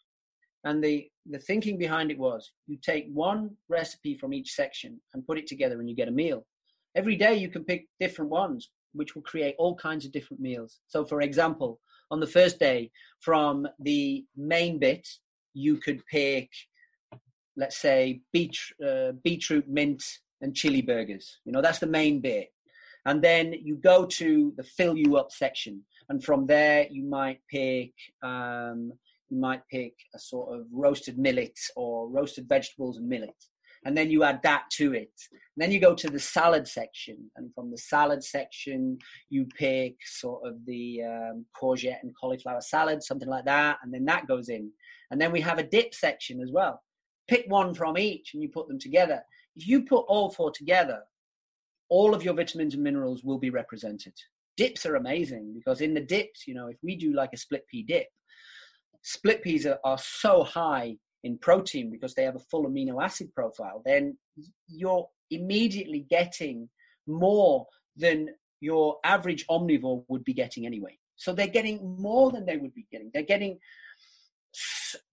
And 0.63 0.83
the, 0.83 1.07
the 1.25 1.39
thinking 1.39 1.77
behind 1.77 2.11
it 2.11 2.19
was 2.19 2.51
you 2.67 2.77
take 2.77 3.07
one 3.11 3.51
recipe 3.67 4.17
from 4.17 4.33
each 4.33 4.51
section 4.53 4.99
and 5.13 5.25
put 5.25 5.37
it 5.37 5.47
together 5.47 5.79
and 5.79 5.89
you 5.89 5.95
get 5.95 6.07
a 6.07 6.11
meal. 6.11 6.45
Every 6.95 7.15
day 7.15 7.35
you 7.35 7.49
can 7.49 7.63
pick 7.63 7.87
different 7.99 8.29
ones, 8.29 8.69
which 8.93 9.15
will 9.15 9.21
create 9.23 9.55
all 9.57 9.75
kinds 9.75 10.05
of 10.05 10.11
different 10.11 10.41
meals. 10.41 10.79
So, 10.87 11.05
for 11.05 11.21
example, 11.21 11.79
on 12.11 12.19
the 12.19 12.27
first 12.27 12.59
day, 12.59 12.91
from 13.21 13.67
the 13.79 14.25
main 14.35 14.77
bit, 14.77 15.07
you 15.53 15.77
could 15.77 16.05
pick, 16.07 16.49
let's 17.55 17.77
say, 17.77 18.21
beet, 18.33 18.57
uh, 18.85 19.13
beetroot, 19.23 19.67
mint, 19.67 20.03
and 20.41 20.55
chili 20.55 20.81
burgers. 20.81 21.39
You 21.45 21.53
know, 21.53 21.61
that's 21.61 21.79
the 21.79 21.87
main 21.87 22.19
bit. 22.19 22.49
And 23.05 23.21
then 23.21 23.53
you 23.53 23.77
go 23.77 24.05
to 24.05 24.53
the 24.57 24.63
fill 24.63 24.97
you 24.97 25.17
up 25.17 25.31
section. 25.31 25.83
And 26.09 26.23
from 26.23 26.45
there, 26.45 26.87
you 26.91 27.03
might 27.03 27.39
pick 27.49 27.93
um, 28.21 28.91
you 29.31 29.39
might 29.39 29.61
pick 29.71 29.93
a 30.13 30.19
sort 30.19 30.53
of 30.53 30.65
roasted 30.71 31.17
millet 31.17 31.57
or 31.75 32.09
roasted 32.09 32.47
vegetables 32.47 32.97
and 32.97 33.07
millet. 33.07 33.35
And 33.85 33.97
then 33.97 34.11
you 34.11 34.23
add 34.23 34.41
that 34.43 34.65
to 34.73 34.93
it. 34.93 35.13
And 35.31 35.57
then 35.57 35.71
you 35.71 35.79
go 35.79 35.95
to 35.95 36.09
the 36.09 36.19
salad 36.19 36.67
section. 36.67 37.31
And 37.35 37.51
from 37.55 37.71
the 37.71 37.77
salad 37.77 38.23
section, 38.23 38.99
you 39.29 39.47
pick 39.57 39.95
sort 40.05 40.45
of 40.45 40.63
the 40.67 41.01
um, 41.03 41.45
courgette 41.59 42.03
and 42.03 42.13
cauliflower 42.19 42.61
salad, 42.61 43.01
something 43.01 43.29
like 43.29 43.45
that. 43.45 43.77
And 43.81 43.91
then 43.91 44.05
that 44.05 44.27
goes 44.27 44.49
in. 44.49 44.69
And 45.09 45.19
then 45.19 45.31
we 45.31 45.41
have 45.41 45.57
a 45.57 45.63
dip 45.63 45.95
section 45.95 46.41
as 46.41 46.51
well. 46.51 46.83
Pick 47.27 47.45
one 47.47 47.73
from 47.73 47.97
each 47.97 48.33
and 48.33 48.43
you 48.43 48.49
put 48.49 48.67
them 48.67 48.77
together. 48.77 49.21
If 49.55 49.67
you 49.67 49.83
put 49.83 50.05
all 50.07 50.29
four 50.29 50.51
together, 50.51 51.01
all 51.89 52.13
of 52.13 52.23
your 52.23 52.35
vitamins 52.35 52.75
and 52.75 52.83
minerals 52.83 53.23
will 53.23 53.39
be 53.39 53.49
represented. 53.49 54.13
Dips 54.57 54.85
are 54.85 54.95
amazing 54.95 55.53
because 55.55 55.81
in 55.81 55.93
the 55.93 56.01
dips, 56.01 56.47
you 56.47 56.53
know, 56.53 56.67
if 56.67 56.77
we 56.83 56.95
do 56.95 57.13
like 57.13 57.31
a 57.33 57.37
split 57.37 57.65
pea 57.67 57.83
dip, 57.83 58.07
split 59.01 59.41
peas 59.41 59.65
are, 59.65 59.79
are 59.83 59.97
so 59.97 60.43
high 60.43 60.97
in 61.23 61.37
protein 61.37 61.89
because 61.91 62.15
they 62.15 62.23
have 62.23 62.35
a 62.35 62.45
full 62.51 62.65
amino 62.65 63.03
acid 63.03 63.33
profile, 63.33 63.81
then 63.85 64.17
you're 64.67 65.07
immediately 65.29 66.05
getting 66.09 66.69
more 67.07 67.65
than 67.95 68.29
your 68.59 68.97
average 69.03 69.45
omnivore 69.47 70.03
would 70.07 70.23
be 70.23 70.33
getting 70.33 70.65
anyway. 70.65 70.97
So 71.15 71.33
they're 71.33 71.47
getting 71.47 71.97
more 71.99 72.31
than 72.31 72.45
they 72.45 72.57
would 72.57 72.73
be 72.73 72.87
getting. 72.91 73.11
They're 73.13 73.23
getting 73.23 73.59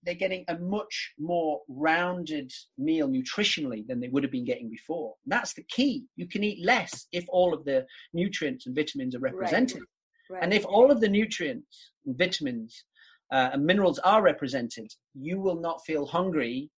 they're 0.03 0.15
getting 0.15 0.45
a 0.49 0.59
much 0.59 1.13
more 1.19 1.61
rounded 1.69 2.51
meal 2.77 3.09
nutritionally 3.09 3.87
than 3.87 4.01
they 4.01 4.09
would 4.09 4.25
have 4.25 4.33
been 4.33 4.45
getting 4.45 4.69
before. 4.69 5.15
And 5.25 5.33
that's 5.33 5.53
the 5.53 5.63
key. 5.69 6.07
You 6.17 6.27
can 6.27 6.43
eat 6.43 6.65
less 6.65 7.07
if 7.13 7.25
all 7.29 7.55
of 7.55 7.65
the 7.65 7.87
nutrients 8.13 8.67
and 8.67 8.75
vitamins 8.75 9.15
are 9.15 9.21
represented. 9.21 9.79
Right. 9.79 9.89
Right. 10.31 10.43
And 10.43 10.53
if 10.53 10.67
all 10.67 10.91
of 10.91 11.01
the 11.01 11.09
nutrients 11.09 11.93
and 12.05 12.19
vitamins 12.19 12.85
uh, 13.33 13.51
and 13.53 13.65
minerals 13.65 13.99
are 14.01 14.23
represented, 14.23 14.93
you 15.15 15.41
will 15.41 15.61
not 15.61 15.85
feel 15.85 16.07
hungry 16.07 16.71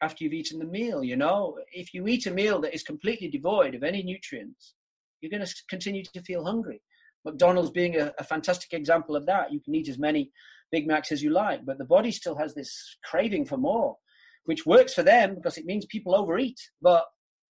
after 0.00 0.22
you've 0.22 0.32
eaten 0.32 0.58
the 0.58 0.64
meal. 0.64 1.02
You 1.02 1.16
know, 1.16 1.58
if 1.72 1.94
you 1.94 2.06
eat 2.06 2.26
a 2.26 2.30
meal 2.30 2.60
that 2.60 2.74
is 2.74 2.82
completely 2.82 3.28
devoid 3.28 3.74
of 3.74 3.82
any 3.82 4.02
nutrients, 4.02 4.74
you're 5.20 5.30
going 5.30 5.44
to 5.44 5.54
continue 5.68 6.02
to 6.04 6.22
feel 6.22 6.44
hungry. 6.44 6.80
McDonald's 7.24 7.70
being 7.70 7.96
a, 7.96 8.12
a, 8.18 8.24
fantastic 8.24 8.74
example 8.74 9.16
of 9.16 9.24
that. 9.26 9.50
You 9.50 9.60
can 9.60 9.74
eat 9.74 9.88
as 9.88 9.98
many 9.98 10.30
Big 10.70 10.86
Macs 10.86 11.10
as 11.10 11.22
you 11.22 11.30
like, 11.30 11.64
but 11.64 11.78
the 11.78 11.84
body 11.86 12.10
still 12.10 12.36
has 12.36 12.54
this 12.54 12.98
craving 13.04 13.46
for 13.46 13.56
more, 13.56 13.96
which 14.44 14.66
works 14.66 14.92
for 14.92 15.02
them 15.02 15.34
because 15.34 15.56
it 15.56 15.64
means 15.64 15.86
people 15.86 16.14
overeat. 16.14 16.60
But 16.82 17.04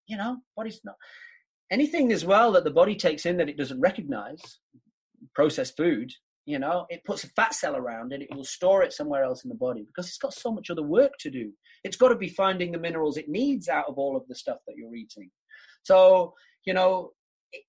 you 0.07 0.17
know, 0.17 0.37
body's 0.57 0.81
not 0.85 0.95
anything 1.71 2.13
as 2.13 2.25
well 2.25 2.53
that 2.53 2.65
the 2.65 2.71
body 2.71 2.95
takes 2.95 3.27
in 3.27 3.37
that 3.39 3.49
it 3.49 3.57
doesn't 3.57 3.81
recognize. 3.81 4.41
Processed 5.35 5.77
food 5.77 6.13
you 6.47 6.59
know 6.59 6.87
it 6.89 7.05
puts 7.05 7.25
a 7.25 7.29
fat 7.29 7.55
cell 7.55 7.77
around 7.77 8.13
it 8.13 8.23
it 8.23 8.35
will 8.35 8.45
store 8.45 8.83
it 8.83 8.93
somewhere 8.93 9.25
else 9.25 9.45
in 9.45 9.49
the 9.49 9.55
body 9.55 9.85
because 9.87 10.09
it's 10.09 10.19
got 10.19 10.35
so 10.35 10.51
much 10.53 10.71
other 10.71 10.83
work 10.83 11.13
to 11.21 11.31
do. 11.31 11.53
It's 11.83 11.97
got 11.97 12.09
to 12.09 12.17
be 12.17 12.29
finding 12.29 12.73
the 12.73 12.79
minerals 12.79 13.17
it 13.17 13.29
needs 13.29 13.69
out 13.69 13.87
of 13.89 13.99
all 13.99 14.17
of 14.17 14.27
the 14.29 14.35
stuff 14.35 14.59
that 14.67 14.77
you're 14.77 14.95
eating. 14.95 15.31
So 15.83 16.35
you 16.65 16.75
know 16.75 17.13
it, 17.53 17.63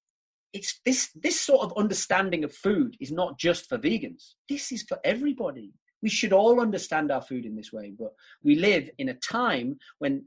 it's 0.53 0.79
this 0.85 1.09
this 1.15 1.39
sort 1.39 1.63
of 1.63 1.77
understanding 1.77 2.43
of 2.43 2.53
food 2.53 2.95
is 2.99 3.11
not 3.11 3.39
just 3.39 3.67
for 3.67 3.77
vegans. 3.77 4.33
This 4.49 4.71
is 4.71 4.83
for 4.87 4.99
everybody. 5.03 5.73
We 6.01 6.09
should 6.09 6.33
all 6.33 6.61
understand 6.61 7.11
our 7.11 7.21
food 7.21 7.45
in 7.45 7.55
this 7.55 7.73
way 7.73 7.93
but 7.97 8.13
we 8.43 8.55
live 8.55 8.89
in 8.97 9.09
a 9.09 9.15
time 9.15 9.77
when 9.99 10.25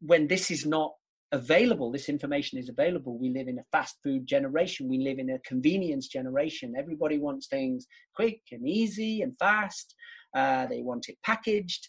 when 0.00 0.28
this 0.28 0.50
is 0.50 0.64
not 0.64 0.92
available. 1.32 1.90
This 1.92 2.08
information 2.08 2.58
is 2.58 2.68
available. 2.68 3.18
We 3.18 3.30
live 3.30 3.48
in 3.48 3.58
a 3.58 3.64
fast 3.70 3.96
food 4.02 4.26
generation. 4.26 4.88
We 4.88 4.98
live 4.98 5.18
in 5.18 5.30
a 5.30 5.38
convenience 5.40 6.08
generation. 6.08 6.74
Everybody 6.76 7.18
wants 7.18 7.46
things 7.46 7.86
quick 8.14 8.40
and 8.50 8.66
easy 8.66 9.22
and 9.22 9.36
fast. 9.38 9.94
Uh, 10.34 10.66
they 10.66 10.82
want 10.82 11.08
it 11.08 11.18
packaged. 11.24 11.88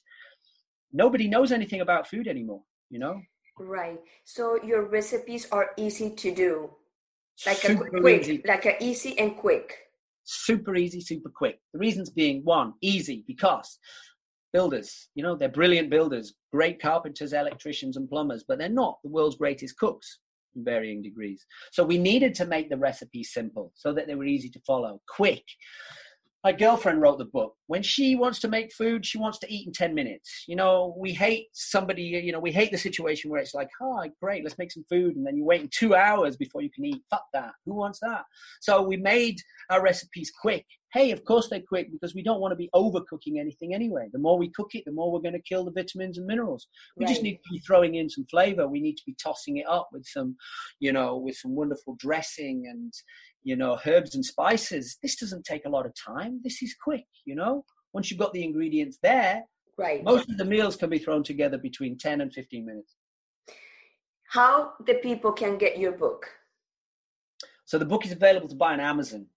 Nobody 0.91 1.27
knows 1.27 1.51
anything 1.51 1.81
about 1.81 2.07
food 2.07 2.27
anymore, 2.27 2.63
you 2.89 2.99
know? 2.99 3.21
Right. 3.57 3.99
So 4.23 4.57
your 4.63 4.83
recipes 4.89 5.47
are 5.51 5.71
easy 5.77 6.11
to 6.11 6.33
do. 6.33 6.69
Like 7.45 7.57
super 7.57 7.87
a 7.87 8.01
quick, 8.01 8.21
easy. 8.21 8.41
like 8.45 8.65
a 8.65 8.83
easy 8.83 9.17
and 9.17 9.35
quick. 9.37 9.77
Super 10.25 10.75
easy, 10.75 11.01
super 11.01 11.29
quick. 11.29 11.59
The 11.73 11.79
reasons 11.79 12.09
being 12.09 12.43
one, 12.43 12.73
easy, 12.81 13.23
because 13.25 13.79
builders. 14.53 15.09
You 15.15 15.23
know, 15.23 15.35
they're 15.35 15.49
brilliant 15.49 15.89
builders, 15.89 16.33
great 16.51 16.81
carpenters, 16.81 17.33
electricians, 17.33 17.97
and 17.97 18.09
plumbers, 18.09 18.43
but 18.47 18.57
they're 18.57 18.69
not 18.69 18.99
the 19.03 19.09
world's 19.09 19.37
greatest 19.37 19.77
cooks 19.77 20.19
in 20.55 20.63
varying 20.63 21.01
degrees. 21.01 21.45
So 21.71 21.83
we 21.83 21.97
needed 21.97 22.33
to 22.35 22.45
make 22.45 22.69
the 22.69 22.77
recipe 22.77 23.23
simple 23.23 23.71
so 23.75 23.93
that 23.93 24.07
they 24.07 24.15
were 24.15 24.25
easy 24.25 24.49
to 24.49 24.59
follow, 24.65 25.01
quick 25.07 25.43
my 26.43 26.53
girlfriend 26.53 27.01
wrote 27.01 27.17
the 27.17 27.25
book. 27.25 27.55
When 27.67 27.83
she 27.83 28.15
wants 28.15 28.39
to 28.39 28.47
make 28.47 28.71
food, 28.71 29.05
she 29.05 29.17
wants 29.17 29.39
to 29.39 29.53
eat 29.53 29.67
in 29.67 29.73
10 29.73 29.93
minutes. 29.93 30.45
You 30.47 30.55
know, 30.55 30.95
we 30.97 31.11
hate 31.11 31.47
somebody, 31.51 32.01
you 32.01 32.31
know, 32.31 32.39
we 32.39 32.51
hate 32.51 32.71
the 32.71 32.77
situation 32.77 33.29
where 33.29 33.41
it's 33.41 33.53
like, 33.53 33.69
oh, 33.81 34.03
great, 34.21 34.43
let's 34.43 34.57
make 34.57 34.71
some 34.71 34.85
food. 34.89 35.17
And 35.17 35.25
then 35.25 35.35
you're 35.35 35.45
waiting 35.45 35.69
two 35.71 35.95
hours 35.95 36.37
before 36.37 36.61
you 36.61 36.69
can 36.71 36.85
eat. 36.85 37.01
Fuck 37.09 37.25
that. 37.33 37.51
Who 37.65 37.73
wants 37.73 37.99
that? 37.99 38.23
So 38.61 38.81
we 38.81 38.95
made 38.95 39.37
our 39.69 39.81
recipes 39.81 40.31
quick. 40.41 40.65
Hey, 40.91 41.11
of 41.11 41.23
course 41.23 41.49
they're 41.49 41.61
quick 41.61 41.91
because 41.91 42.15
we 42.15 42.23
don't 42.23 42.39
want 42.39 42.51
to 42.51 42.55
be 42.55 42.69
overcooking 42.73 43.39
anything 43.39 43.75
anyway. 43.75 44.09
The 44.11 44.19
more 44.19 44.37
we 44.37 44.49
cook 44.49 44.69
it, 44.73 44.85
the 44.85 44.91
more 44.91 45.11
we're 45.11 45.19
going 45.19 45.33
to 45.33 45.41
kill 45.41 45.63
the 45.63 45.71
vitamins 45.71 46.17
and 46.17 46.25
minerals. 46.25 46.67
We 46.97 47.05
right. 47.05 47.11
just 47.11 47.21
need 47.21 47.35
to 47.35 47.51
be 47.51 47.59
throwing 47.59 47.95
in 47.95 48.09
some 48.09 48.25
flavor. 48.25 48.67
We 48.67 48.81
need 48.81 48.97
to 48.97 49.03
be 49.05 49.15
tossing 49.21 49.57
it 49.57 49.67
up 49.67 49.89
with 49.91 50.05
some, 50.05 50.35
you 50.79 50.91
know, 50.91 51.17
with 51.17 51.35
some 51.35 51.55
wonderful 51.55 51.95
dressing 51.99 52.65
and, 52.67 52.91
you 53.43 53.55
know, 53.55 53.77
herbs 53.85 54.15
and 54.15 54.25
spices. 54.25 54.97
This 55.03 55.15
doesn't 55.15 55.45
take 55.45 55.65
a 55.65 55.69
lot 55.69 55.85
of 55.85 55.93
time. 55.95 56.41
This 56.43 56.63
is 56.63 56.75
quick, 56.83 57.05
you 57.25 57.35
know. 57.35 57.63
Once 57.93 58.09
you've 58.09 58.19
got 58.19 58.33
the 58.33 58.43
ingredients 58.43 58.97
there, 59.03 59.43
right. 59.77 60.03
Most 60.03 60.29
of 60.29 60.37
the 60.37 60.45
meals 60.45 60.75
can 60.75 60.89
be 60.89 60.99
thrown 60.99 61.23
together 61.23 61.57
between 61.57 61.97
10 61.97 62.21
and 62.21 62.33
15 62.33 62.65
minutes. 62.65 62.95
How 64.29 64.73
the 64.85 64.95
people 64.95 65.31
can 65.31 65.57
get 65.57 65.79
your 65.79 65.91
book? 65.91 66.27
So 67.65 67.77
the 67.77 67.85
book 67.85 68.05
is 68.05 68.11
available 68.11 68.47
to 68.47 68.55
buy 68.55 68.73
on 68.73 68.79
Amazon. 68.79 69.27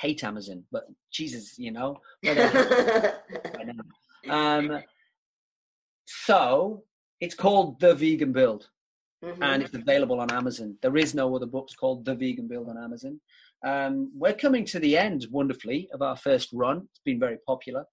Hate 0.00 0.24
Amazon, 0.24 0.64
but 0.70 0.84
Jesus, 1.12 1.58
you 1.58 1.72
know. 1.72 2.00
um, 4.28 4.82
so 6.06 6.82
it's 7.20 7.34
called 7.34 7.80
The 7.80 7.94
Vegan 7.94 8.32
Build 8.32 8.68
mm-hmm. 9.24 9.42
and 9.42 9.62
it's 9.62 9.74
available 9.74 10.20
on 10.20 10.30
Amazon. 10.30 10.76
There 10.82 10.96
is 10.96 11.14
no 11.14 11.34
other 11.34 11.46
books 11.46 11.74
called 11.74 12.04
The 12.04 12.14
Vegan 12.14 12.48
Build 12.48 12.68
on 12.68 12.78
Amazon. 12.78 13.20
Um, 13.64 14.10
we're 14.16 14.34
coming 14.34 14.64
to 14.66 14.78
the 14.78 14.96
end, 14.96 15.26
wonderfully, 15.30 15.88
of 15.92 16.02
our 16.02 16.16
first 16.16 16.50
run. 16.52 16.88
It's 16.90 17.00
been 17.04 17.20
very 17.20 17.38
popular, 17.46 17.84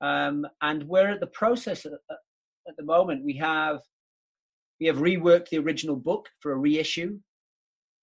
um, 0.00 0.46
and 0.60 0.84
we're 0.84 1.10
at 1.10 1.20
the 1.20 1.26
process 1.28 1.86
at, 1.86 1.92
at 2.68 2.76
the 2.76 2.84
moment. 2.84 3.24
We 3.24 3.36
have 3.38 3.80
we 4.80 4.86
have 4.86 4.96
reworked 4.96 5.48
the 5.48 5.58
original 5.58 5.96
book 5.96 6.28
for 6.40 6.52
a 6.52 6.56
reissue 6.56 7.18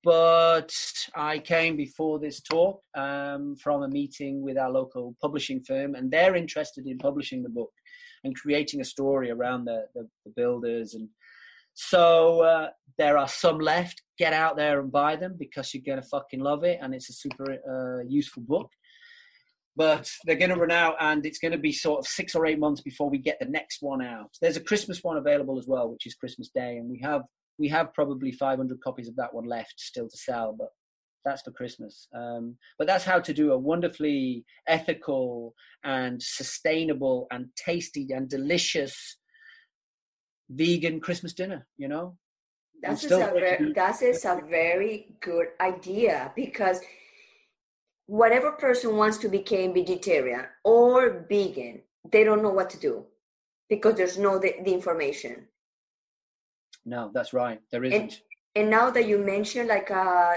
but 0.03 0.71
I 1.15 1.39
came 1.39 1.75
before 1.75 2.19
this 2.19 2.41
talk 2.41 2.81
um, 2.95 3.55
from 3.55 3.83
a 3.83 3.87
meeting 3.87 4.41
with 4.41 4.57
our 4.57 4.71
local 4.71 5.15
publishing 5.21 5.63
firm, 5.63 5.95
and 5.95 6.09
they're 6.11 6.35
interested 6.35 6.87
in 6.87 6.97
publishing 6.97 7.43
the 7.43 7.49
book 7.49 7.71
and 8.23 8.35
creating 8.35 8.81
a 8.81 8.85
story 8.85 9.31
around 9.31 9.65
the, 9.65 9.85
the, 9.95 10.07
the 10.25 10.31
builders 10.35 10.93
and 10.93 11.09
so 11.73 12.41
uh, 12.41 12.69
there 12.97 13.17
are 13.17 13.27
some 13.27 13.59
left. 13.59 14.01
Get 14.17 14.33
out 14.33 14.55
there 14.55 14.79
and 14.79 14.91
buy 14.91 15.15
them 15.15 15.35
because 15.37 15.73
you're 15.73 15.83
gonna 15.85 16.05
fucking 16.05 16.39
love 16.39 16.63
it, 16.63 16.79
and 16.81 16.93
it's 16.93 17.09
a 17.09 17.13
super 17.13 17.57
uh, 17.69 18.03
useful 18.07 18.43
book. 18.43 18.69
But 19.75 20.09
they're 20.25 20.35
gonna 20.35 20.57
run 20.57 20.71
out, 20.71 20.95
and 20.99 21.25
it's 21.25 21.39
gonna 21.39 21.57
be 21.57 21.71
sort 21.71 21.99
of 21.99 22.07
six 22.07 22.35
or 22.35 22.45
eight 22.45 22.59
months 22.59 22.81
before 22.81 23.09
we 23.09 23.17
get 23.17 23.39
the 23.39 23.47
next 23.47 23.81
one 23.81 24.01
out. 24.01 24.29
There's 24.41 24.57
a 24.57 24.61
Christmas 24.61 25.03
one 25.03 25.17
available 25.17 25.57
as 25.57 25.67
well, 25.67 25.89
which 25.89 26.05
is 26.05 26.15
Christmas 26.15 26.49
Day, 26.53 26.77
and 26.77 26.89
we 26.89 26.99
have 27.03 27.21
we 27.61 27.69
have 27.69 27.93
probably 27.93 28.31
500 28.31 28.81
copies 28.81 29.07
of 29.07 29.15
that 29.15 29.33
one 29.33 29.45
left 29.45 29.75
still 29.77 30.09
to 30.09 30.17
sell, 30.17 30.55
but 30.57 30.69
that's 31.23 31.43
for 31.43 31.51
Christmas. 31.51 32.07
Um, 32.13 32.57
but 32.77 32.87
that's 32.87 33.05
how 33.05 33.19
to 33.19 33.33
do 33.33 33.51
a 33.51 33.57
wonderfully 33.57 34.43
ethical 34.67 35.53
and 35.83 36.21
sustainable 36.21 37.27
and 37.31 37.45
tasty 37.55 38.07
and 38.11 38.27
delicious 38.27 39.17
vegan 40.49 40.99
Christmas 40.99 41.33
dinner, 41.33 41.67
you 41.77 41.87
know? 41.87 42.17
That's, 42.81 43.03
a 43.03 43.09
very, 43.09 43.73
that 43.73 44.01
is 44.01 44.25
a 44.25 44.41
very 44.49 45.15
good 45.21 45.49
idea 45.61 46.31
because 46.35 46.81
whatever 48.07 48.53
person 48.53 48.97
wants 48.97 49.19
to 49.19 49.29
become 49.29 49.75
vegetarian 49.75 50.45
or 50.63 51.27
vegan, 51.29 51.83
they 52.11 52.23
don't 52.23 52.41
know 52.41 52.49
what 52.49 52.71
to 52.71 52.79
do 52.79 53.05
because 53.69 53.93
there's 53.93 54.17
no 54.17 54.39
the, 54.39 54.55
the 54.65 54.73
information. 54.73 55.47
No, 56.85 57.11
that's 57.13 57.33
right. 57.33 57.61
There 57.71 57.83
isn't. 57.83 58.01
And, 58.01 58.19
and 58.55 58.69
now 58.69 58.89
that 58.89 59.07
you 59.07 59.17
mentioned, 59.17 59.69
like 59.69 59.91
uh, 59.91 60.35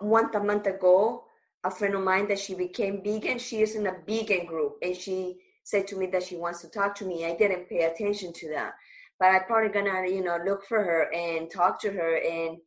one 0.00 0.34
a 0.34 0.40
month 0.40 0.66
ago, 0.66 1.24
a 1.64 1.70
friend 1.70 1.94
of 1.94 2.02
mine 2.02 2.28
that 2.28 2.38
she 2.38 2.54
became 2.54 3.02
vegan, 3.02 3.38
she 3.38 3.62
is 3.62 3.74
in 3.74 3.86
a 3.86 3.96
vegan 4.06 4.46
group, 4.46 4.76
and 4.82 4.96
she 4.96 5.38
said 5.64 5.86
to 5.88 5.96
me 5.96 6.06
that 6.06 6.22
she 6.22 6.36
wants 6.36 6.60
to 6.60 6.68
talk 6.68 6.94
to 6.96 7.06
me. 7.06 7.24
I 7.24 7.34
didn't 7.34 7.68
pay 7.68 7.84
attention 7.84 8.32
to 8.34 8.48
that 8.50 8.74
but 9.18 9.26
I'm 9.26 9.44
probably 9.44 9.70
gonna, 9.70 10.06
you 10.08 10.22
know, 10.22 10.38
look 10.44 10.64
for 10.64 10.82
her 10.82 11.12
and 11.12 11.50
talk 11.50 11.80
to 11.80 11.90
her 11.90 12.16
and 12.16 12.58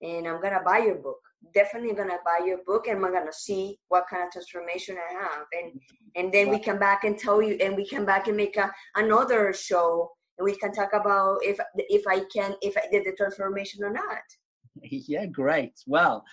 and 0.00 0.26
I'm 0.26 0.40
gonna 0.40 0.62
buy 0.64 0.78
your 0.78 0.96
book. 0.96 1.20
Definitely 1.54 1.94
gonna 1.94 2.18
buy 2.24 2.44
your 2.44 2.58
book 2.66 2.88
and 2.88 3.04
I'm 3.04 3.12
gonna 3.12 3.32
see 3.32 3.78
what 3.88 4.06
kind 4.08 4.26
of 4.26 4.32
transformation 4.32 4.96
I 4.96 5.12
have. 5.12 5.46
And 5.52 5.80
and 6.16 6.32
then 6.32 6.50
we 6.50 6.58
come 6.58 6.78
back 6.78 7.04
and 7.04 7.18
tell 7.18 7.42
you 7.42 7.56
and 7.60 7.76
we 7.76 7.88
come 7.88 8.04
back 8.04 8.26
and 8.26 8.36
make 8.36 8.56
a, 8.56 8.72
another 8.96 9.52
show 9.52 10.10
and 10.38 10.44
we 10.44 10.56
can 10.56 10.72
talk 10.72 10.92
about 10.92 11.38
if 11.42 11.58
if 11.74 12.06
I 12.06 12.20
can 12.34 12.54
if 12.62 12.76
I 12.76 12.88
did 12.90 13.04
the 13.04 13.12
transformation 13.12 13.84
or 13.84 13.90
not. 13.90 14.22
Yeah, 14.84 15.26
great. 15.26 15.74
Well, 15.86 16.24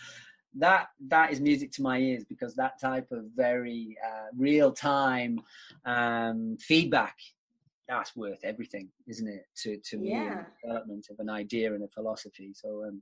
that 0.57 0.87
that 1.07 1.31
is 1.31 1.41
music 1.41 1.71
to 1.73 1.81
my 1.81 1.97
ears 1.99 2.23
because 2.23 2.55
that 2.55 2.79
type 2.79 3.07
of 3.11 3.25
very 3.35 3.97
uh, 4.05 4.27
real 4.37 4.71
time 4.71 5.41
um, 5.85 6.55
feedback 6.57 7.15
that's 7.89 8.15
worth 8.15 8.39
everything, 8.43 8.87
isn't 9.07 9.27
it? 9.27 9.45
To 9.63 9.77
to 9.77 9.99
yeah. 10.01 10.43
development 10.63 11.07
of 11.09 11.19
an 11.19 11.29
idea 11.29 11.73
and 11.73 11.83
a 11.83 11.87
philosophy. 11.89 12.53
So, 12.53 12.85
um, 12.87 13.01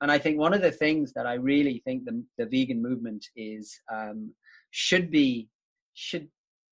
and 0.00 0.12
I 0.12 0.18
think 0.18 0.38
one 0.38 0.52
of 0.52 0.60
the 0.60 0.72
things 0.72 1.12
that 1.14 1.26
I 1.26 1.34
really 1.34 1.80
think 1.84 2.04
the 2.04 2.22
the 2.36 2.46
vegan 2.46 2.82
movement 2.82 3.24
is 3.36 3.80
um, 3.90 4.34
should 4.70 5.10
be 5.10 5.48
should 5.94 6.28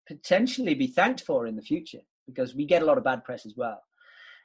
potentially 0.06 0.74
be 0.74 0.88
thanked 0.88 1.22
for 1.22 1.46
in 1.46 1.56
the 1.56 1.62
future 1.62 2.02
because 2.34 2.54
we 2.54 2.66
get 2.66 2.82
a 2.82 2.84
lot 2.84 2.98
of 2.98 3.04
bad 3.04 3.24
press 3.24 3.46
as 3.46 3.54
well. 3.56 3.80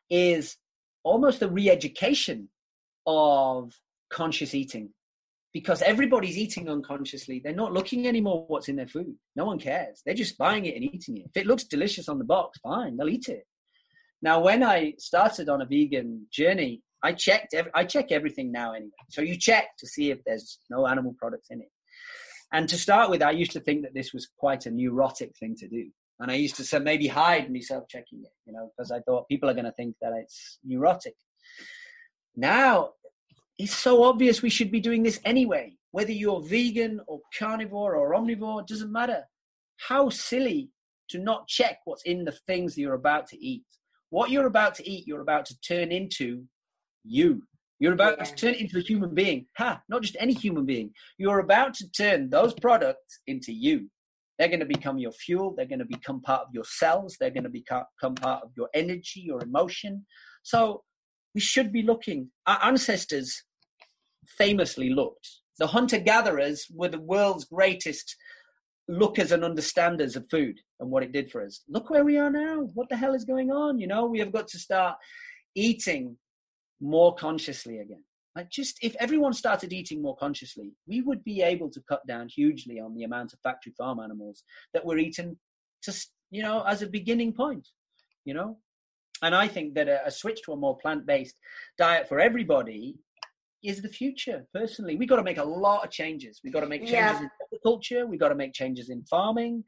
Is 0.09 0.57
almost 1.03 1.41
a 1.41 1.47
re-education 1.47 2.49
of 3.05 3.73
conscious 4.09 4.53
eating 4.53 4.89
because 5.53 5.81
everybody's 5.81 6.37
eating 6.37 6.69
unconsciously. 6.69 7.41
They're 7.43 7.53
not 7.53 7.73
looking 7.73 8.07
anymore 8.07 8.45
what's 8.47 8.69
in 8.69 8.75
their 8.75 8.87
food. 8.87 9.15
No 9.35 9.45
one 9.45 9.59
cares. 9.59 10.01
They're 10.05 10.13
just 10.13 10.37
buying 10.37 10.65
it 10.65 10.75
and 10.75 10.83
eating 10.83 11.17
it. 11.17 11.25
If 11.33 11.41
it 11.41 11.47
looks 11.47 11.63
delicious 11.63 12.09
on 12.09 12.19
the 12.19 12.25
box, 12.25 12.59
fine, 12.59 12.97
they'll 12.97 13.09
eat 13.09 13.29
it. 13.29 13.45
Now, 14.21 14.39
when 14.41 14.63
I 14.63 14.93
started 14.97 15.49
on 15.49 15.61
a 15.61 15.65
vegan 15.65 16.27
journey, 16.31 16.81
I 17.03 17.13
checked. 17.13 17.53
Every, 17.53 17.71
I 17.75 17.85
check 17.85 18.11
everything 18.11 18.51
now 18.51 18.73
anyway. 18.73 18.91
So 19.09 19.21
you 19.21 19.37
check 19.37 19.65
to 19.79 19.87
see 19.87 20.11
if 20.11 20.19
there's 20.25 20.59
no 20.69 20.87
animal 20.87 21.15
products 21.17 21.47
in 21.49 21.61
it. 21.61 21.69
And 22.51 22.67
to 22.69 22.77
start 22.77 23.09
with, 23.09 23.21
I 23.21 23.31
used 23.31 23.51
to 23.51 23.59
think 23.59 23.83
that 23.83 23.93
this 23.93 24.13
was 24.13 24.29
quite 24.37 24.65
a 24.65 24.71
neurotic 24.71 25.31
thing 25.37 25.55
to 25.57 25.67
do. 25.67 25.89
And 26.19 26.31
I 26.31 26.35
used 26.35 26.55
to 26.55 26.63
say 26.63 26.79
maybe 26.79 27.07
hide 27.07 27.51
myself 27.51 27.87
checking 27.87 28.23
it, 28.23 28.31
you 28.45 28.53
know, 28.53 28.71
because 28.75 28.91
I 28.91 28.99
thought 29.01 29.27
people 29.27 29.49
are 29.49 29.53
going 29.53 29.65
to 29.65 29.71
think 29.73 29.95
that 30.01 30.13
it's 30.13 30.57
neurotic. 30.63 31.13
Now 32.35 32.91
it's 33.57 33.75
so 33.75 34.03
obvious 34.03 34.41
we 34.41 34.49
should 34.49 34.71
be 34.71 34.79
doing 34.79 35.03
this 35.03 35.19
anyway. 35.25 35.73
Whether 35.91 36.11
you're 36.11 36.41
vegan 36.41 37.01
or 37.07 37.19
carnivore 37.37 37.95
or 37.95 38.13
omnivore, 38.13 38.61
it 38.61 38.67
doesn't 38.67 38.91
matter. 38.91 39.23
How 39.77 40.09
silly 40.09 40.69
to 41.09 41.19
not 41.19 41.47
check 41.47 41.79
what's 41.85 42.03
in 42.03 42.25
the 42.25 42.37
things 42.47 42.77
you're 42.77 42.93
about 42.93 43.27
to 43.27 43.43
eat. 43.43 43.63
What 44.09 44.29
you're 44.29 44.47
about 44.47 44.75
to 44.75 44.89
eat, 44.89 45.07
you're 45.07 45.21
about 45.21 45.45
to 45.47 45.59
turn 45.61 45.91
into 45.91 46.43
you. 47.03 47.43
You're 47.79 47.93
about 47.93 48.17
yeah. 48.17 48.23
to 48.25 48.35
turn 48.35 48.53
into 48.55 48.77
a 48.77 48.81
human 48.81 49.13
being. 49.13 49.45
Ha, 49.57 49.81
not 49.89 50.01
just 50.01 50.17
any 50.19 50.33
human 50.33 50.65
being. 50.65 50.91
You're 51.17 51.39
about 51.39 51.73
to 51.75 51.91
turn 51.91 52.29
those 52.29 52.53
products 52.55 53.19
into 53.27 53.53
you. 53.53 53.89
They're 54.37 54.47
going 54.47 54.59
to 54.59 54.65
become 54.65 54.97
your 54.97 55.11
fuel. 55.11 55.53
They're 55.55 55.65
going 55.65 55.79
to 55.79 55.85
become 55.85 56.21
part 56.21 56.41
of 56.41 56.53
your 56.53 56.63
cells. 56.63 57.17
They're 57.19 57.31
going 57.31 57.43
to 57.43 57.49
become 57.49 58.15
part 58.15 58.43
of 58.43 58.51
your 58.55 58.69
energy, 58.73 59.21
your 59.21 59.41
emotion. 59.41 60.05
So 60.43 60.83
we 61.33 61.41
should 61.41 61.71
be 61.71 61.81
looking. 61.81 62.29
Our 62.45 62.59
ancestors 62.63 63.43
famously 64.37 64.89
looked. 64.89 65.27
The 65.59 65.67
hunter 65.67 65.97
gatherers 65.97 66.67
were 66.73 66.89
the 66.89 66.99
world's 66.99 67.45
greatest 67.45 68.15
lookers 68.87 69.31
and 69.31 69.43
understanders 69.43 70.15
of 70.15 70.29
food 70.29 70.59
and 70.79 70.89
what 70.89 71.03
it 71.03 71.11
did 71.11 71.31
for 71.31 71.43
us. 71.43 71.63
Look 71.67 71.89
where 71.89 72.05
we 72.05 72.17
are 72.17 72.29
now. 72.29 72.67
What 72.73 72.89
the 72.89 72.97
hell 72.97 73.15
is 73.15 73.25
going 73.25 73.51
on? 73.51 73.79
You 73.79 73.87
know, 73.87 74.05
we 74.05 74.19
have 74.19 74.31
got 74.31 74.47
to 74.49 74.59
start 74.59 74.97
eating 75.55 76.17
more 76.79 77.15
consciously 77.15 77.79
again. 77.79 78.03
Like 78.37 78.51
just 78.51 78.77
if 78.83 78.95
everyone 78.99 79.33
started 79.33 79.73
eating 79.73 79.99
more 79.99 80.15
consciously, 80.15 80.73
we 80.85 81.01
would 81.01 81.23
be 81.23 81.41
able 81.41 81.71
to 81.71 81.81
cut 81.89 82.05
down 82.05 82.29
hugely 82.29 82.79
on 82.79 82.93
the 82.93 83.03
amount 83.03 83.33
of 83.33 83.39
factory 83.39 83.73
farm 83.75 83.99
animals 83.99 84.43
that 84.75 84.85
were 84.85 84.99
eaten 84.99 85.39
just, 85.83 86.11
you 86.29 86.43
know, 86.43 86.63
as 86.67 86.83
a 86.83 86.87
beginning 86.87 87.33
point, 87.33 87.67
you 88.25 88.35
know? 88.35 88.59
And 89.23 89.33
I 89.33 89.47
think 89.47 89.73
that 89.73 89.87
a, 89.87 90.05
a 90.05 90.11
switch 90.11 90.43
to 90.43 90.53
a 90.53 90.55
more 90.55 90.77
plant-based 90.77 91.35
diet 91.79 92.07
for 92.07 92.19
everybody 92.19 92.99
is 93.63 93.81
the 93.81 93.89
future. 93.89 94.45
Personally, 94.53 94.95
we 94.95 95.07
got 95.07 95.15
to 95.15 95.23
make 95.23 95.39
a 95.39 95.43
lot 95.43 95.83
of 95.83 95.89
changes. 95.89 96.39
We 96.43 96.51
got 96.51 96.59
to 96.59 96.67
make 96.67 96.81
changes 96.81 96.93
yeah. 96.95 97.21
in 97.21 97.29
agriculture. 97.43 98.05
We 98.05 98.17
got 98.17 98.29
to 98.29 98.35
make 98.35 98.53
changes 98.53 98.91
in 98.91 99.03
farming. 99.05 99.63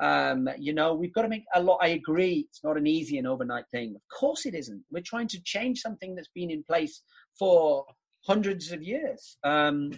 Um, 0.00 0.48
you 0.58 0.72
know, 0.72 0.94
we've 0.94 1.14
got 1.14 1.22
to 1.22 1.28
make 1.28 1.44
a 1.54 1.62
lot. 1.62 1.78
I 1.80 1.88
agree. 1.88 2.46
It's 2.48 2.64
not 2.64 2.76
an 2.76 2.88
easy 2.88 3.18
and 3.18 3.28
overnight 3.28 3.66
thing. 3.70 3.94
Of 3.94 4.02
course, 4.18 4.44
it 4.44 4.54
isn't. 4.54 4.82
We're 4.90 5.02
trying 5.04 5.28
to 5.28 5.42
change 5.44 5.80
something 5.80 6.16
that's 6.16 6.30
been 6.34 6.50
in 6.50 6.64
place 6.64 7.02
for 7.38 7.84
hundreds 8.28 8.70
of 8.72 8.82
years. 8.82 9.38
Um, 9.42 9.90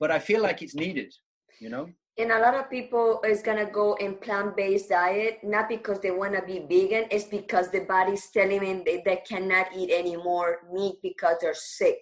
but 0.00 0.10
I 0.10 0.18
feel 0.18 0.42
like 0.42 0.60
it's 0.60 0.74
needed. 0.74 1.14
You 1.60 1.70
know. 1.70 1.88
And 2.18 2.30
a 2.30 2.38
lot 2.38 2.54
of 2.54 2.70
people 2.70 3.20
is 3.24 3.42
gonna 3.42 3.70
go 3.70 3.94
in 3.94 4.16
plant-based 4.16 4.88
diet 4.88 5.38
not 5.42 5.68
because 5.68 5.98
they 6.00 6.10
want 6.10 6.34
to 6.34 6.42
be 6.42 6.60
vegan. 6.60 7.06
It's 7.10 7.24
because 7.24 7.70
the 7.70 7.80
body's 7.80 8.30
telling 8.30 8.60
them 8.60 8.82
they, 8.84 9.02
they 9.04 9.22
cannot 9.26 9.66
eat 9.76 9.90
any 9.92 10.16
more 10.16 10.60
meat 10.72 10.96
because 11.02 11.36
they're 11.40 11.54
sick. 11.54 11.98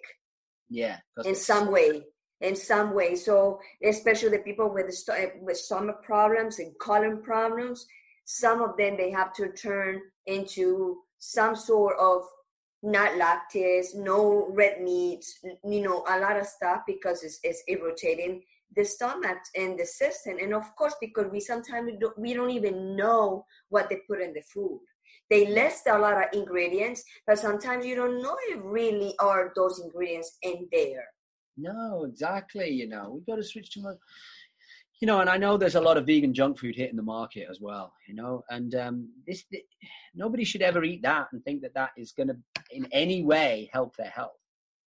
Yeah. 0.69 0.97
In 1.25 1.35
some 1.35 1.71
way 1.71 2.03
in 2.43 2.55
some 2.55 2.93
way. 2.93 3.15
So 3.15 3.59
especially 3.83 4.29
the 4.29 4.43
people 4.43 4.71
with 4.71 4.85
with 5.41 5.57
stomach 5.57 6.03
problems 6.03 6.59
and 6.59 6.77
colon 6.79 7.23
problems, 7.23 7.87
some 8.25 8.61
of 8.61 8.77
them 8.77 8.97
they 8.97 9.09
have 9.11 9.33
to 9.33 9.51
turn 9.53 10.01
into 10.27 10.97
some 11.17 11.55
sort 11.55 11.95
of 11.99 12.21
not 12.83 13.11
lactase, 13.13 13.95
no 13.95 14.47
red 14.51 14.81
meats, 14.81 15.39
you 15.63 15.81
know, 15.81 16.03
a 16.09 16.19
lot 16.19 16.37
of 16.37 16.45
stuff 16.45 16.81
because 16.85 17.23
it's, 17.23 17.39
it's 17.43 17.63
irritating 17.67 18.43
the 18.75 18.83
stomach 18.83 19.37
and 19.55 19.79
the 19.79 19.85
system. 19.85 20.37
And 20.41 20.53
of 20.53 20.75
course, 20.75 20.95
because 20.99 21.31
we 21.31 21.39
sometimes 21.39 21.91
we 21.91 21.97
don't, 21.97 22.17
we 22.17 22.33
don't 22.33 22.49
even 22.49 22.95
know 22.95 23.45
what 23.69 23.89
they 23.89 23.99
put 24.07 24.21
in 24.21 24.33
the 24.33 24.41
food. 24.41 24.81
They 25.29 25.47
list 25.47 25.87
a 25.87 25.97
lot 25.97 26.17
of 26.17 26.33
ingredients, 26.33 27.03
but 27.25 27.39
sometimes 27.39 27.85
you 27.85 27.95
don't 27.95 28.21
know 28.21 28.35
if 28.49 28.59
really 28.63 29.15
are 29.19 29.51
those 29.55 29.79
ingredients 29.79 30.37
in 30.41 30.67
there. 30.71 31.05
No, 31.57 32.05
exactly. 32.05 32.69
You 32.69 32.89
know, 32.89 33.11
we've 33.13 33.25
got 33.25 33.35
to 33.35 33.43
switch 33.43 33.71
to 33.71 33.81
more. 33.81 33.97
You 35.01 35.07
know, 35.07 35.19
and 35.19 35.29
I 35.29 35.37
know 35.37 35.57
there's 35.57 35.75
a 35.75 35.81
lot 35.81 35.97
of 35.97 36.05
vegan 36.05 36.33
junk 36.33 36.59
food 36.59 36.75
hitting 36.75 36.95
the 36.95 37.03
market 37.03 37.47
as 37.49 37.59
well. 37.59 37.93
You 38.07 38.15
know, 38.15 38.43
and 38.49 38.73
um, 38.75 39.09
this 39.27 39.43
nobody 40.15 40.43
should 40.43 40.61
ever 40.61 40.83
eat 40.83 41.01
that 41.03 41.27
and 41.31 41.43
think 41.43 41.61
that 41.61 41.73
that 41.73 41.91
is 41.97 42.11
going 42.11 42.29
to 42.29 42.37
in 42.71 42.87
any 42.91 43.23
way 43.23 43.69
help 43.73 43.95
their 43.95 44.09
health. 44.09 44.37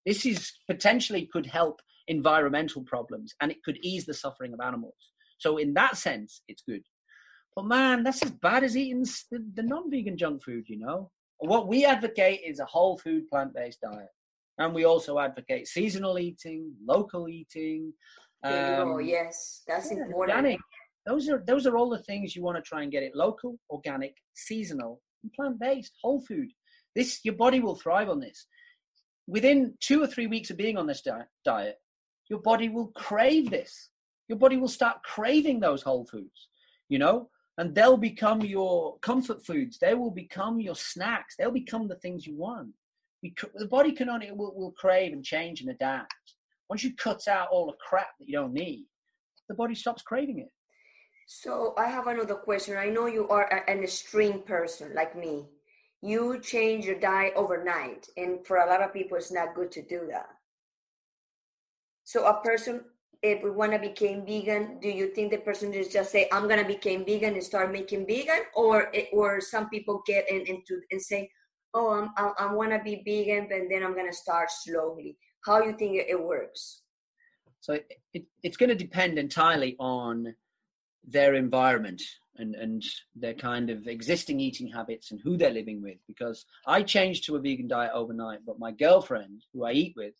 This 0.07 0.25
is 0.25 0.53
potentially 0.69 1.29
could 1.33 1.47
help 1.47 1.81
environmental 2.09 2.83
problems 2.83 3.35
and 3.41 3.51
it 3.51 3.63
could 3.65 3.79
ease 3.83 4.07
the 4.07 4.15
suffering 4.15 4.55
of 4.55 4.61
animals. 4.61 4.95
So 5.39 5.59
in 5.59 5.75
that 5.75 5.97
sense, 5.97 6.43
it's 6.49 6.63
good. 6.67 6.83
But 7.55 7.67
man, 7.67 8.05
that's 8.05 8.23
as 8.23 8.31
bad 8.31 8.65
as 8.65 8.77
eating 8.77 9.03
the, 9.03 9.45
the 9.55 9.63
non-vegan 9.63 10.17
junk 10.17 10.45
food. 10.45 10.65
You 10.69 10.79
know, 10.79 11.11
what 11.39 11.69
we 11.69 11.85
advocate 11.85 12.41
is 12.47 12.61
a 12.61 12.65
whole 12.65 12.99
food 12.99 13.29
plant-based 13.29 13.81
diet. 13.81 14.09
And 14.59 14.75
we 14.75 14.85
also 14.85 15.19
advocate 15.19 15.69
seasonal 15.69 16.19
eating, 16.19 16.73
local 16.87 17.29
eating. 17.29 17.93
Um, 18.43 18.53
oh, 18.55 18.99
yes, 18.99 19.63
that's 19.67 19.91
yeah, 19.91 20.05
important. 20.05 20.37
Organic. 20.37 20.61
Those 21.07 21.29
are 21.29 21.43
those 21.47 21.67
are 21.67 21.77
all 21.77 21.89
the 21.89 22.03
things 22.03 22.35
you 22.35 22.43
want 22.43 22.57
to 22.57 22.63
try 22.63 22.83
and 22.83 22.91
get 22.91 23.03
it 23.03 23.15
local, 23.15 23.59
organic, 23.71 24.15
seasonal, 24.35 25.01
and 25.23 25.33
plant-based, 25.33 25.93
whole 26.03 26.21
food. 26.21 26.49
This 26.95 27.21
your 27.25 27.35
body 27.35 27.61
will 27.61 27.77
thrive 27.77 28.09
on 28.09 28.21
this. 28.21 28.47
Within 29.29 29.75
two 29.81 30.03
or 30.03 30.07
three 30.07 30.27
weeks 30.27 30.51
of 30.51 30.57
being 30.57 30.77
on 30.77 30.87
this 30.87 31.03
di- 31.03 31.25
diet, 31.45 31.77
your 32.29 32.41
body 32.41 32.69
will 32.69 32.89
crave 32.89 33.51
this. 33.51 33.91
Your 34.29 34.39
body 34.39 34.57
will 34.57 34.69
start 34.69 35.03
craving 35.05 35.61
those 35.61 35.83
whole 35.83 36.05
foods, 36.07 36.49
you 36.89 36.99
know, 36.99 37.31
and 37.59 37.75
they'll 37.75 37.97
become 37.97 38.41
your 38.41 38.99
comfort 38.99 39.45
foods. 39.47 39.79
They 39.79 39.95
will 39.95 40.11
become 40.11 40.61
your 40.61 40.75
snacks. 40.75 41.37
They'll 41.39 41.53
become 41.53 41.87
the 41.87 41.97
things 41.97 42.27
you 42.27 42.37
want 42.37 42.71
the 43.55 43.67
body 43.67 43.93
can 43.93 44.09
only 44.09 44.31
will, 44.31 44.55
will 44.55 44.73
crave 44.73 45.13
and 45.13 45.25
change 45.25 45.61
and 45.61 45.71
adapt. 45.71 46.35
Once 46.69 46.83
you 46.83 46.95
cut 46.97 47.27
out 47.29 47.49
all 47.51 47.67
the 47.67 47.77
crap 47.81 48.09
that 48.19 48.29
you 48.29 48.35
don't 48.35 48.53
need, 48.53 48.87
the 49.49 49.55
body 49.55 49.75
stops 49.75 50.03
craving 50.03 50.41
it. 50.41 50.51
So 51.27 51.75
I 51.77 51.89
have 51.89 52.07
another 52.07 52.35
question. 52.35 52.77
I 52.77 52.87
know 52.87 53.07
you 53.07 53.29
are 53.29 53.51
an 53.69 53.83
extreme 53.83 54.43
person 54.43 54.95
like 54.95 55.17
me. 55.17 55.47
You 56.03 56.41
change 56.41 56.87
your 56.87 57.01
diet 57.01 57.33
overnight, 57.37 58.07
and 58.17 58.47
for 58.47 58.59
a 58.59 58.67
lot 58.67 58.83
of 58.83 58.93
people, 58.93 59.17
it's 59.17 59.33
not 59.33 59.55
good 59.55 59.73
to 59.73 59.83
do 59.83 60.07
that. 60.11 60.29
So 62.05 62.27
a 62.27 62.41
person, 62.43 62.83
if 63.23 63.43
we 63.43 63.51
want 63.51 63.73
to 63.73 63.79
become 63.79 64.25
vegan, 64.25 64.79
do 64.81 64.89
you 64.89 65.09
think 65.15 65.33
the 65.33 65.39
person 65.39 65.73
is 65.75 65.89
just 65.89 66.13
say, 66.13 66.29
"I'm 66.31 66.49
gonna 66.49 66.67
become 66.67 67.05
vegan" 67.05 67.35
and 67.35 67.43
start 67.43 67.73
making 67.73 68.07
vegan, 68.07 68.43
or 68.55 68.93
or 69.13 69.41
some 69.41 69.69
people 69.69 70.03
get 70.07 70.31
in, 70.31 70.47
into 70.47 70.81
and 70.93 71.03
say, 71.03 71.29
oh, 71.77 71.93
I'm, 71.93 72.11
I, 72.17 72.47
I 72.47 72.53
want 72.55 72.71
to 72.73 72.81
be 72.83 73.03
vegan, 73.05 73.49
but 73.49 73.69
then 73.69 73.85
I'm 73.85 73.95
to 73.95 74.13
start 74.13 74.51
slowly. 74.51 75.19
How 75.47 75.63
you 75.63 75.77
think 75.77 75.95
it 75.97 76.21
works? 76.21 76.83
So 77.61 77.75
it, 77.75 77.87
it, 78.13 78.25
it's 78.43 78.57
going 78.57 78.69
to 78.71 78.75
depend 78.75 79.17
entirely 79.17 79.77
on 79.79 80.35
their 81.07 81.35
environment 81.35 82.03
and, 82.37 82.57
and 82.57 82.85
their 83.15 83.35
kind 83.35 83.71
of 83.71 83.87
existing 83.87 84.41
eating 84.41 84.69
habits 84.69 85.13
and 85.13 85.21
who 85.23 85.37
they're 85.37 85.51
living 85.51 85.81
with. 85.81 85.99
Because 86.09 86.45
I 86.67 86.83
changed 86.83 87.25
to 87.27 87.37
a 87.37 87.41
vegan 87.41 87.69
diet 87.69 87.93
overnight, 87.95 88.41
but 88.45 88.59
my 88.59 88.73
girlfriend, 88.73 89.45
who 89.55 89.65
I 89.65 89.73
eat 89.73 89.95
with, 89.97 90.15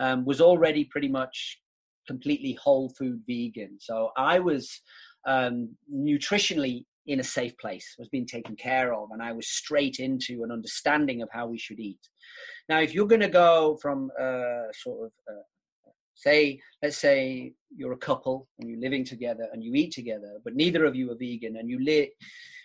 um, 0.00 0.24
was 0.24 0.40
already 0.40 0.84
pretty 0.84 1.08
much 1.08 1.60
completely 2.08 2.58
whole 2.60 2.88
food 2.88 3.22
vegan. 3.28 3.78
So 3.78 4.10
I 4.16 4.40
was 4.40 4.80
um, 5.24 5.70
nutritionally 5.92 6.84
in 7.06 7.20
a 7.20 7.24
safe 7.24 7.56
place, 7.58 7.94
was 7.98 8.08
being 8.08 8.26
taken 8.26 8.56
care 8.56 8.94
of, 8.94 9.10
and 9.12 9.22
I 9.22 9.32
was 9.32 9.48
straight 9.48 9.98
into 9.98 10.42
an 10.42 10.50
understanding 10.50 11.22
of 11.22 11.28
how 11.32 11.46
we 11.46 11.58
should 11.58 11.80
eat. 11.80 12.00
Now, 12.68 12.80
if 12.80 12.94
you're 12.94 13.06
going 13.06 13.20
to 13.20 13.28
go 13.28 13.78
from 13.82 14.10
uh, 14.18 14.72
sort 14.72 15.06
of, 15.06 15.12
uh, 15.30 15.90
say, 16.14 16.60
let's 16.82 16.96
say 16.98 17.52
you're 17.76 17.92
a 17.92 17.98
couple 17.98 18.48
and 18.58 18.70
you're 18.70 18.80
living 18.80 19.04
together 19.04 19.48
and 19.52 19.62
you 19.62 19.74
eat 19.74 19.92
together, 19.92 20.38
but 20.44 20.54
neither 20.54 20.84
of 20.84 20.94
you 20.94 21.10
are 21.10 21.16
vegan, 21.16 21.56
and 21.56 21.68
you 21.68 21.78
li- 21.82 22.12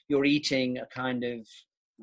you're 0.08 0.26
eating 0.26 0.78
a 0.78 0.86
kind 0.88 1.24
of 1.24 1.48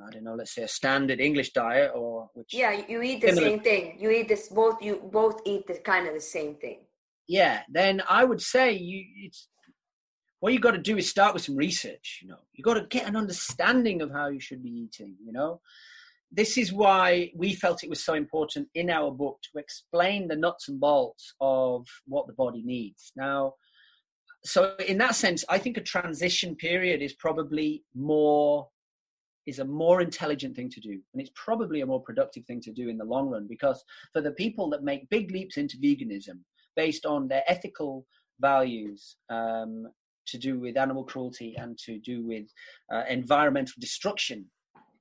I 0.06 0.10
don't 0.10 0.24
know, 0.24 0.34
let's 0.34 0.54
say 0.54 0.62
a 0.62 0.68
standard 0.68 1.20
English 1.20 1.52
diet 1.52 1.92
or 1.94 2.28
which 2.34 2.52
Yeah, 2.52 2.82
you 2.86 3.00
eat 3.02 3.22
the 3.22 3.28
similar. 3.28 3.48
same 3.48 3.60
thing. 3.60 3.96
You 3.98 4.10
eat 4.10 4.28
this 4.28 4.48
both 4.48 4.82
you 4.82 4.96
both 5.10 5.40
eat 5.46 5.66
the 5.66 5.78
kind 5.78 6.06
of 6.06 6.14
the 6.14 6.20
same 6.20 6.54
thing. 6.56 6.80
Yeah, 7.28 7.62
then 7.68 8.02
I 8.08 8.24
would 8.24 8.42
say 8.42 8.72
you 8.72 9.04
it's 9.24 9.48
what 10.46 10.52
you 10.52 10.60
got 10.60 10.70
to 10.70 10.78
do 10.78 10.96
is 10.96 11.10
start 11.10 11.34
with 11.34 11.42
some 11.42 11.56
research 11.56 12.20
you 12.22 12.28
know? 12.28 12.38
You 12.52 12.62
got 12.62 12.74
to 12.74 12.86
get 12.86 13.08
an 13.08 13.16
understanding 13.16 14.00
of 14.00 14.12
how 14.12 14.28
you 14.28 14.38
should 14.38 14.62
be 14.62 14.70
eating 14.70 15.16
you 15.20 15.32
know? 15.32 15.60
This 16.30 16.56
is 16.56 16.72
why 16.72 17.32
we 17.34 17.52
felt 17.52 17.82
it 17.82 17.90
was 17.90 18.04
so 18.04 18.14
important 18.14 18.68
in 18.76 18.88
our 18.88 19.10
book 19.10 19.38
to 19.42 19.58
explain 19.58 20.28
the 20.28 20.36
nuts 20.36 20.68
and 20.68 20.78
bolts 20.78 21.34
of 21.40 21.84
what 22.06 22.28
the 22.28 22.32
body 22.32 22.62
needs. 22.64 23.10
Now 23.16 23.54
so 24.44 24.76
in 24.86 24.96
that 24.98 25.16
sense 25.16 25.44
i 25.48 25.58
think 25.58 25.76
a 25.76 25.80
transition 25.80 26.54
period 26.54 27.02
is 27.02 27.14
probably 27.14 27.82
more 27.96 28.68
is 29.46 29.58
a 29.58 29.64
more 29.64 30.00
intelligent 30.00 30.54
thing 30.54 30.70
to 30.70 30.80
do 30.80 30.92
and 31.12 31.20
it's 31.20 31.32
probably 31.34 31.80
a 31.80 31.86
more 31.86 32.02
productive 32.02 32.44
thing 32.44 32.60
to 32.60 32.72
do 32.72 32.88
in 32.88 32.96
the 32.96 33.04
long 33.04 33.28
run 33.28 33.48
because 33.48 33.82
for 34.12 34.20
the 34.20 34.30
people 34.30 34.70
that 34.70 34.84
make 34.84 35.10
big 35.10 35.32
leaps 35.32 35.56
into 35.56 35.76
veganism 35.78 36.38
based 36.76 37.04
on 37.06 37.26
their 37.26 37.42
ethical 37.48 38.06
values 38.40 39.16
um, 39.30 39.88
to 40.28 40.38
do 40.38 40.58
with 40.58 40.76
animal 40.76 41.04
cruelty 41.04 41.54
and 41.56 41.78
to 41.78 41.98
do 41.98 42.24
with 42.24 42.46
uh, 42.92 43.04
environmental 43.08 43.74
destruction. 43.78 44.46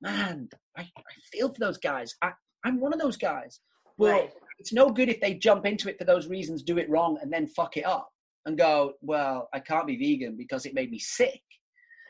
Man, 0.00 0.48
I, 0.76 0.82
I, 0.82 1.02
feel 1.32 1.48
for 1.48 1.58
those 1.58 1.78
guys. 1.78 2.14
I, 2.22 2.32
am 2.64 2.80
one 2.80 2.92
of 2.92 3.00
those 3.00 3.16
guys. 3.16 3.60
Well, 3.98 4.20
right. 4.20 4.32
it's 4.58 4.72
no 4.72 4.90
good 4.90 5.08
if 5.08 5.20
they 5.20 5.34
jump 5.34 5.64
into 5.64 5.88
it 5.88 5.98
for 5.98 6.04
those 6.04 6.28
reasons, 6.28 6.62
do 6.62 6.78
it 6.78 6.90
wrong, 6.90 7.18
and 7.20 7.32
then 7.32 7.46
fuck 7.46 7.76
it 7.76 7.86
up 7.86 8.10
and 8.44 8.58
go, 8.58 8.92
well, 9.00 9.48
I 9.52 9.60
can't 9.60 9.86
be 9.86 9.96
vegan 9.96 10.36
because 10.36 10.66
it 10.66 10.74
made 10.74 10.90
me 10.90 10.98
sick. 10.98 11.40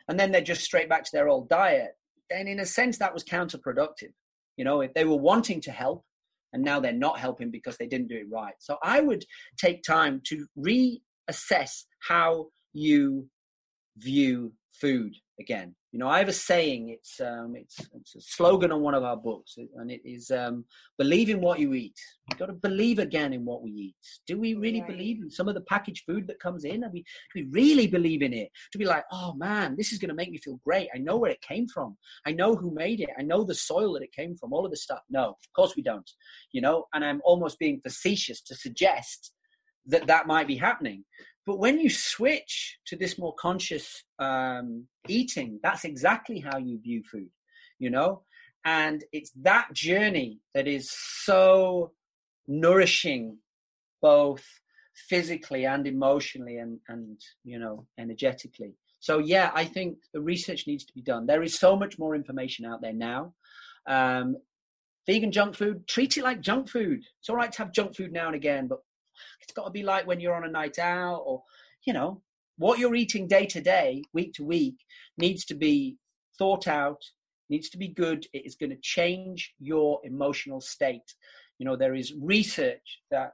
And 0.08 0.18
then 0.18 0.30
they're 0.30 0.40
just 0.40 0.62
straight 0.62 0.88
back 0.88 1.04
to 1.04 1.10
their 1.12 1.28
old 1.28 1.48
diet. 1.48 1.92
Then, 2.28 2.48
in 2.48 2.60
a 2.60 2.66
sense, 2.66 2.98
that 2.98 3.14
was 3.14 3.24
counterproductive. 3.24 4.12
You 4.56 4.64
know, 4.64 4.80
if 4.80 4.94
they 4.94 5.04
were 5.04 5.16
wanting 5.16 5.60
to 5.62 5.70
help 5.70 6.04
and 6.52 6.64
now 6.64 6.80
they're 6.80 6.92
not 6.92 7.18
helping 7.18 7.50
because 7.50 7.76
they 7.76 7.86
didn't 7.86 8.08
do 8.08 8.16
it 8.16 8.26
right. 8.30 8.54
So 8.58 8.78
I 8.82 9.00
would 9.00 9.24
take 9.58 9.82
time 9.82 10.22
to 10.24 10.46
reassess 10.58 11.84
how 12.00 12.46
you 12.76 13.28
view 13.96 14.52
food 14.80 15.14
again. 15.40 15.74
You 15.92 16.00
know, 16.00 16.08
I 16.08 16.18
have 16.18 16.28
a 16.28 16.32
saying. 16.32 16.90
It's 16.90 17.20
um, 17.20 17.54
it's 17.56 17.78
it's 17.94 18.16
a 18.16 18.20
slogan 18.20 18.70
on 18.70 18.82
one 18.82 18.94
of 18.94 19.02
our 19.02 19.16
books, 19.16 19.56
and 19.76 19.90
it 19.90 20.02
is 20.04 20.30
um, 20.30 20.66
believe 20.98 21.30
in 21.30 21.40
what 21.40 21.58
you 21.58 21.72
eat. 21.72 21.98
You've 22.28 22.38
got 22.38 22.46
to 22.46 22.52
believe 22.52 22.98
again 22.98 23.32
in 23.32 23.46
what 23.46 23.62
we 23.62 23.70
eat. 23.70 23.94
Do 24.26 24.38
we 24.38 24.54
really 24.54 24.82
right. 24.82 24.90
believe 24.90 25.22
in 25.22 25.30
some 25.30 25.48
of 25.48 25.54
the 25.54 25.62
packaged 25.62 26.04
food 26.06 26.26
that 26.26 26.38
comes 26.38 26.64
in? 26.64 26.84
Are 26.84 26.90
we, 26.90 27.00
do 27.34 27.42
we 27.42 27.48
really 27.50 27.86
believe 27.86 28.20
in 28.20 28.34
it? 28.34 28.50
To 28.72 28.78
be 28.78 28.84
like, 28.84 29.04
oh 29.10 29.32
man, 29.34 29.74
this 29.78 29.90
is 29.90 29.98
going 29.98 30.10
to 30.10 30.14
make 30.14 30.30
me 30.30 30.36
feel 30.36 30.60
great. 30.66 30.88
I 30.94 30.98
know 30.98 31.16
where 31.16 31.30
it 31.30 31.40
came 31.40 31.66
from. 31.66 31.96
I 32.26 32.32
know 32.32 32.54
who 32.54 32.74
made 32.74 33.00
it. 33.00 33.08
I 33.18 33.22
know 33.22 33.42
the 33.42 33.54
soil 33.54 33.94
that 33.94 34.02
it 34.02 34.12
came 34.12 34.36
from. 34.36 34.52
All 34.52 34.66
of 34.66 34.70
this 34.70 34.82
stuff. 34.82 35.00
No, 35.08 35.30
of 35.30 35.52
course 35.54 35.76
we 35.76 35.82
don't. 35.82 36.10
You 36.52 36.60
know, 36.60 36.84
and 36.92 37.02
I'm 37.02 37.22
almost 37.24 37.58
being 37.58 37.80
facetious 37.82 38.42
to 38.42 38.54
suggest 38.54 39.32
that 39.86 40.06
that 40.08 40.26
might 40.26 40.46
be 40.46 40.56
happening. 40.56 41.04
But 41.46 41.58
when 41.60 41.78
you 41.78 41.88
switch 41.88 42.78
to 42.86 42.96
this 42.96 43.18
more 43.18 43.34
conscious 43.34 44.02
um, 44.18 44.86
eating, 45.08 45.60
that's 45.62 45.84
exactly 45.84 46.40
how 46.40 46.58
you 46.58 46.80
view 46.80 47.02
food, 47.10 47.30
you 47.78 47.88
know? 47.88 48.22
And 48.64 49.04
it's 49.12 49.30
that 49.42 49.72
journey 49.72 50.40
that 50.54 50.66
is 50.66 50.90
so 50.90 51.92
nourishing, 52.48 53.38
both 54.02 54.44
physically 55.08 55.66
and 55.66 55.86
emotionally 55.86 56.58
and, 56.58 56.80
and 56.88 57.20
you 57.44 57.60
know, 57.60 57.86
energetically. 57.98 58.74
So, 58.98 59.18
yeah, 59.18 59.52
I 59.54 59.64
think 59.64 59.98
the 60.12 60.20
research 60.20 60.66
needs 60.66 60.84
to 60.86 60.92
be 60.94 61.02
done. 61.02 61.26
There 61.26 61.44
is 61.44 61.54
so 61.54 61.76
much 61.76 61.96
more 61.96 62.16
information 62.16 62.64
out 62.64 62.82
there 62.82 62.92
now. 62.92 63.34
Um, 63.86 64.36
vegan 65.06 65.30
junk 65.30 65.54
food, 65.54 65.86
treat 65.86 66.16
it 66.16 66.24
like 66.24 66.40
junk 66.40 66.68
food. 66.68 67.04
It's 67.20 67.28
all 67.28 67.36
right 67.36 67.52
to 67.52 67.58
have 67.58 67.72
junk 67.72 67.94
food 67.94 68.12
now 68.12 68.26
and 68.26 68.34
again, 68.34 68.66
but 68.66 68.80
it's 69.40 69.52
got 69.52 69.64
to 69.64 69.70
be 69.70 69.82
like 69.82 70.06
when 70.06 70.20
you're 70.20 70.34
on 70.34 70.44
a 70.44 70.50
night 70.50 70.78
out 70.78 71.22
or, 71.26 71.42
you 71.86 71.92
know, 71.92 72.22
what 72.58 72.78
you're 72.78 72.94
eating 72.94 73.28
day 73.28 73.46
to 73.46 73.60
day, 73.60 74.02
week 74.12 74.32
to 74.34 74.44
week, 74.44 74.76
needs 75.18 75.44
to 75.46 75.54
be 75.54 75.96
thought 76.38 76.66
out, 76.66 77.02
needs 77.50 77.68
to 77.70 77.78
be 77.78 77.88
good. 77.88 78.26
It 78.32 78.46
is 78.46 78.56
going 78.56 78.70
to 78.70 78.78
change 78.82 79.54
your 79.58 80.00
emotional 80.04 80.60
state. 80.60 81.14
You 81.58 81.66
know, 81.66 81.76
there 81.76 81.94
is 81.94 82.14
research 82.20 83.00
that 83.10 83.32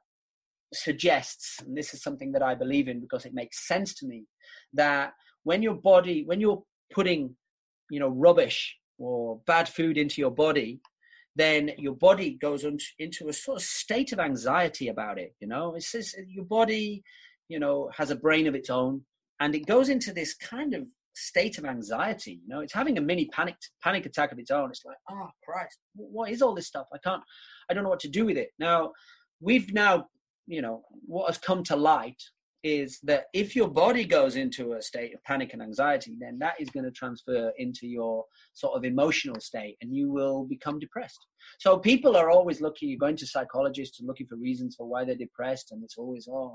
suggests, 0.75 1.61
and 1.61 1.77
this 1.77 1.95
is 1.95 2.03
something 2.03 2.33
that 2.33 2.43
I 2.43 2.55
believe 2.55 2.89
in 2.89 3.01
because 3.01 3.25
it 3.25 3.35
makes 3.35 3.67
sense 3.67 3.95
to 3.95 4.07
me, 4.07 4.25
that 4.73 5.13
when 5.45 5.63
your 5.63 5.75
body, 5.75 6.25
when 6.25 6.41
you're 6.41 6.63
putting, 6.93 7.37
you 7.91 8.01
know, 8.01 8.09
rubbish 8.09 8.77
or 8.99 9.41
bad 9.47 9.69
food 9.69 9.99
into 9.99 10.21
your 10.21 10.31
body, 10.31 10.81
then 11.37 11.71
your 11.79 11.95
body 11.95 12.39
goes 12.41 12.65
into 12.99 13.29
a 13.29 13.33
sort 13.33 13.59
of 13.59 13.63
state 13.63 14.13
of 14.13 14.19
anxiety 14.19 14.89
about 14.89 15.19
it. 15.19 15.35
You 15.41 15.49
know, 15.49 15.75
it's 15.75 15.93
just, 15.93 16.17
uh, 16.17 16.23
your 16.29 16.45
body, 16.45 17.03
you 17.49 17.59
know, 17.59 17.91
has 17.97 18.11
a 18.11 18.17
brain 18.17 18.47
of 18.47 18.55
its 18.55 18.71
own, 18.71 19.03
and 19.41 19.55
it 19.55 19.67
goes 19.67 19.89
into 19.89 20.13
this 20.13 20.35
kind 20.35 20.75
of 20.75 20.87
state 21.15 21.59
of 21.59 21.65
anxiety. 21.65 22.41
You 22.43 22.49
know, 22.49 22.61
it's 22.61 22.73
having 22.73 22.99
a 22.99 23.01
mini 23.01 23.27
panic 23.27 23.57
panic 23.83 24.07
attack 24.07 24.33
of 24.33 24.39
its 24.39 24.51
own. 24.51 24.71
It's 24.71 24.85
like, 24.85 24.97
oh 25.11 25.29
Christ, 25.45 25.79
what 25.95 26.31
is 26.31 26.43
all 26.43 26.55
this 26.55 26.67
stuff? 26.67 26.87
I 26.93 26.99
can't, 26.99 27.23
I 27.69 27.75
don't 27.75 27.85
know 27.85 27.91
what 27.91 28.01
to 28.01 28.09
do 28.09 28.25
with 28.27 28.37
it. 28.37 28.51
Now, 28.59 28.93
we've 29.41 29.73
now, 29.73 30.07
you 30.47 30.63
know, 30.63 30.83
what 31.07 31.27
has 31.27 31.39
come 31.39 31.63
to 31.65 31.77
light 31.77 32.23
is 32.63 33.01
that 33.03 33.25
if 33.33 33.57
your 33.57 33.69
body 33.69 34.05
goes 34.05 34.37
into 34.37 34.75
a 34.75 34.83
state 34.83 35.15
of 35.15 35.23
panic 35.25 35.53
and 35.53 35.63
anxiety, 35.63 36.17
then 36.21 36.39
that 36.39 36.55
is 36.61 36.71
going 36.71 36.85
to 36.85 36.91
transfer 36.91 37.53
into 37.59 37.87
your 37.87 38.25
sort 38.55 38.77
of 38.77 38.85
emotional 38.85 39.41
state 39.41 39.77
and 39.81 39.95
you 39.95 40.11
will 40.11 40.45
become 40.45 40.79
depressed. 40.79 41.27
So 41.59 41.79
people 41.79 42.17
are 42.17 42.31
always 42.31 42.61
looking, 42.61 42.89
you're 42.89 42.99
going 42.99 43.17
to 43.17 43.27
psychologists 43.27 43.99
and 43.99 44.07
looking 44.07 44.27
for 44.27 44.37
reasons 44.37 44.77
for 44.77 44.87
why 44.87 45.05
they're 45.05 45.17
depressed. 45.17 45.73
And 45.73 45.83
it's 45.83 45.99
always, 45.99 46.29
oh, 46.31 46.55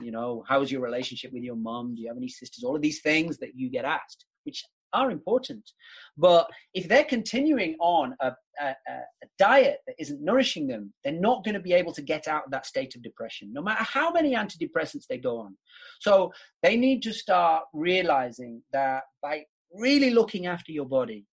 you 0.00 0.10
know, 0.10 0.44
how's 0.48 0.70
your 0.70 0.82
relationship 0.82 1.32
with 1.32 1.42
your 1.42 1.56
mom? 1.56 1.94
Do 1.94 2.02
you 2.02 2.08
have 2.08 2.16
any 2.16 2.28
sisters? 2.28 2.64
All 2.64 2.76
of 2.76 2.82
these 2.82 3.00
things 3.00 3.38
that 3.38 3.54
you 3.54 3.70
get 3.70 3.84
asked, 3.84 4.26
which 4.44 4.64
are 4.92 5.10
important. 5.10 5.70
But 6.16 6.48
if 6.74 6.88
they're 6.88 7.04
continuing 7.04 7.76
on 7.80 8.14
a, 8.20 8.32
a, 8.60 8.68
a, 8.68 9.00
diet 9.38 9.78
that 9.86 9.96
isn't 9.98 10.22
nourishing 10.22 10.66
them, 10.66 10.92
they're 11.04 11.12
not 11.12 11.44
going 11.44 11.54
to 11.54 11.60
be 11.60 11.72
able 11.72 11.92
to 11.92 12.02
get 12.02 12.26
out 12.26 12.44
of 12.44 12.50
that 12.52 12.66
state 12.66 12.94
of 12.96 13.02
depression, 13.02 13.52
no 13.52 13.62
matter 13.62 13.84
how 13.84 14.10
many 14.10 14.34
antidepressants 14.34 15.06
they 15.08 15.18
go 15.18 15.38
on. 15.40 15.56
So 16.00 16.32
they 16.62 16.76
need 16.76 17.02
to 17.02 17.12
start 17.12 17.64
realizing 17.74 18.62
that 18.72 19.02
by 19.22 19.44
really 19.72 20.10
looking 20.10 20.46
after 20.46 20.72
your 20.72 20.86
body, 20.86 21.26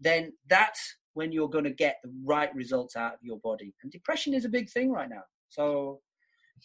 then 0.00 0.32
that's 0.48 0.96
when 1.14 1.32
you're 1.32 1.48
going 1.48 1.64
to 1.64 1.70
get 1.70 1.96
the 2.02 2.12
right 2.24 2.54
results 2.54 2.94
out 2.94 3.14
of 3.14 3.20
your 3.22 3.38
body. 3.38 3.74
And 3.82 3.90
depression 3.90 4.34
is 4.34 4.44
a 4.44 4.50
big 4.50 4.68
thing 4.70 4.90
right 4.90 5.08
now. 5.08 5.22
So 5.48 6.00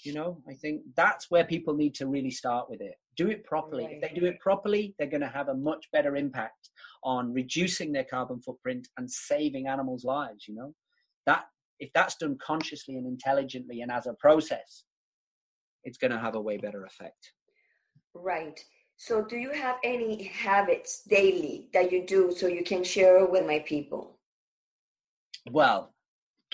you 0.04 0.14
know, 0.14 0.42
I 0.50 0.54
think 0.54 0.82
that's 0.96 1.30
where 1.30 1.44
people 1.44 1.76
need 1.76 1.96
to 1.96 2.08
really 2.08 2.32
start 2.32 2.70
with 2.70 2.82
it. 2.82 2.96
Do 3.18 3.30
it 3.30 3.44
properly. 3.44 3.86
Right. 3.86 3.96
If 3.96 4.02
they 4.02 4.20
do 4.20 4.26
it 4.26 4.40
properly, 4.40 4.96
they're 4.98 5.10
going 5.10 5.22
to 5.22 5.28
have 5.28 5.50
a 5.50 5.54
much 5.54 5.86
better 5.92 6.16
impact 6.16 6.70
on 7.04 7.34
reducing 7.34 7.92
their 7.92 8.06
carbon 8.06 8.42
footprint 8.42 8.88
and 8.98 9.10
saving 9.10 9.68
animals' 9.68 10.06
lives. 10.06 10.48
You 10.48 10.56
know, 10.56 10.74
that 11.26 11.46
if 11.80 11.90
that's 11.94 12.16
done 12.16 12.38
consciously 12.44 12.96
and 12.96 13.06
intelligently 13.06 13.82
and 13.82 13.92
as 13.92 14.08
a 14.08 14.14
process, 14.14 14.84
it's 15.84 15.98
going 15.98 16.12
to 16.12 16.20
have 16.20 16.36
a 16.36 16.42
way 16.42 16.58
better 16.58 16.86
effect. 16.86 17.34
Right. 18.14 18.60
So, 18.98 19.24
do 19.24 19.36
you 19.36 19.52
have 19.52 19.78
any 19.84 20.24
habits 20.26 21.02
daily 21.10 21.70
that 21.74 21.92
you 21.92 22.06
do 22.06 22.32
so 22.36 22.48
you 22.48 22.64
can 22.64 22.84
share 22.84 23.26
with 23.26 23.48
my 23.48 23.60
people? 23.60 24.20
Well, 25.50 25.96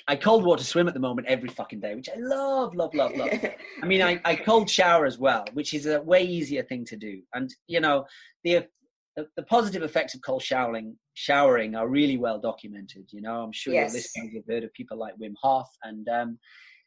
I 0.08 0.16
cold 0.16 0.44
water 0.46 0.64
swim 0.64 0.88
at 0.88 0.94
the 0.94 1.00
moment 1.00 1.28
every 1.28 1.50
fucking 1.50 1.80
day, 1.80 1.96
which 1.96 2.10
I 2.10 2.18
love, 2.20 2.76
love, 2.76 2.94
love, 2.94 3.16
love. 3.16 3.30
I 3.84 3.86
mean, 3.86 4.02
I, 4.02 4.22
I 4.24 4.36
cold 4.36 4.70
shower 4.70 5.06
as 5.06 5.18
well, 5.18 5.46
which 5.54 5.74
is 5.74 5.86
a 5.86 6.02
way 6.02 6.24
easier 6.24 6.64
thing 6.64 6.86
to 6.86 6.96
do. 6.96 7.22
And 7.34 7.54
you 7.68 7.80
know, 7.80 8.06
the 8.44 8.68
the, 9.16 9.28
the 9.36 9.44
positive 9.44 9.82
effects 9.82 10.14
of 10.14 10.22
cold 10.22 10.44
showering 10.44 10.96
showering 11.16 11.76
are 11.76 11.88
really 11.88 12.18
well 12.18 12.40
documented. 12.40 13.12
You 13.12 13.22
know, 13.22 13.42
I'm 13.42 13.52
sure 13.52 13.74
yes. 13.74 13.92
your 13.92 14.02
listeners 14.02 14.34
have 14.36 14.54
heard 14.54 14.64
of 14.64 14.74
people 14.74 14.98
like 14.98 15.16
Wim 15.22 15.34
Hof, 15.42 15.68
and 15.84 16.08
um, 16.08 16.40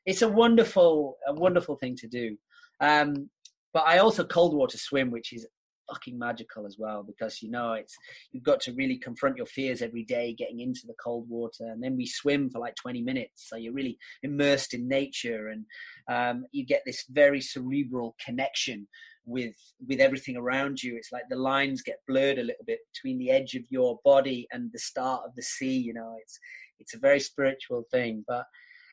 it's 0.06 0.22
a 0.22 0.28
wonderful, 0.28 1.16
a 1.26 1.34
wonderful 1.34 1.76
thing 1.76 1.96
to 1.96 2.06
do. 2.06 2.36
Um, 2.80 3.28
but 3.72 3.84
I 3.86 3.98
also 3.98 4.24
cold 4.24 4.54
water 4.54 4.78
swim, 4.78 5.10
which 5.10 5.32
is 5.32 5.46
fucking 5.90 6.18
magical 6.18 6.66
as 6.66 6.76
well 6.78 7.02
because 7.02 7.42
you 7.42 7.50
know 7.50 7.72
it's 7.72 7.96
you've 8.32 8.44
got 8.44 8.60
to 8.60 8.72
really 8.72 8.96
confront 8.96 9.36
your 9.36 9.46
fears 9.46 9.82
every 9.82 10.04
day 10.04 10.32
getting 10.32 10.60
into 10.60 10.82
the 10.86 10.94
cold 11.02 11.28
water 11.28 11.64
and 11.64 11.82
then 11.82 11.96
we 11.96 12.06
swim 12.06 12.48
for 12.48 12.60
like 12.60 12.76
20 12.76 13.02
minutes 13.02 13.46
so 13.48 13.56
you're 13.56 13.72
really 13.72 13.98
immersed 14.22 14.72
in 14.74 14.88
nature 14.88 15.48
and 15.48 15.64
um, 16.08 16.46
you 16.52 16.64
get 16.64 16.82
this 16.86 17.04
very 17.10 17.40
cerebral 17.40 18.16
connection 18.24 18.86
with 19.26 19.54
with 19.86 20.00
everything 20.00 20.36
around 20.36 20.82
you. 20.82 20.96
It's 20.96 21.12
like 21.12 21.24
the 21.28 21.36
lines 21.36 21.82
get 21.82 22.00
blurred 22.06 22.38
a 22.38 22.42
little 22.42 22.64
bit 22.66 22.80
between 22.92 23.18
the 23.18 23.30
edge 23.30 23.54
of 23.54 23.62
your 23.70 23.98
body 24.04 24.46
and 24.50 24.70
the 24.72 24.78
start 24.78 25.22
of 25.26 25.34
the 25.36 25.42
sea 25.42 25.76
you 25.76 25.94
know 25.94 26.16
it's 26.20 26.38
it's 26.78 26.94
a 26.94 26.98
very 26.98 27.20
spiritual 27.20 27.84
thing 27.90 28.24
but 28.26 28.44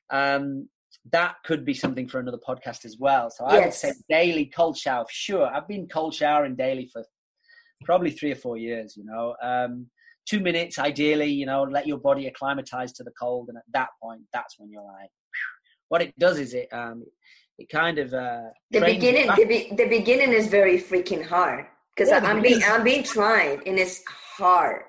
um 0.09 0.67
that 1.11 1.35
could 1.45 1.65
be 1.65 1.73
something 1.73 2.07
for 2.07 2.19
another 2.19 2.39
podcast 2.47 2.85
as 2.85 2.97
well. 2.99 3.29
So 3.29 3.45
I 3.45 3.55
yes. 3.55 3.65
would 3.65 3.73
say 3.73 3.99
daily 4.09 4.45
cold 4.45 4.77
shower. 4.77 5.05
Sure, 5.09 5.45
I've 5.45 5.67
been 5.67 5.87
cold 5.87 6.13
showering 6.13 6.55
daily 6.55 6.89
for 6.91 7.03
probably 7.85 8.11
three 8.11 8.31
or 8.31 8.35
four 8.35 8.57
years. 8.57 8.95
You 8.97 9.05
know, 9.05 9.35
um, 9.41 9.87
two 10.27 10.39
minutes 10.39 10.79
ideally. 10.79 11.31
You 11.31 11.45
know, 11.45 11.63
let 11.63 11.87
your 11.87 11.97
body 11.97 12.27
acclimatize 12.27 12.93
to 12.93 13.03
the 13.03 13.11
cold, 13.19 13.49
and 13.49 13.57
at 13.57 13.63
that 13.73 13.89
point, 14.01 14.21
that's 14.33 14.55
when 14.57 14.69
you're 14.71 14.83
like, 14.83 15.09
whew. 15.09 15.87
what 15.89 16.01
it 16.01 16.13
does 16.19 16.39
is 16.39 16.53
it 16.53 16.67
um, 16.71 17.03
it 17.57 17.69
kind 17.69 17.99
of 17.99 18.13
uh, 18.13 18.43
the 18.71 18.81
beginning. 18.81 19.27
The, 19.35 19.45
be- 19.45 19.73
the 19.75 19.87
beginning 19.87 20.33
is 20.33 20.47
very 20.47 20.79
freaking 20.79 21.25
hard 21.25 21.65
because 21.95 22.09
yeah, 22.09 22.19
I'm 22.23 22.41
being 22.41 22.61
I'm 22.65 22.83
being 22.83 23.03
tried, 23.03 23.61
and 23.65 23.79
it's 23.79 24.03
hard. 24.07 24.83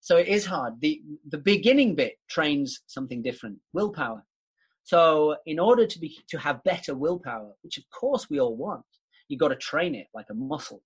So 0.00 0.18
it 0.18 0.28
is 0.28 0.44
hard. 0.44 0.74
the 0.80 1.00
The 1.30 1.38
beginning 1.38 1.94
bit 1.94 2.14
trains 2.28 2.82
something 2.86 3.22
different. 3.22 3.58
Willpower 3.72 4.22
so 4.84 5.36
in 5.46 5.58
order 5.58 5.86
to 5.86 5.98
be 5.98 6.18
to 6.28 6.38
have 6.38 6.62
better 6.62 6.94
willpower, 6.94 7.52
which 7.62 7.78
of 7.78 7.84
course 7.90 8.28
we 8.30 8.38
all 8.38 8.54
want, 8.54 8.84
you've 9.28 9.40
got 9.40 9.48
to 9.48 9.56
train 9.56 9.94
it 9.94 10.06
like 10.14 10.26
a 10.30 10.34
muscle. 10.34 10.82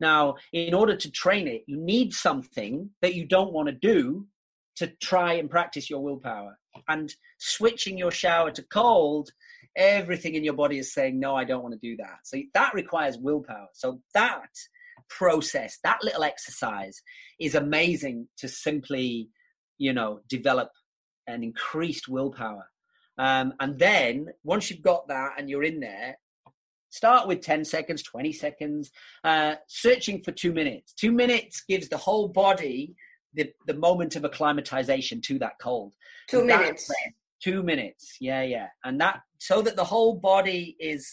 Now, 0.00 0.36
in 0.52 0.74
order 0.74 0.96
to 0.96 1.10
train 1.10 1.46
it, 1.48 1.62
you 1.66 1.76
need 1.76 2.14
something 2.14 2.90
that 3.02 3.14
you 3.14 3.26
don't 3.26 3.52
want 3.52 3.68
to 3.68 3.74
do 3.74 4.26
to 4.76 4.86
try 5.02 5.34
and 5.34 5.50
practice 5.50 5.90
your 5.90 6.02
willpower. 6.02 6.58
And 6.88 7.14
switching 7.38 7.98
your 7.98 8.10
shower 8.10 8.50
to 8.52 8.62
cold, 8.62 9.30
everything 9.76 10.34
in 10.34 10.44
your 10.44 10.54
body 10.54 10.78
is 10.78 10.94
saying, 10.94 11.18
no, 11.20 11.34
I 11.34 11.44
don't 11.44 11.62
want 11.62 11.74
to 11.74 11.88
do 11.88 11.96
that. 11.98 12.18
So 12.24 12.38
that 12.54 12.74
requires 12.74 13.18
willpower. 13.18 13.68
So 13.74 14.00
that 14.14 14.48
process, 15.08 15.78
that 15.84 16.02
little 16.02 16.24
exercise 16.24 17.00
is 17.38 17.54
amazing 17.54 18.28
to 18.38 18.48
simply, 18.48 19.28
you 19.78 19.92
know, 19.92 20.20
develop 20.28 20.70
an 21.26 21.42
increased 21.42 22.08
willpower. 22.08 22.66
Um, 23.18 23.54
and 23.60 23.78
then 23.78 24.28
once 24.44 24.70
you've 24.70 24.82
got 24.82 25.08
that 25.08 25.32
and 25.38 25.48
you're 25.48 25.64
in 25.64 25.80
there, 25.80 26.18
start 26.90 27.26
with 27.26 27.40
10 27.40 27.64
seconds, 27.64 28.02
20 28.02 28.32
seconds, 28.32 28.90
uh, 29.24 29.54
searching 29.66 30.22
for 30.22 30.32
two 30.32 30.52
minutes. 30.52 30.92
Two 30.92 31.12
minutes 31.12 31.62
gives 31.68 31.88
the 31.88 31.96
whole 31.96 32.28
body 32.28 32.94
the, 33.34 33.50
the 33.66 33.74
moment 33.74 34.14
of 34.16 34.24
acclimatization 34.24 35.20
to 35.22 35.38
that 35.38 35.54
cold. 35.60 35.94
Two 36.28 36.38
and 36.38 36.46
minutes. 36.46 36.90
Two 37.42 37.62
minutes. 37.62 38.16
Yeah, 38.20 38.42
yeah. 38.42 38.68
And 38.84 39.00
that, 39.00 39.20
so 39.38 39.62
that 39.62 39.76
the 39.76 39.84
whole 39.84 40.14
body 40.14 40.76
is 40.78 41.10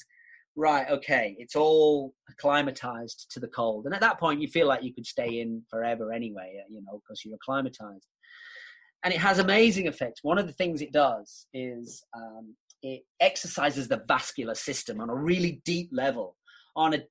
right, 0.56 0.90
okay, 0.90 1.36
it's 1.40 1.56
all 1.56 2.14
acclimatized 2.30 3.28
to 3.32 3.40
the 3.40 3.48
cold. 3.48 3.86
And 3.86 3.96
at 3.96 4.02
that 4.02 4.20
point, 4.20 4.42
you 4.42 4.48
feel 4.48 4.68
like 4.68 4.84
you 4.84 4.94
could 4.94 5.06
stay 5.06 5.40
in 5.40 5.64
forever 5.70 6.12
anyway, 6.12 6.62
you 6.70 6.82
know, 6.82 7.02
because 7.02 7.24
you're 7.24 7.36
acclimatized. 7.36 8.06
And 9.04 9.14
it 9.14 9.20
has 9.20 9.40
amazing 9.40 9.88
effects. 9.88 10.24
One 10.24 10.38
of 10.38 10.48
the 10.48 10.54
things 10.54 10.82
it 10.82 10.92
does 10.92 11.48
is 11.54 12.04
um, 12.16 12.56
it 12.84 13.04
exercises 13.20 13.88
the 13.88 14.04
vascular 14.08 14.56
system 14.56 15.00
on 15.00 15.10
a 15.10 15.16
really 15.16 15.62
deep 15.66 15.90
level, 15.92 16.36
on 16.76 16.94
a 16.94 17.04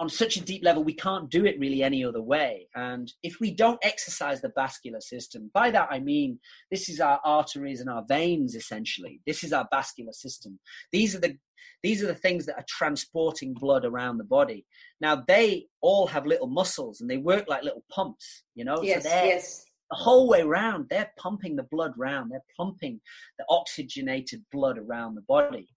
on 0.00 0.08
such 0.08 0.36
a 0.36 0.40
deep 0.40 0.64
level 0.64 0.84
we 0.84 0.94
can't 0.94 1.28
do 1.28 1.44
it 1.44 1.58
really 1.58 1.82
any 1.82 2.04
other 2.04 2.22
way. 2.22 2.68
And 2.74 3.12
if 3.22 3.40
we 3.40 3.52
don't 3.52 3.80
exercise 3.82 4.40
the 4.40 4.52
vascular 4.54 5.00
system 5.00 5.50
by 5.52 5.70
that 5.70 5.88
i 5.90 5.98
mean 5.98 6.38
this 6.70 6.88
is 6.88 7.00
our 7.00 7.20
arteries 7.24 7.80
and 7.80 7.90
our 7.90 8.04
veins 8.08 8.54
essentially. 8.54 9.20
This 9.26 9.42
is 9.42 9.52
our 9.52 9.66
vascular 9.72 10.12
system. 10.12 10.58
These 10.92 11.14
are 11.14 11.20
the 11.20 11.36
these 11.82 12.02
are 12.02 12.08
the 12.08 12.14
things 12.14 12.46
that 12.46 12.56
are 12.56 12.64
transporting 12.68 13.54
blood 13.54 13.84
around 13.84 14.18
the 14.18 14.24
body. 14.24 14.66
Now 15.00 15.22
they 15.26 15.66
all 15.80 16.06
have 16.08 16.26
little 16.26 16.48
muscles 16.48 17.00
and 17.00 17.08
they 17.08 17.18
work 17.18 17.46
like 17.48 17.62
little 17.64 17.84
pumps 17.90 18.44
you 18.54 18.64
know? 18.64 18.82
Yes 18.82 19.04
so 19.04 19.08
yes 19.10 19.64
the 19.90 19.96
whole 19.96 20.28
way 20.28 20.42
around 20.42 20.86
they're 20.90 21.10
pumping 21.16 21.56
the 21.56 21.62
blood 21.70 21.92
around 21.98 22.30
they're 22.30 22.44
pumping 22.56 23.00
the 23.38 23.44
oxygenated 23.48 24.44
blood 24.52 24.78
around 24.78 25.14
the 25.14 25.22
body 25.22 25.68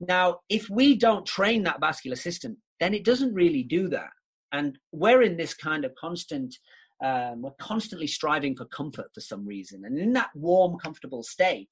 now 0.00 0.38
if 0.48 0.68
we 0.70 0.96
don't 0.96 1.26
train 1.26 1.62
that 1.62 1.80
vascular 1.80 2.16
system 2.16 2.56
then 2.80 2.94
it 2.94 3.04
doesn't 3.04 3.34
really 3.34 3.62
do 3.62 3.88
that. 3.88 4.10
And 4.52 4.78
we're 4.90 5.22
in 5.22 5.36
this 5.36 5.54
kind 5.54 5.84
of 5.84 5.94
constant, 5.94 6.56
um, 7.04 7.42
we're 7.42 7.50
constantly 7.60 8.08
striving 8.08 8.56
for 8.56 8.64
comfort 8.64 9.06
for 9.14 9.20
some 9.20 9.46
reason. 9.46 9.84
And 9.84 9.96
in 9.98 10.12
that 10.14 10.30
warm, 10.34 10.78
comfortable 10.78 11.22
state, 11.22 11.68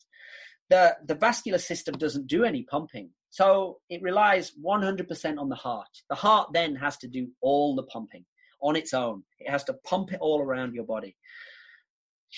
the, 0.70 0.96
the 1.06 1.14
vascular 1.14 1.58
system 1.58 1.96
doesn't 1.96 2.28
do 2.28 2.44
any 2.44 2.62
pumping. 2.62 3.10
So 3.30 3.78
it 3.90 4.02
relies 4.02 4.52
100% 4.64 5.38
on 5.38 5.48
the 5.48 5.56
heart. 5.56 5.88
The 6.08 6.14
heart 6.14 6.50
then 6.52 6.76
has 6.76 6.98
to 6.98 7.08
do 7.08 7.28
all 7.40 7.74
the 7.74 7.82
pumping 7.84 8.24
on 8.62 8.76
its 8.76 8.94
own. 8.94 9.22
It 9.40 9.50
has 9.50 9.64
to 9.64 9.74
pump 9.84 10.12
it 10.12 10.20
all 10.20 10.40
around 10.40 10.74
your 10.74 10.84
body 10.84 11.16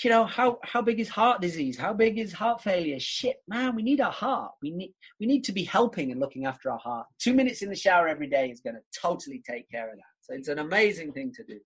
you 0.03 0.11
know 0.11 0.24
how 0.24 0.59
how 0.62 0.80
big 0.80 1.01
is 1.01 1.09
heart 1.09 1.41
disease? 1.41 1.76
How 1.76 1.93
big 1.93 2.18
is 2.18 2.32
heart 2.32 2.62
failure? 2.62 2.99
Shit 3.01 3.36
man 3.49 3.74
we 3.74 3.82
need 3.82 4.01
our 4.01 4.12
heart. 4.12 4.53
We 4.62 4.70
need 4.70 4.95
we 5.18 5.26
need 5.26 5.43
to 5.45 5.53
be 5.53 5.64
helping 5.64 6.12
and 6.12 6.20
looking 6.20 6.47
after 6.47 6.70
our 6.70 6.78
heart. 6.78 7.07
Two 7.18 7.34
minutes 7.34 7.62
in 7.62 7.68
the 7.68 7.76
shower 7.76 8.07
every 8.07 8.28
day 8.28 8.51
is 8.51 8.61
going 8.61 8.76
to 8.76 9.01
totally 9.01 9.43
take 9.49 9.68
care 9.70 9.91
of 9.91 9.97
that. 9.97 10.05
So 10.20 10.34
it's 10.34 10.49
an 10.49 10.61
amazing 10.61 11.12
thing 11.12 11.32
to 11.34 11.45
do. 11.45 11.59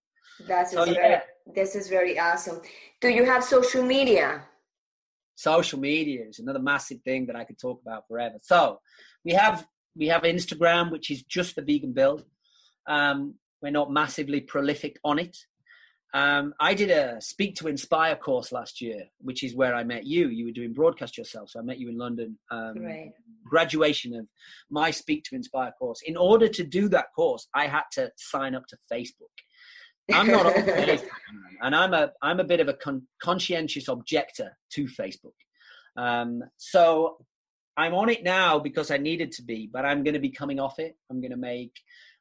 That's 0.48 0.72
so, 0.72 0.84
very, 0.84 0.96
yeah. 0.96 1.20
this 1.54 1.76
is 1.76 1.88
very 1.88 2.18
awesome. 2.18 2.60
Do 3.00 3.08
you 3.08 3.24
have 3.24 3.44
social 3.44 3.82
media? 3.82 4.42
Social 5.36 5.78
media 5.78 6.24
is 6.28 6.38
another 6.38 6.60
massive 6.60 7.02
thing 7.02 7.26
that 7.26 7.36
i 7.36 7.44
could 7.44 7.58
talk 7.58 7.80
about 7.82 8.08
forever. 8.08 8.36
So 8.40 8.80
we 9.24 9.32
have 9.32 9.66
we 9.96 10.08
have 10.08 10.22
instagram 10.22 10.90
which 10.90 11.10
is 11.10 11.22
just 11.24 11.56
the 11.56 11.62
vegan 11.62 11.92
build. 11.92 12.24
Um, 12.86 13.34
we're 13.60 13.70
not 13.70 13.90
massively 13.90 14.40
prolific 14.40 14.98
on 15.04 15.18
it 15.18 15.36
um, 16.14 16.54
I 16.60 16.74
did 16.74 16.90
a 16.90 17.20
Speak 17.20 17.56
to 17.56 17.66
Inspire 17.66 18.14
course 18.14 18.52
last 18.52 18.80
year, 18.80 19.02
which 19.18 19.42
is 19.42 19.56
where 19.56 19.74
I 19.74 19.82
met 19.82 20.06
you. 20.06 20.28
You 20.28 20.44
were 20.46 20.52
doing 20.52 20.72
broadcast 20.72 21.18
yourself, 21.18 21.50
so 21.50 21.58
I 21.58 21.62
met 21.62 21.80
you 21.80 21.88
in 21.88 21.98
London. 21.98 22.38
Um, 22.52 22.84
right. 22.84 23.12
Graduation 23.44 24.14
of 24.14 24.26
my 24.70 24.92
Speak 24.92 25.24
to 25.24 25.34
Inspire 25.34 25.72
course. 25.72 26.02
In 26.06 26.16
order 26.16 26.46
to 26.46 26.62
do 26.62 26.88
that 26.90 27.06
course, 27.16 27.48
I 27.52 27.66
had 27.66 27.82
to 27.94 28.12
sign 28.16 28.54
up 28.54 28.64
to 28.68 28.78
Facebook. 28.90 29.34
I'm 30.12 30.28
not 30.28 30.46
on 30.46 30.52
Facebook, 30.52 31.08
and 31.60 31.74
I'm 31.74 31.92
a 31.92 32.12
I'm 32.22 32.38
a 32.38 32.44
bit 32.44 32.60
of 32.60 32.68
a 32.68 32.74
con- 32.74 33.08
conscientious 33.20 33.88
objector 33.88 34.56
to 34.74 34.84
Facebook. 34.84 35.34
Um, 35.96 36.44
so 36.58 37.16
I'm 37.76 37.94
on 37.94 38.08
it 38.08 38.22
now 38.22 38.60
because 38.60 38.92
I 38.92 38.98
needed 38.98 39.32
to 39.32 39.42
be, 39.42 39.68
but 39.72 39.84
I'm 39.84 40.04
going 40.04 40.14
to 40.14 40.20
be 40.20 40.30
coming 40.30 40.60
off 40.60 40.78
it. 40.78 40.96
I'm 41.10 41.20
going 41.20 41.32
to 41.32 41.36
make 41.36 41.72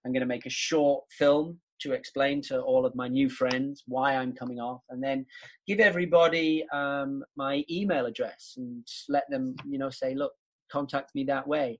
I'm 0.04 0.14
going 0.14 0.22
to 0.22 0.28
make 0.28 0.48
a 0.48 0.50
short 0.50 1.04
film 1.12 1.60
to 1.84 1.94
explain 1.94 2.42
to 2.42 2.60
all 2.60 2.86
of 2.86 2.96
my 2.96 3.08
new 3.08 3.30
friends 3.30 3.84
why 3.88 4.16
I'm 4.16 4.34
coming 4.34 4.60
off, 4.60 4.82
and 4.90 5.04
then 5.04 5.26
give 5.68 5.80
everybody 5.80 6.66
um, 6.74 7.24
my 7.36 7.64
email 7.70 8.06
address 8.06 8.56
and 8.58 8.86
let 9.10 9.24
them, 9.30 9.56
you 9.66 9.78
know, 9.78 9.90
say, 9.90 10.16
look, 10.16 10.34
contact 10.72 11.14
me 11.16 11.24
that 11.26 11.48
way. 11.48 11.80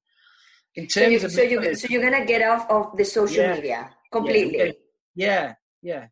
In 0.76 0.88
terms 0.88 0.94
so, 0.94 1.10
you, 1.10 1.18
of 1.18 1.32
so, 1.32 1.42
you, 1.42 1.76
so 1.76 1.88
you're 1.90 2.04
gonna 2.04 2.26
get 2.26 2.42
off 2.42 2.70
of 2.70 2.98
the 2.98 3.06
social 3.06 3.44
yeah, 3.44 3.56
media 3.56 3.90
completely. 4.12 4.74
Yeah, 5.16 5.54
yeah, 5.82 6.08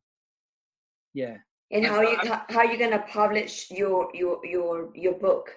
yeah. 1.14 1.38
And 1.72 1.86
how 1.86 2.02
you 2.02 2.18
how 2.24 2.60
are 2.60 2.72
you 2.72 2.78
gonna 2.78 3.04
publish 3.08 3.72
your 3.72 4.10
your 4.14 4.46
your 4.46 4.92
your 4.96 5.14
book? 5.14 5.50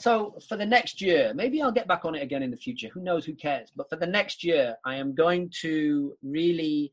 So 0.00 0.34
for 0.48 0.56
the 0.56 0.66
next 0.66 1.00
year, 1.00 1.32
maybe 1.32 1.62
I'll 1.62 1.70
get 1.70 1.86
back 1.86 2.04
on 2.04 2.16
it 2.16 2.22
again 2.22 2.42
in 2.42 2.50
the 2.50 2.56
future. 2.56 2.88
Who 2.92 3.02
knows? 3.02 3.24
Who 3.24 3.34
cares? 3.34 3.70
But 3.76 3.88
for 3.88 3.96
the 3.96 4.06
next 4.06 4.42
year, 4.42 4.74
I 4.84 4.96
am 4.96 5.14
going 5.14 5.52
to 5.60 6.16
really 6.24 6.90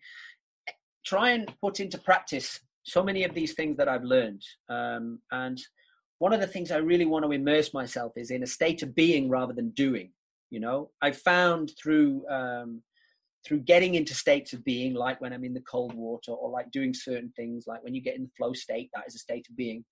try 1.06 1.32
and 1.32 1.52
put 1.62 1.80
into 1.80 1.97
practice 1.97 2.60
so 2.84 3.04
many 3.04 3.24
of 3.24 3.34
these 3.34 3.54
things 3.54 3.78
that 3.78 3.88
I've 3.88 4.04
learned. 4.04 4.43
Um, 4.70 5.20
and 5.32 5.60
one 6.20 6.34
of 6.34 6.41
the 6.41 6.47
things 6.47 6.72
I 6.72 6.78
really 6.78 7.06
want 7.06 7.26
to 7.26 7.32
immerse 7.32 7.74
myself 7.74 8.14
is 8.16 8.32
in 8.32 8.43
a 8.43 8.47
state 8.47 8.84
of 8.84 8.95
being 8.95 9.30
rather 9.30 9.54
than 9.54 9.70
doing. 9.72 10.12
You 10.50 10.60
know, 10.60 10.89
I 11.02 11.12
found 11.12 11.74
through 11.82 12.28
um, 12.30 12.82
through 13.45 13.60
getting 13.60 13.95
into 13.95 14.14
states 14.14 14.52
of 14.52 14.66
being, 14.66 14.93
like 14.93 15.22
when 15.22 15.32
I'm 15.32 15.45
in 15.45 15.54
the 15.54 15.62
cold 15.62 15.93
water, 15.93 16.32
or 16.32 16.50
like 16.50 16.72
doing 16.72 16.93
certain 16.93 17.32
things, 17.36 17.66
like 17.68 17.84
when 17.84 17.95
you 17.95 18.02
get 18.02 18.16
in 18.16 18.24
the 18.24 18.32
flow 18.38 18.54
state, 18.54 18.89
that 18.93 19.06
is 19.08 19.16
a 19.16 19.20
state 19.20 19.47
of 19.50 19.56
being, 19.56 19.86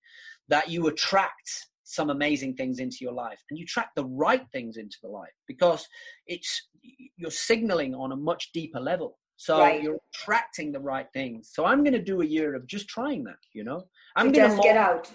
that 0.48 0.68
you 0.68 0.86
attract 0.88 1.68
some 1.84 2.10
amazing 2.10 2.54
things 2.54 2.80
into 2.80 2.98
your 3.00 3.14
life 3.14 3.40
and 3.48 3.58
you 3.58 3.64
track 3.64 3.88
the 3.96 4.04
right 4.04 4.44
things 4.52 4.76
into 4.76 4.98
the 5.02 5.08
life 5.08 5.32
because 5.46 5.88
it's 6.26 6.68
you're 7.16 7.30
signaling 7.30 7.94
on 7.94 8.12
a 8.12 8.16
much 8.16 8.52
deeper 8.52 8.78
level 8.78 9.16
so 9.38 9.60
right. 9.60 9.80
you're 9.80 10.00
attracting 10.12 10.72
the 10.72 10.80
right 10.80 11.06
things. 11.12 11.50
So 11.54 11.64
I'm 11.64 11.84
going 11.84 11.94
to 11.94 12.02
do 12.02 12.22
a 12.22 12.26
year 12.26 12.56
of 12.56 12.66
just 12.66 12.88
trying 12.88 13.22
that. 13.24 13.38
You 13.52 13.62
know, 13.62 13.84
I'm 14.16 14.32
going 14.32 14.50
to 14.50 14.62
get 14.62 14.76
out. 14.76 15.10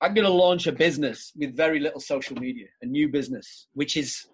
I'm 0.00 0.14
going 0.14 0.26
to 0.26 0.32
launch 0.32 0.66
a 0.66 0.72
business 0.72 1.32
with 1.36 1.56
very 1.56 1.78
little 1.78 2.00
social 2.00 2.36
media, 2.36 2.66
a 2.82 2.86
new 2.86 3.08
business, 3.08 3.68
which 3.72 3.96
is 3.96 4.26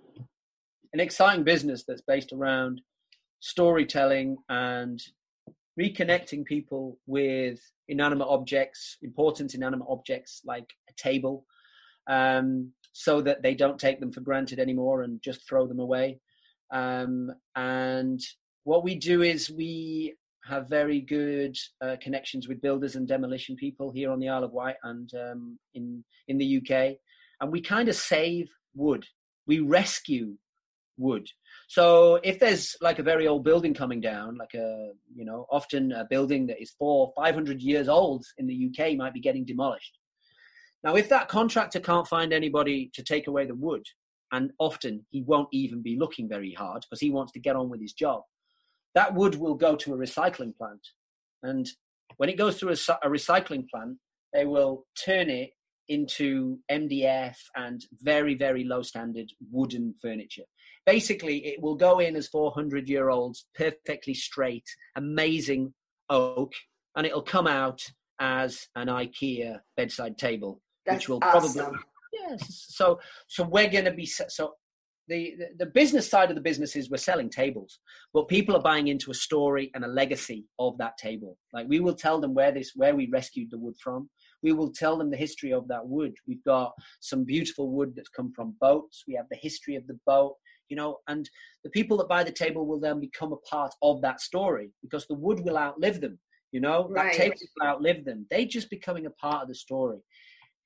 an 0.95 0.99
exciting 0.99 1.45
business 1.45 1.85
that's 1.87 2.01
based 2.01 2.33
around 2.33 2.81
storytelling 3.41 4.39
and 4.49 4.99
reconnecting 5.79 6.47
people 6.47 6.99
with 7.07 7.61
inanimate 7.89 8.29
objects, 8.29 8.97
important 9.03 9.55
inanimate 9.55 9.89
objects 9.91 10.41
like 10.47 10.73
a 10.89 10.93
table, 10.95 11.45
um, 12.09 12.73
so 12.93 13.21
that 13.21 13.43
they 13.43 13.55
don't 13.55 13.79
take 13.79 14.01
them 14.01 14.11
for 14.11 14.23
granted 14.23 14.59
anymore 14.59 15.03
and 15.03 15.23
just 15.23 15.47
throw 15.47 15.67
them 15.67 15.81
away. 15.81 16.19
Um, 16.73 17.31
and 17.57 18.21
what 18.65 18.85
we 18.85 18.95
do 18.95 19.23
is 19.23 19.51
we 19.51 20.15
have 20.45 20.69
very 20.69 21.01
good 21.01 21.57
uh, 21.81 21.97
connections 22.01 22.49
with 22.49 22.63
builders 22.63 22.97
and 22.97 23.07
demolition 23.07 23.57
people 23.57 23.91
here 23.91 24.11
on 24.11 24.19
the 24.19 24.29
Isle 24.29 24.45
of 24.45 24.53
Wight 24.53 24.77
and 24.85 25.11
um, 25.15 25.59
in 25.75 26.05
in 26.29 26.39
the 26.39 26.59
UK, 26.59 26.97
and 27.41 27.51
we 27.51 27.61
kind 27.61 27.89
of 27.89 27.95
save 27.95 28.49
wood. 28.75 29.05
We 29.47 29.61
rescue 29.61 30.37
wood. 30.97 31.27
So 31.69 32.21
if 32.23 32.39
there's 32.39 32.77
like 32.81 32.99
a 32.99 33.03
very 33.03 33.27
old 33.27 33.45
building 33.45 33.75
coming 33.75 34.01
down, 34.01 34.37
like 34.37 34.55
a 34.55 34.91
you 35.15 35.25
know 35.25 35.47
often 35.51 35.93
a 35.93 36.05
building 36.05 36.47
that 36.49 36.61
is 36.61 36.75
four 36.79 37.13
five 37.17 37.35
hundred 37.35 37.63
years 37.63 37.89
old 37.89 38.25
in 38.39 38.47
the 38.47 38.71
UK 38.71 38.97
might 38.97 39.15
be 39.15 39.21
getting 39.21 39.45
demolished. 39.45 39.99
Now, 40.83 40.97
if 40.97 41.11
that 41.11 41.29
contractor 41.29 41.81
can't 41.81 42.09
find 42.09 42.33
anybody 42.33 42.91
to 42.95 43.03
take 43.03 43.27
away 43.27 43.45
the 43.45 43.55
wood, 43.55 43.85
and 44.33 44.51
often 44.59 45.05
he 45.11 45.23
won't 45.23 45.49
even 45.53 45.83
be 45.83 45.99
looking 45.99 46.29
very 46.29 46.53
hard 46.53 46.83
because 46.83 47.01
he 47.01 47.11
wants 47.11 47.33
to 47.33 47.41
get 47.41 47.57
on 47.57 47.69
with 47.69 47.81
his 47.83 47.93
job 47.93 48.23
that 48.95 49.15
wood 49.15 49.37
will 49.37 49.55
go 49.55 49.77
to 49.77 49.95
a 49.95 49.97
recycling 49.97 50.57
plant. 50.57 50.81
And 51.43 51.69
when 52.17 52.29
it 52.29 52.37
goes 52.37 52.59
through 52.59 52.71
a, 52.71 53.07
a 53.07 53.09
recycling 53.09 53.69
plant, 53.69 53.99
they 54.33 54.45
will 54.45 54.87
turn 55.05 55.31
it 55.31 55.51
into 55.89 56.59
MDF 56.71 57.37
and 57.57 57.85
very, 58.01 58.35
very 58.35 58.65
low 58.65 58.83
standard 58.83 59.31
wooden 59.51 59.95
furniture. 60.01 60.45
Basically, 60.87 61.47
it 61.47 61.61
will 61.61 61.75
go 61.75 61.99
in 61.99 62.17
as 62.17 62.29
400 62.29 62.89
year 62.89 63.11
olds, 63.11 63.47
perfectly 63.55 64.15
straight, 64.15 64.65
amazing 64.97 65.75
oak, 66.09 66.53
and 66.97 67.07
it'll 67.07 67.23
come 67.23 67.47
out 67.47 67.81
as 68.21 68.69
an 68.77 68.87
IKEA 68.87 69.59
bedside 69.77 70.17
table, 70.19 70.61
That's 70.87 70.97
which 70.97 71.09
will 71.09 71.19
awesome. 71.23 71.53
probably 71.55 71.79
yes. 72.13 72.67
So, 72.69 73.01
so 73.27 73.45
we're 73.45 73.69
going 73.69 73.85
to 73.85 73.93
be 73.93 74.07
so 74.07 74.55
the, 75.11 75.35
the 75.59 75.67
business 75.67 76.09
side 76.09 76.31
of 76.31 76.37
the 76.37 76.41
business 76.41 76.77
is 76.77 76.89
we're 76.89 76.97
selling 76.97 77.29
tables, 77.29 77.81
but 78.15 78.29
people 78.29 78.57
are 78.57 78.63
buying 78.63 78.89
into 78.89 79.11
a 79.11 79.15
story 79.15 79.71
and 79.75 79.85
a 79.85 79.89
legacy 79.89 80.47
of 80.59 80.79
that 80.79 80.97
table. 80.97 81.37
Like 81.53 81.67
we 81.69 81.81
will 81.81 81.95
tell 81.95 82.21
them 82.21 82.33
where 82.33 82.53
this, 82.53 82.73
where 82.77 82.95
we 82.95 83.09
rescued 83.09 83.51
the 83.51 83.59
wood 83.59 83.75
from. 83.83 84.09
We 84.43 84.53
will 84.53 84.73
tell 84.73 84.97
them 84.97 85.11
the 85.11 85.17
history 85.17 85.53
of 85.53 85.67
that 85.69 85.85
wood. 85.87 86.15
We've 86.29 86.45
got 86.45 86.73
some 87.01 87.25
beautiful 87.25 87.71
wood 87.71 87.93
that's 87.95 88.09
come 88.09 88.33
from 88.35 88.55
boats. 88.61 89.03
We 89.09 89.15
have 89.15 89.27
the 89.31 89.37
history 89.37 89.75
of 89.75 89.87
the 89.89 89.99
boat, 90.07 90.37
you 90.69 90.77
know, 90.77 90.99
and 91.09 91.29
the 91.65 91.71
people 91.71 91.97
that 91.99 92.09
buy 92.09 92.23
the 92.23 92.31
table 92.31 92.65
will 92.65 92.81
then 92.81 93.01
become 93.01 93.33
a 93.33 93.49
part 93.49 93.75
of 93.83 94.01
that 94.03 94.21
story 94.21 94.71
because 94.81 95.07
the 95.09 95.15
wood 95.15 95.41
will 95.41 95.59
outlive 95.59 96.01
them. 96.01 96.19
You 96.53 96.61
know, 96.61 96.89
right. 96.89 97.13
that 97.13 97.19
table 97.19 97.37
will 97.59 97.67
outlive 97.67 98.05
them. 98.05 98.27
They 98.31 98.45
just 98.45 98.71
becoming 98.71 99.07
a 99.07 99.11
part 99.11 99.43
of 99.43 99.49
the 99.49 99.55
story 99.55 99.99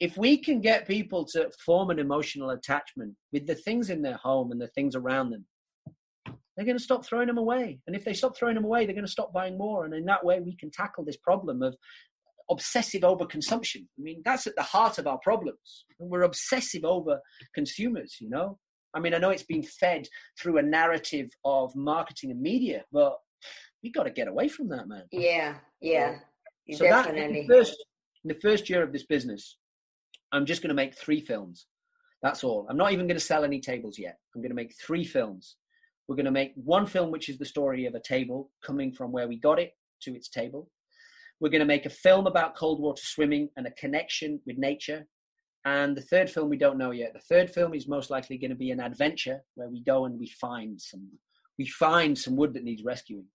if 0.00 0.16
we 0.16 0.36
can 0.38 0.60
get 0.60 0.88
people 0.88 1.24
to 1.24 1.50
form 1.64 1.90
an 1.90 1.98
emotional 1.98 2.50
attachment 2.50 3.14
with 3.32 3.46
the 3.46 3.54
things 3.54 3.90
in 3.90 4.02
their 4.02 4.16
home 4.16 4.50
and 4.52 4.60
the 4.60 4.68
things 4.68 4.94
around 4.96 5.30
them, 5.30 5.46
they're 6.56 6.66
going 6.66 6.78
to 6.78 6.82
stop 6.82 7.04
throwing 7.04 7.26
them 7.26 7.38
away. 7.38 7.80
And 7.86 7.96
if 7.96 8.04
they 8.04 8.14
stop 8.14 8.36
throwing 8.36 8.54
them 8.54 8.64
away, 8.64 8.86
they're 8.86 8.94
going 8.94 9.06
to 9.06 9.10
stop 9.10 9.32
buying 9.32 9.58
more. 9.58 9.84
And 9.84 9.94
in 9.94 10.04
that 10.06 10.24
way, 10.24 10.40
we 10.40 10.56
can 10.56 10.70
tackle 10.70 11.04
this 11.04 11.16
problem 11.16 11.62
of 11.62 11.76
obsessive 12.50 13.02
overconsumption. 13.02 13.82
I 13.98 14.02
mean, 14.02 14.22
that's 14.24 14.46
at 14.46 14.56
the 14.56 14.62
heart 14.62 14.98
of 14.98 15.06
our 15.06 15.18
problems. 15.18 15.84
We're 15.98 16.22
obsessive 16.22 16.84
over 16.84 17.20
consumers, 17.54 18.16
you 18.20 18.28
know? 18.28 18.58
I 18.94 19.00
mean, 19.00 19.14
I 19.14 19.18
know 19.18 19.30
it's 19.30 19.42
been 19.42 19.64
fed 19.64 20.06
through 20.40 20.58
a 20.58 20.62
narrative 20.62 21.28
of 21.44 21.74
marketing 21.74 22.30
and 22.30 22.40
media, 22.40 22.84
but 22.92 23.14
we 23.82 23.90
got 23.90 24.04
to 24.04 24.10
get 24.10 24.28
away 24.28 24.48
from 24.48 24.68
that, 24.68 24.86
man. 24.86 25.02
Yeah, 25.10 25.56
yeah, 25.80 26.18
so 26.72 26.84
definitely. 26.84 27.20
That, 27.20 27.26
in, 27.28 27.34
the 27.34 27.54
first, 27.54 27.84
in 28.24 28.28
the 28.28 28.40
first 28.40 28.70
year 28.70 28.82
of 28.84 28.92
this 28.92 29.04
business, 29.04 29.58
I'm 30.34 30.46
just 30.46 30.62
going 30.62 30.70
to 30.70 30.74
make 30.74 30.98
three 30.98 31.20
films. 31.20 31.66
That's 32.20 32.42
all. 32.42 32.66
I'm 32.68 32.76
not 32.76 32.92
even 32.92 33.06
going 33.06 33.18
to 33.18 33.24
sell 33.24 33.44
any 33.44 33.60
tables 33.60 33.98
yet. 33.98 34.18
I'm 34.34 34.42
going 34.42 34.50
to 34.50 34.56
make 34.56 34.74
three 34.84 35.04
films. 35.04 35.56
We're 36.08 36.16
going 36.16 36.24
to 36.24 36.32
make 36.32 36.52
one 36.56 36.86
film, 36.86 37.10
which 37.10 37.28
is 37.28 37.38
the 37.38 37.44
story 37.44 37.86
of 37.86 37.94
a 37.94 38.00
table 38.00 38.50
coming 38.64 38.92
from 38.92 39.12
where 39.12 39.28
we 39.28 39.38
got 39.38 39.60
it 39.60 39.72
to 40.02 40.14
its 40.14 40.28
table. 40.28 40.68
We're 41.40 41.50
going 41.50 41.60
to 41.60 41.66
make 41.66 41.86
a 41.86 41.90
film 41.90 42.26
about 42.26 42.56
cold 42.56 42.80
water 42.80 43.02
swimming 43.04 43.48
and 43.56 43.66
a 43.66 43.70
connection 43.72 44.40
with 44.44 44.58
nature. 44.58 45.06
And 45.64 45.96
the 45.96 46.02
third 46.02 46.28
film 46.28 46.50
we 46.50 46.58
don't 46.58 46.78
know 46.78 46.90
yet. 46.90 47.12
The 47.14 47.20
third 47.20 47.50
film 47.50 47.72
is 47.72 47.86
most 47.86 48.10
likely 48.10 48.36
going 48.36 48.50
to 48.50 48.56
be 48.56 48.70
an 48.70 48.80
adventure 48.80 49.40
where 49.54 49.68
we 49.68 49.82
go 49.82 50.04
and 50.06 50.18
we 50.18 50.28
find 50.28 50.80
some 50.80 51.08
we 51.56 51.66
find 51.66 52.18
some 52.18 52.34
wood 52.34 52.52
that 52.54 52.64
needs 52.64 52.82
rescuing. 52.82 53.26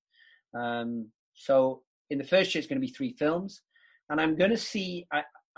Um, 0.53 1.07
so 1.35 1.83
in 2.09 2.17
the 2.17 2.25
first 2.25 2.53
year, 2.53 2.59
it's 2.59 2.67
going 2.67 2.81
to 2.81 2.85
be 2.85 2.93
three 2.93 3.15
films, 3.17 3.61
and 4.09 4.19
I'm 4.19 4.35
going 4.35 4.51
to 4.51 4.57
see 4.57 5.07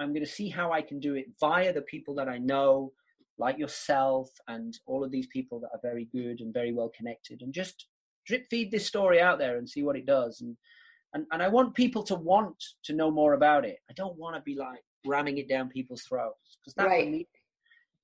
I'm 0.01 0.13
going 0.13 0.25
to 0.25 0.31
see 0.31 0.49
how 0.49 0.71
I 0.71 0.81
can 0.81 0.99
do 0.99 1.15
it 1.15 1.27
via 1.39 1.73
the 1.73 1.81
people 1.83 2.15
that 2.15 2.29
I 2.29 2.37
know, 2.37 2.93
like 3.37 3.57
yourself 3.57 4.29
and 4.47 4.77
all 4.85 5.03
of 5.03 5.11
these 5.11 5.27
people 5.27 5.59
that 5.61 5.71
are 5.73 5.79
very 5.81 6.05
good 6.11 6.41
and 6.41 6.53
very 6.53 6.73
well 6.73 6.91
connected, 6.95 7.41
and 7.41 7.53
just 7.53 7.87
drip 8.27 8.45
feed 8.49 8.71
this 8.71 8.85
story 8.85 9.19
out 9.19 9.39
there 9.39 9.57
and 9.57 9.69
see 9.69 9.83
what 9.83 9.95
it 9.95 10.05
does. 10.05 10.41
And 10.41 10.55
and, 11.13 11.25
and 11.31 11.43
I 11.43 11.49
want 11.49 11.75
people 11.75 12.03
to 12.03 12.15
want 12.15 12.63
to 12.83 12.93
know 12.93 13.11
more 13.11 13.33
about 13.33 13.65
it. 13.65 13.77
I 13.89 13.93
don't 13.93 14.17
want 14.17 14.35
to 14.35 14.41
be 14.41 14.55
like 14.55 14.83
ramming 15.05 15.37
it 15.39 15.49
down 15.49 15.69
people's 15.69 16.03
throats 16.03 16.57
because 16.59 16.73
that 16.75 16.87
right. 16.87 17.09
me, 17.09 17.27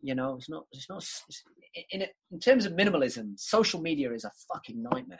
you 0.01 0.15
know, 0.15 0.35
it's 0.35 0.49
not, 0.49 0.65
it's 0.71 0.89
not, 0.89 0.97
it's, 0.97 1.43
in, 1.91 2.05
in 2.31 2.39
terms 2.39 2.65
of 2.65 2.73
minimalism, 2.73 3.39
social 3.39 3.81
media 3.81 4.11
is 4.13 4.25
a 4.25 4.31
fucking 4.51 4.81
nightmare, 4.81 5.19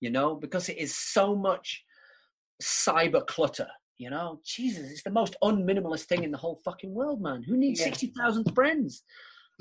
you 0.00 0.10
know, 0.10 0.34
because 0.34 0.68
it 0.68 0.78
is 0.78 0.96
so 0.96 1.34
much 1.34 1.82
cyber 2.62 3.26
clutter. 3.26 3.68
You 3.98 4.10
know, 4.10 4.40
Jesus, 4.44 4.90
it's 4.90 5.02
the 5.02 5.10
most 5.10 5.36
unminimalist 5.42 6.04
thing 6.04 6.24
in 6.24 6.30
the 6.30 6.38
whole 6.38 6.60
fucking 6.64 6.92
world, 6.92 7.20
man. 7.20 7.42
Who 7.42 7.56
needs 7.56 7.80
yeah. 7.80 7.86
60,000 7.86 8.52
friends? 8.54 9.04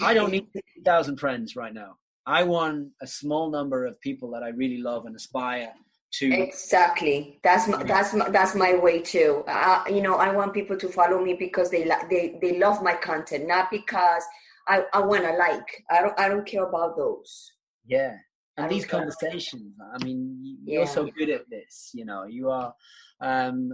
I 0.02 0.14
don't 0.14 0.32
need 0.32 0.48
60,000 0.54 1.18
friends 1.18 1.56
right 1.56 1.74
now. 1.74 1.98
I 2.26 2.44
want 2.44 2.90
a 3.02 3.08
small 3.08 3.50
number 3.50 3.86
of 3.86 4.00
people 4.02 4.32
that 4.32 4.44
I 4.44 4.50
really 4.50 4.78
love 4.78 5.06
and 5.06 5.16
aspire 5.16 5.74
to. 6.14 6.34
Exactly. 6.34 7.40
That's 7.44 7.68
my, 7.68 7.84
that's 7.84 8.14
my, 8.14 8.30
that's 8.30 8.56
my 8.56 8.76
way 8.76 9.02
too. 9.02 9.44
Uh, 9.48 9.84
you 9.90 10.02
know 10.02 10.16
i 10.16 10.32
want 10.32 10.54
people 10.54 10.78
to 10.78 10.90
follow 10.90 11.24
me 11.24 11.34
because 11.34 11.70
they 11.70 11.86
like 11.86 12.10
they 12.10 12.38
they 12.42 12.58
love 12.60 12.84
my 12.84 12.94
content 12.94 13.48
not 13.48 13.72
because 13.72 14.24
i 14.68 14.84
i 14.94 15.00
want 15.00 15.24
to 15.24 15.34
like. 15.34 15.84
I 15.90 16.02
don't 16.02 16.20
i 16.20 16.28
don't 16.28 16.46
care 16.46 16.66
about 16.66 16.98
those. 16.98 17.52
Yeah 17.86 18.18
and 18.58 18.72
these 18.72 18.86
conversations 18.86 19.74
i 19.93 20.04
mean 20.04 20.58
you're 20.66 20.84
yeah. 20.84 20.88
so 20.88 21.10
good 21.18 21.30
at 21.30 21.49
this 21.49 21.91
you 21.93 22.06
know 22.06 22.26
you 22.26 22.49
are 22.49 22.74
um 23.22 23.74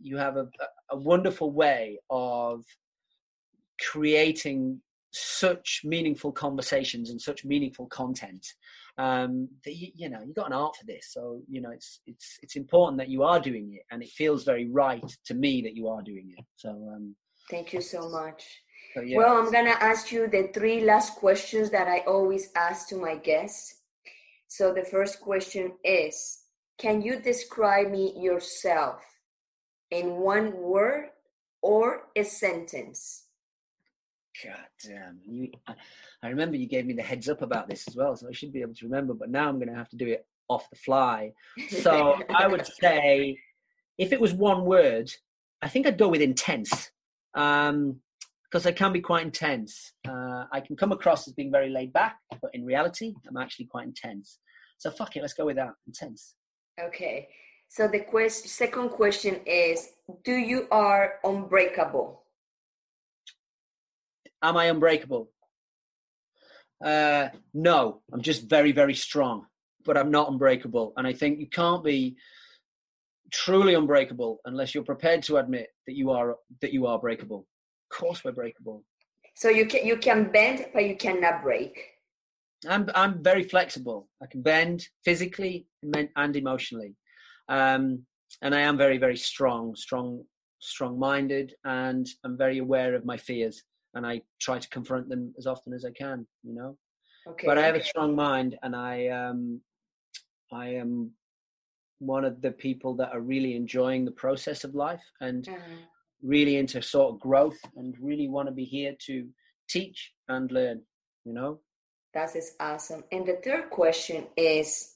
you 0.00 0.16
have 0.16 0.36
a, 0.36 0.46
a 0.90 0.96
wonderful 0.96 1.52
way 1.52 1.98
of 2.10 2.64
creating 3.80 4.80
such 5.12 5.80
meaningful 5.84 6.30
conversations 6.30 7.10
and 7.10 7.20
such 7.20 7.44
meaningful 7.44 7.86
content 7.86 8.46
um, 8.98 9.48
that 9.64 9.74
you, 9.74 9.88
you, 9.94 10.08
know 10.10 10.20
you 10.24 10.34
got 10.34 10.46
an 10.46 10.52
art 10.52 10.76
for 10.76 10.84
this. 10.86 11.08
So 11.12 11.40
you 11.48 11.60
know 11.60 11.70
it's 11.70 12.00
it's 12.06 12.38
it's 12.42 12.56
important 12.56 12.98
that 12.98 13.08
you 13.08 13.22
are 13.22 13.40
doing 13.40 13.72
it 13.74 13.82
and 13.90 14.02
it 14.02 14.10
feels 14.10 14.44
very 14.44 14.68
right 14.70 15.04
to 15.26 15.34
me 15.34 15.62
that 15.62 15.74
you 15.74 15.88
are 15.88 16.02
doing 16.02 16.32
it. 16.36 16.44
So 16.56 16.70
um, 16.70 17.16
thank 17.50 17.72
you 17.72 17.80
so 17.80 18.08
much. 18.08 18.44
so, 18.94 19.02
yeah. 19.02 19.16
well 19.16 19.38
i'm 19.38 19.52
gonna 19.52 19.76
ask 19.80 20.10
you 20.12 20.28
the 20.28 20.50
three 20.54 20.80
last 20.84 21.16
questions 21.16 21.70
that 21.70 21.88
i 21.88 21.98
always 22.00 22.50
ask 22.56 22.88
to 22.88 22.96
my 22.96 23.16
guests 23.16 23.79
so 24.50 24.74
the 24.74 24.82
first 24.84 25.20
question 25.20 25.72
is 25.84 26.40
can 26.78 27.00
you 27.00 27.20
describe 27.20 27.88
me 27.90 28.12
yourself 28.18 29.00
in 29.92 30.16
one 30.16 30.52
word 30.56 31.10
or 31.62 32.08
a 32.16 32.24
sentence 32.24 33.26
God 34.44 34.66
damn. 34.82 35.18
You, 35.26 35.50
I, 35.66 35.74
I, 36.22 36.28
remember 36.28 36.56
you 36.56 36.66
gave 36.66 36.86
me 36.86 36.94
the 36.94 37.02
heads 37.02 37.28
up 37.28 37.42
about 37.42 37.68
this 37.68 37.86
as 37.88 37.96
well, 37.96 38.16
so 38.16 38.26
I 38.26 38.32
should 38.32 38.52
be 38.52 38.62
able 38.62 38.74
to 38.74 38.86
remember, 38.86 39.12
but 39.12 39.28
now 39.28 39.48
I'm 39.48 39.56
going 39.56 39.68
to 39.68 39.74
have 39.74 39.90
to 39.90 39.96
do 39.96 40.06
it 40.06 40.24
off 40.48 40.70
the 40.70 40.76
fly. 40.76 41.32
So 41.68 42.22
I 42.34 42.46
would 42.46 42.66
say 42.80 43.38
if 43.98 44.12
it 44.12 44.20
was 44.20 44.32
one 44.32 44.64
word, 44.64 45.12
I 45.60 45.68
think 45.68 45.86
I'd 45.86 45.98
go 45.98 46.08
with 46.08 46.22
intense. 46.22 46.90
Um, 47.34 48.00
because 48.50 48.66
I 48.66 48.72
can 48.72 48.92
be 48.92 49.00
quite 49.00 49.24
intense. 49.24 49.92
Uh, 50.08 50.44
I 50.50 50.60
can 50.60 50.76
come 50.76 50.92
across 50.92 51.28
as 51.28 51.34
being 51.34 51.52
very 51.52 51.70
laid 51.70 51.92
back, 51.92 52.16
but 52.42 52.50
in 52.52 52.64
reality, 52.64 53.14
I'm 53.28 53.36
actually 53.36 53.66
quite 53.66 53.86
intense. 53.86 54.38
So 54.78 54.90
fuck 54.90 55.16
it, 55.16 55.20
let's 55.20 55.34
go 55.34 55.46
with 55.46 55.56
that. 55.56 55.72
Intense. 55.86 56.34
Okay. 56.80 57.28
So 57.68 57.86
the 57.86 58.00
quest- 58.00 58.48
second 58.48 58.90
question 58.90 59.40
is: 59.46 59.90
Do 60.24 60.32
you 60.32 60.66
are 60.72 61.20
unbreakable? 61.22 62.24
Am 64.42 64.56
I 64.56 64.64
unbreakable? 64.64 65.30
Uh, 66.84 67.28
no, 67.52 68.00
I'm 68.12 68.22
just 68.22 68.48
very, 68.48 68.72
very 68.72 68.94
strong, 68.94 69.46
but 69.84 69.96
I'm 69.96 70.10
not 70.10 70.30
unbreakable. 70.30 70.94
And 70.96 71.06
I 71.06 71.12
think 71.12 71.38
you 71.38 71.46
can't 71.46 71.84
be 71.84 72.16
truly 73.32 73.74
unbreakable 73.74 74.40
unless 74.46 74.74
you're 74.74 74.82
prepared 74.82 75.22
to 75.24 75.36
admit 75.36 75.68
that 75.86 75.94
you 75.94 76.10
are 76.10 76.36
that 76.62 76.72
you 76.72 76.86
are 76.86 76.98
breakable. 76.98 77.46
Of 77.90 77.98
course, 77.98 78.24
we're 78.24 78.32
breakable. 78.32 78.84
So 79.34 79.48
you 79.48 79.66
can 79.66 79.86
you 79.86 79.96
can 79.96 80.30
bend, 80.30 80.66
but 80.72 80.84
you 80.84 80.96
cannot 80.96 81.42
break. 81.42 81.80
I'm 82.68 82.90
I'm 82.94 83.22
very 83.22 83.42
flexible. 83.42 84.08
I 84.22 84.26
can 84.26 84.42
bend 84.42 84.86
physically 85.04 85.66
and 86.16 86.36
emotionally, 86.36 86.94
um, 87.48 88.04
and 88.42 88.54
I 88.54 88.60
am 88.60 88.76
very 88.76 88.98
very 88.98 89.16
strong, 89.16 89.74
strong, 89.74 90.24
strong-minded, 90.60 91.54
and 91.64 92.06
I'm 92.24 92.36
very 92.36 92.58
aware 92.58 92.94
of 92.94 93.04
my 93.04 93.16
fears 93.16 93.62
and 93.94 94.06
I 94.06 94.22
try 94.40 94.58
to 94.58 94.68
confront 94.68 95.08
them 95.08 95.34
as 95.38 95.46
often 95.46 95.72
as 95.72 95.84
I 95.84 95.90
can, 95.90 96.26
you 96.44 96.54
know. 96.54 96.76
Okay. 97.26 97.46
But 97.46 97.58
I 97.58 97.62
have 97.62 97.74
a 97.74 97.84
strong 97.84 98.14
mind, 98.14 98.58
and 98.62 98.74
I 98.74 99.08
um, 99.08 99.60
I 100.52 100.68
am 100.68 101.10
one 101.98 102.24
of 102.24 102.40
the 102.40 102.50
people 102.50 102.94
that 102.94 103.12
are 103.12 103.20
really 103.20 103.56
enjoying 103.56 104.04
the 104.04 104.10
process 104.10 104.64
of 104.64 104.74
life 104.74 105.02
and 105.20 105.46
uh-huh. 105.46 105.84
Really 106.22 106.56
into 106.56 106.82
sort 106.82 107.14
of 107.14 107.20
growth 107.20 107.58
and 107.76 107.94
really 108.00 108.28
want 108.28 108.48
to 108.48 108.52
be 108.52 108.64
here 108.64 108.94
to 109.06 109.28
teach 109.68 110.12
and 110.28 110.50
learn, 110.50 110.82
you 111.24 111.32
know. 111.32 111.60
That 112.14 112.34
is 112.34 112.54
awesome. 112.58 113.04
And 113.12 113.26
the 113.26 113.38
third 113.44 113.70
question 113.70 114.26
is 114.36 114.94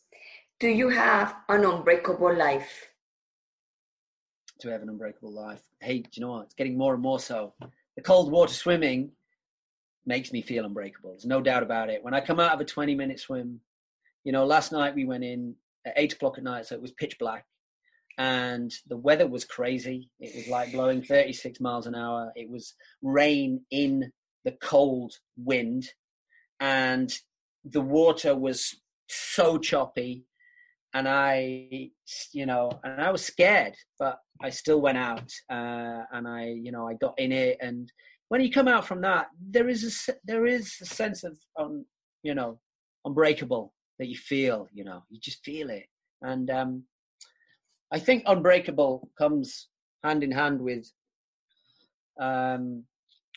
Do 0.60 0.68
you 0.68 0.88
have 0.88 1.36
an 1.48 1.64
unbreakable 1.64 2.36
life? 2.36 2.88
To 4.60 4.70
have 4.70 4.82
an 4.82 4.88
unbreakable 4.88 5.32
life. 5.32 5.62
Hey, 5.80 5.98
do 5.98 6.08
you 6.12 6.22
know 6.22 6.32
what? 6.32 6.44
It's 6.44 6.54
getting 6.54 6.78
more 6.78 6.94
and 6.94 7.02
more 7.02 7.20
so 7.20 7.54
the 7.96 8.02
cold 8.02 8.30
water 8.30 8.52
swimming 8.52 9.12
makes 10.06 10.32
me 10.32 10.42
feel 10.42 10.64
unbreakable. 10.64 11.10
There's 11.10 11.24
no 11.24 11.40
doubt 11.40 11.62
about 11.62 11.90
it. 11.90 12.02
When 12.02 12.14
I 12.14 12.20
come 12.20 12.40
out 12.40 12.52
of 12.52 12.60
a 12.60 12.64
20 12.64 12.94
minute 12.94 13.20
swim, 13.20 13.60
you 14.24 14.32
know, 14.32 14.44
last 14.44 14.72
night 14.72 14.94
we 14.94 15.04
went 15.04 15.24
in 15.24 15.54
at 15.86 15.94
eight 15.96 16.12
o'clock 16.12 16.38
at 16.38 16.44
night, 16.44 16.66
so 16.66 16.74
it 16.74 16.82
was 16.82 16.92
pitch 16.92 17.18
black, 17.18 17.46
and 18.18 18.72
the 18.86 18.96
weather 18.96 19.26
was 19.26 19.44
crazy. 19.44 20.10
It 20.20 20.34
was 20.36 20.48
like 20.48 20.72
blowing 20.72 21.02
36 21.02 21.60
miles 21.60 21.86
an 21.86 21.94
hour. 21.94 22.32
It 22.36 22.48
was 22.48 22.74
rain 23.02 23.62
in 23.70 24.12
the 24.44 24.52
cold 24.62 25.12
wind, 25.36 25.88
and 26.60 27.12
the 27.64 27.80
water 27.80 28.36
was 28.36 28.76
so 29.08 29.58
choppy. 29.58 30.24
And 30.92 31.08
I, 31.08 31.90
you 32.32 32.46
know, 32.46 32.70
and 32.84 33.00
I 33.00 33.10
was 33.10 33.24
scared, 33.24 33.74
but 33.98 34.18
I 34.40 34.50
still 34.50 34.80
went 34.80 34.98
out 34.98 35.28
uh, 35.50 36.02
and 36.12 36.28
I, 36.28 36.54
you 36.62 36.70
know, 36.70 36.86
I 36.86 36.94
got 36.94 37.18
in 37.18 37.32
it. 37.32 37.58
And 37.60 37.90
when 38.28 38.40
you 38.40 38.50
come 38.52 38.68
out 38.68 38.86
from 38.86 39.00
that, 39.00 39.26
there 39.40 39.68
is 39.68 40.08
a 40.08 40.14
there 40.24 40.46
is 40.46 40.76
a 40.80 40.86
sense 40.86 41.24
of, 41.24 41.36
um, 41.58 41.84
you 42.22 42.34
know, 42.34 42.60
unbreakable 43.04 43.72
that 43.98 44.06
you 44.06 44.16
feel. 44.16 44.68
You 44.72 44.84
know, 44.84 45.02
you 45.10 45.18
just 45.18 45.44
feel 45.44 45.70
it. 45.70 45.86
And 46.22 46.48
um, 46.48 46.84
I 47.92 47.98
think 47.98 48.24
unbreakable 48.26 49.10
comes 49.16 49.68
hand 50.02 50.22
in 50.22 50.32
hand 50.32 50.60
with 50.60 50.90
um, 52.20 52.84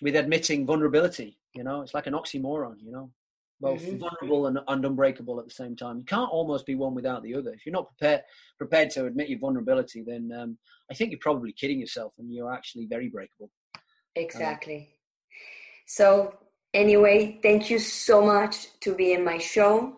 with 0.01 0.15
admitting 0.15 0.65
vulnerability. 0.65 1.37
You 1.53 1.63
know, 1.63 1.81
it's 1.81 1.93
like 1.93 2.07
an 2.07 2.13
oxymoron. 2.13 2.75
You 2.79 2.91
know, 2.91 3.11
both 3.59 3.81
mm-hmm. 3.81 3.97
vulnerable 3.97 4.47
and, 4.47 4.59
and, 4.67 4.85
unbreakable 4.85 5.39
at 5.39 5.45
the 5.45 5.53
same 5.53 5.75
time. 5.75 5.99
You 5.99 6.05
can't 6.05 6.29
almost 6.29 6.65
be 6.65 6.75
one 6.75 6.93
without 6.93 7.23
the 7.23 7.35
other. 7.35 7.51
If 7.51 7.65
you're 7.65 7.73
not 7.73 7.87
prepared 7.87 8.21
prepared 8.57 8.89
to 8.91 9.05
admit 9.05 9.29
your 9.29 9.39
vulnerability, 9.39 10.03
then 10.05 10.31
um, 10.37 10.57
I 10.91 10.93
think 10.93 11.11
you're 11.11 11.19
probably 11.19 11.51
kidding 11.53 11.79
yourself, 11.79 12.13
and 12.17 12.31
you're 12.31 12.53
actually 12.53 12.85
very 12.85 13.09
breakable. 13.09 13.49
Exactly. 14.15 14.77
Um, 14.77 14.87
so 15.87 16.35
anyway, 16.73 17.39
thank 17.41 17.69
you 17.69 17.79
so 17.79 18.25
much 18.25 18.67
to 18.81 18.93
be 18.93 19.13
in 19.13 19.23
my 19.23 19.37
show. 19.37 19.95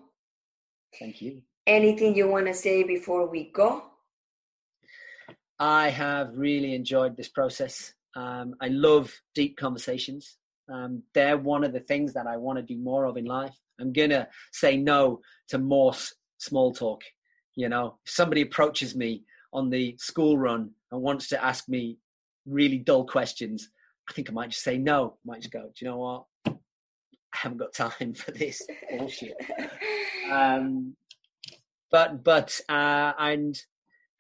Thank 1.00 1.22
you. 1.22 1.42
Anything 1.68 2.16
you 2.16 2.28
want 2.28 2.48
to 2.48 2.54
say 2.54 2.84
before 2.84 3.30
we 3.30 3.52
go? 3.52 3.84
I 5.60 5.90
have 5.90 6.38
really 6.38 6.74
enjoyed 6.74 7.18
this 7.18 7.28
process. 7.28 7.94
Um, 8.16 8.56
I 8.62 8.70
love 8.70 9.14
deep 9.36 9.58
conversations. 9.58 10.38
Um, 10.72 11.04
they're 11.14 11.38
one 11.38 11.64
of 11.64 11.74
the 11.74 11.80
things 11.82 12.14
that 12.14 12.28
I 12.28 12.38
want 12.38 12.58
to 12.58 12.64
do 12.64 12.78
more 12.78 13.06
of 13.06 13.18
in 13.18 13.26
life. 13.26 13.56
I'm 13.80 13.92
gonna 13.92 14.28
say 14.52 14.78
no 14.78 15.22
to 15.50 15.58
more 15.58 15.94
s- 15.94 16.14
small 16.38 16.72
talk. 16.74 17.02
You 17.56 17.70
know, 17.70 17.98
if 18.06 18.12
somebody 18.12 18.42
approaches 18.42 18.96
me 18.96 19.24
on 19.52 19.70
the 19.70 19.96
school 19.98 20.38
run 20.38 20.72
and 20.92 21.02
wants 21.02 21.28
to 21.30 21.44
ask 21.44 21.68
me 21.68 21.98
really 22.46 22.78
dull 22.78 23.06
questions, 23.06 23.70
I 24.10 24.14
think 24.14 24.30
I 24.30 24.34
might 24.34 24.52
just 24.52 24.64
say 24.64 24.78
no. 24.78 25.18
I 25.18 25.20
might 25.26 25.42
just 25.42 25.52
go, 25.52 25.64
do 25.64 25.86
you 25.86 25.88
know 25.88 25.98
what? 25.98 26.26
I 26.48 27.38
haven't 27.38 27.58
got 27.58 27.74
time 27.74 28.14
for 28.14 28.32
this 28.32 28.62
bullshit. 28.98 29.36
Um, 30.32 30.96
but 31.92 32.24
but 32.24 32.60
uh, 32.70 33.14
and 33.18 33.60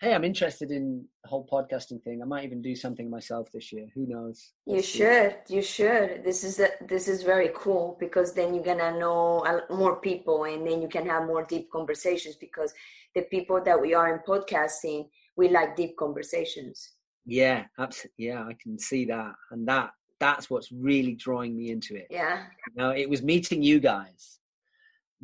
hey, 0.02 0.14
I'm 0.14 0.24
interested 0.24 0.72
in 0.72 1.06
the 1.24 1.30
whole 1.30 1.46
podcasting 1.52 2.02
thing. 2.04 2.22
I 2.22 2.26
might 2.26 2.46
even 2.46 2.62
do 2.62 2.76
something 2.76 3.10
myself 3.10 3.52
this 3.52 3.72
year. 3.74 3.88
Who 3.94 4.08
knows? 4.08 4.54
You 4.66 4.76
Let's 4.76 4.88
see. 4.88 5.00
should. 5.00 5.36
You 5.50 5.62
should. 5.62 6.24
This 6.24 6.44
is 6.44 6.60
a, 6.60 6.70
this 6.88 7.08
is 7.08 7.24
very 7.24 7.52
cool 7.54 7.98
because 8.00 8.34
then 8.34 8.54
you're 8.54 8.64
gonna 8.64 8.98
know 8.98 9.46
more 9.70 9.98
people, 9.98 10.46
and 10.46 10.66
then 10.66 10.82
you 10.82 10.88
can 10.88 11.06
have 11.06 11.26
more 11.28 11.44
deep 11.44 11.70
conversations. 11.72 12.36
Because 12.36 12.74
the 13.14 13.24
people 13.24 13.62
that 13.64 13.80
we 13.80 13.94
are 13.94 14.14
in 14.14 14.22
podcasting, 14.22 15.10
we 15.36 15.50
like 15.50 15.76
deep 15.76 15.98
conversations. 15.98 16.94
Yeah, 17.26 17.66
absolutely. 17.78 18.26
Yeah, 18.28 18.44
I 18.44 18.56
can 18.62 18.80
see 18.80 19.06
that, 19.06 19.34
and 19.52 19.68
that 19.68 19.92
that's 20.20 20.50
what's 20.50 20.72
really 20.72 21.16
drawing 21.16 21.58
me 21.58 21.72
into 21.72 21.96
it. 21.96 22.08
Yeah. 22.10 22.44
You 22.70 22.82
know, 22.82 22.92
it 22.92 23.10
was 23.10 23.22
meeting 23.22 23.64
you 23.64 23.80
guys 23.80 24.40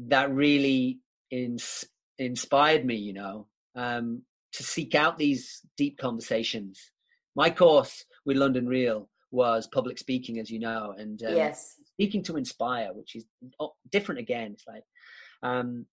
that 0.08 0.34
really 0.34 1.00
ins- 1.32 1.86
inspired 2.18 2.86
me. 2.86 2.96
You 2.96 3.14
know, 3.14 3.48
um, 3.76 4.22
to 4.58 4.64
seek 4.64 4.96
out 4.96 5.18
these 5.18 5.62
deep 5.78 5.98
conversations. 5.98 6.92
My 7.36 7.50
course 7.50 8.06
with 8.26 8.38
London 8.38 8.68
Real 8.68 9.10
was 9.32 9.68
public 9.68 9.98
speaking, 9.98 10.40
as 10.40 10.50
you 10.50 10.60
know, 10.60 10.96
and 10.98 11.22
um, 11.24 11.36
yes. 11.36 11.76
speaking 11.94 12.24
to 12.24 12.38
inspire, 12.38 12.94
which 12.94 13.16
is 13.16 13.26
different 13.92 14.20
again. 14.20 14.54
It's 14.54 14.66
like, 14.68 14.84
um, 15.44 15.86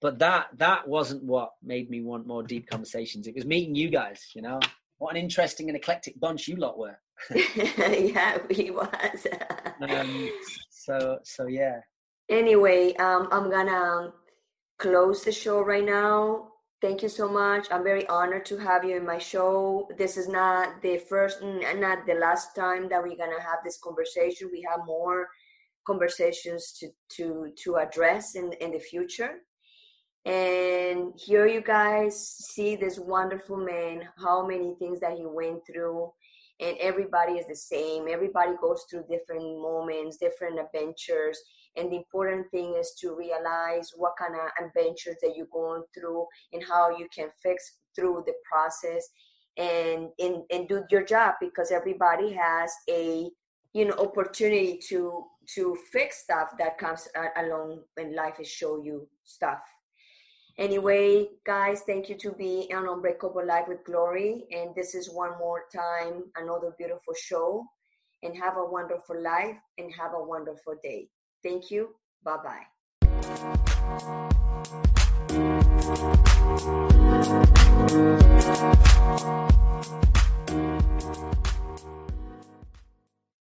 but 0.00 0.18
that 0.18 0.48
that 0.56 0.86
wasn't 0.86 1.22
what 1.24 1.52
made 1.62 1.90
me 1.90 2.00
want 2.00 2.26
more 2.26 2.42
deep 2.42 2.68
conversations. 2.68 3.26
It 3.26 3.34
was 3.34 3.44
meeting 3.44 3.74
you 3.74 3.88
guys. 3.88 4.30
You 4.34 4.42
know, 4.42 4.60
what 4.98 5.16
an 5.16 5.20
interesting 5.20 5.68
and 5.68 5.76
eclectic 5.76 6.18
bunch 6.20 6.48
you 6.48 6.56
lot 6.56 6.78
were. 6.78 6.98
yeah, 7.54 8.38
we 8.48 8.70
was. 8.70 9.26
Um, 9.80 10.30
so 10.70 11.18
so 11.24 11.46
yeah. 11.46 11.80
anyway, 12.28 12.94
um, 12.94 13.28
I'm 13.32 13.50
gonna 13.50 14.12
close 14.78 15.24
the 15.24 15.32
show 15.32 15.60
right 15.62 15.84
now. 15.84 16.51
Thank 16.82 17.04
you 17.04 17.08
so 17.08 17.28
much. 17.28 17.68
I'm 17.70 17.84
very 17.84 18.08
honored 18.08 18.44
to 18.46 18.58
have 18.58 18.84
you 18.84 18.96
in 18.96 19.06
my 19.06 19.18
show. 19.18 19.88
This 19.96 20.16
is 20.16 20.26
not 20.26 20.82
the 20.82 20.98
first 20.98 21.40
and 21.40 21.80
not 21.80 22.06
the 22.08 22.14
last 22.14 22.56
time 22.56 22.88
that 22.88 23.00
we're 23.00 23.16
gonna 23.16 23.40
have 23.40 23.60
this 23.64 23.78
conversation. 23.78 24.50
We 24.50 24.66
have 24.68 24.80
more 24.84 25.28
conversations 25.86 26.72
to 26.80 26.88
to 27.16 27.52
to 27.62 27.76
address 27.76 28.34
in 28.34 28.52
in 28.54 28.72
the 28.72 28.80
future. 28.80 29.44
And 30.24 31.12
here 31.16 31.46
you 31.46 31.60
guys 31.60 32.14
see 32.50 32.74
this 32.74 32.98
wonderful 32.98 33.58
man, 33.58 34.08
how 34.18 34.44
many 34.44 34.74
things 34.80 34.98
that 35.02 35.16
he 35.16 35.24
went 35.24 35.64
through, 35.64 36.12
and 36.58 36.76
everybody 36.78 37.34
is 37.34 37.46
the 37.46 37.62
same. 37.74 38.08
Everybody 38.08 38.54
goes 38.60 38.84
through 38.90 39.04
different 39.08 39.44
moments, 39.68 40.16
different 40.16 40.58
adventures, 40.58 41.38
and 41.76 41.90
the 41.90 41.96
important 41.96 42.50
thing 42.50 42.74
is 42.78 42.92
to 43.00 43.14
realize 43.14 43.92
what 43.96 44.14
kind 44.18 44.34
of 44.34 44.64
adventures 44.64 45.16
that 45.22 45.34
you're 45.36 45.46
going 45.52 45.82
through 45.94 46.26
and 46.52 46.62
how 46.62 46.96
you 46.96 47.08
can 47.14 47.28
fix 47.42 47.78
through 47.94 48.22
the 48.26 48.34
process 48.50 49.08
and 49.56 50.08
and, 50.18 50.42
and 50.50 50.68
do 50.68 50.82
your 50.90 51.04
job 51.04 51.34
because 51.40 51.70
everybody 51.70 52.32
has 52.32 52.72
a 52.88 53.30
you 53.72 53.84
know 53.84 53.94
opportunity 53.94 54.78
to 54.88 55.24
to 55.54 55.76
fix 55.92 56.22
stuff 56.22 56.50
that 56.58 56.78
comes 56.78 57.08
along 57.36 57.82
when 57.94 58.14
life 58.14 58.38
is 58.40 58.48
show 58.48 58.82
you 58.82 59.06
stuff. 59.24 59.60
Anyway 60.58 61.28
guys 61.44 61.82
thank 61.86 62.08
you 62.08 62.16
to 62.16 62.32
be 62.32 62.70
on 62.74 62.88
unbreakable 62.88 63.46
life 63.46 63.66
with 63.68 63.84
glory. 63.84 64.44
And 64.50 64.74
this 64.74 64.94
is 64.94 65.10
one 65.10 65.38
more 65.38 65.64
time 65.74 66.24
another 66.36 66.74
beautiful 66.76 67.14
show. 67.14 67.64
And 68.24 68.36
have 68.36 68.56
a 68.56 68.64
wonderful 68.64 69.20
life 69.20 69.56
and 69.78 69.92
have 69.98 70.12
a 70.14 70.22
wonderful 70.22 70.76
day 70.80 71.08
thank 71.42 71.70
you. 71.70 71.94
Bye 72.24 72.36
bye 72.44 72.66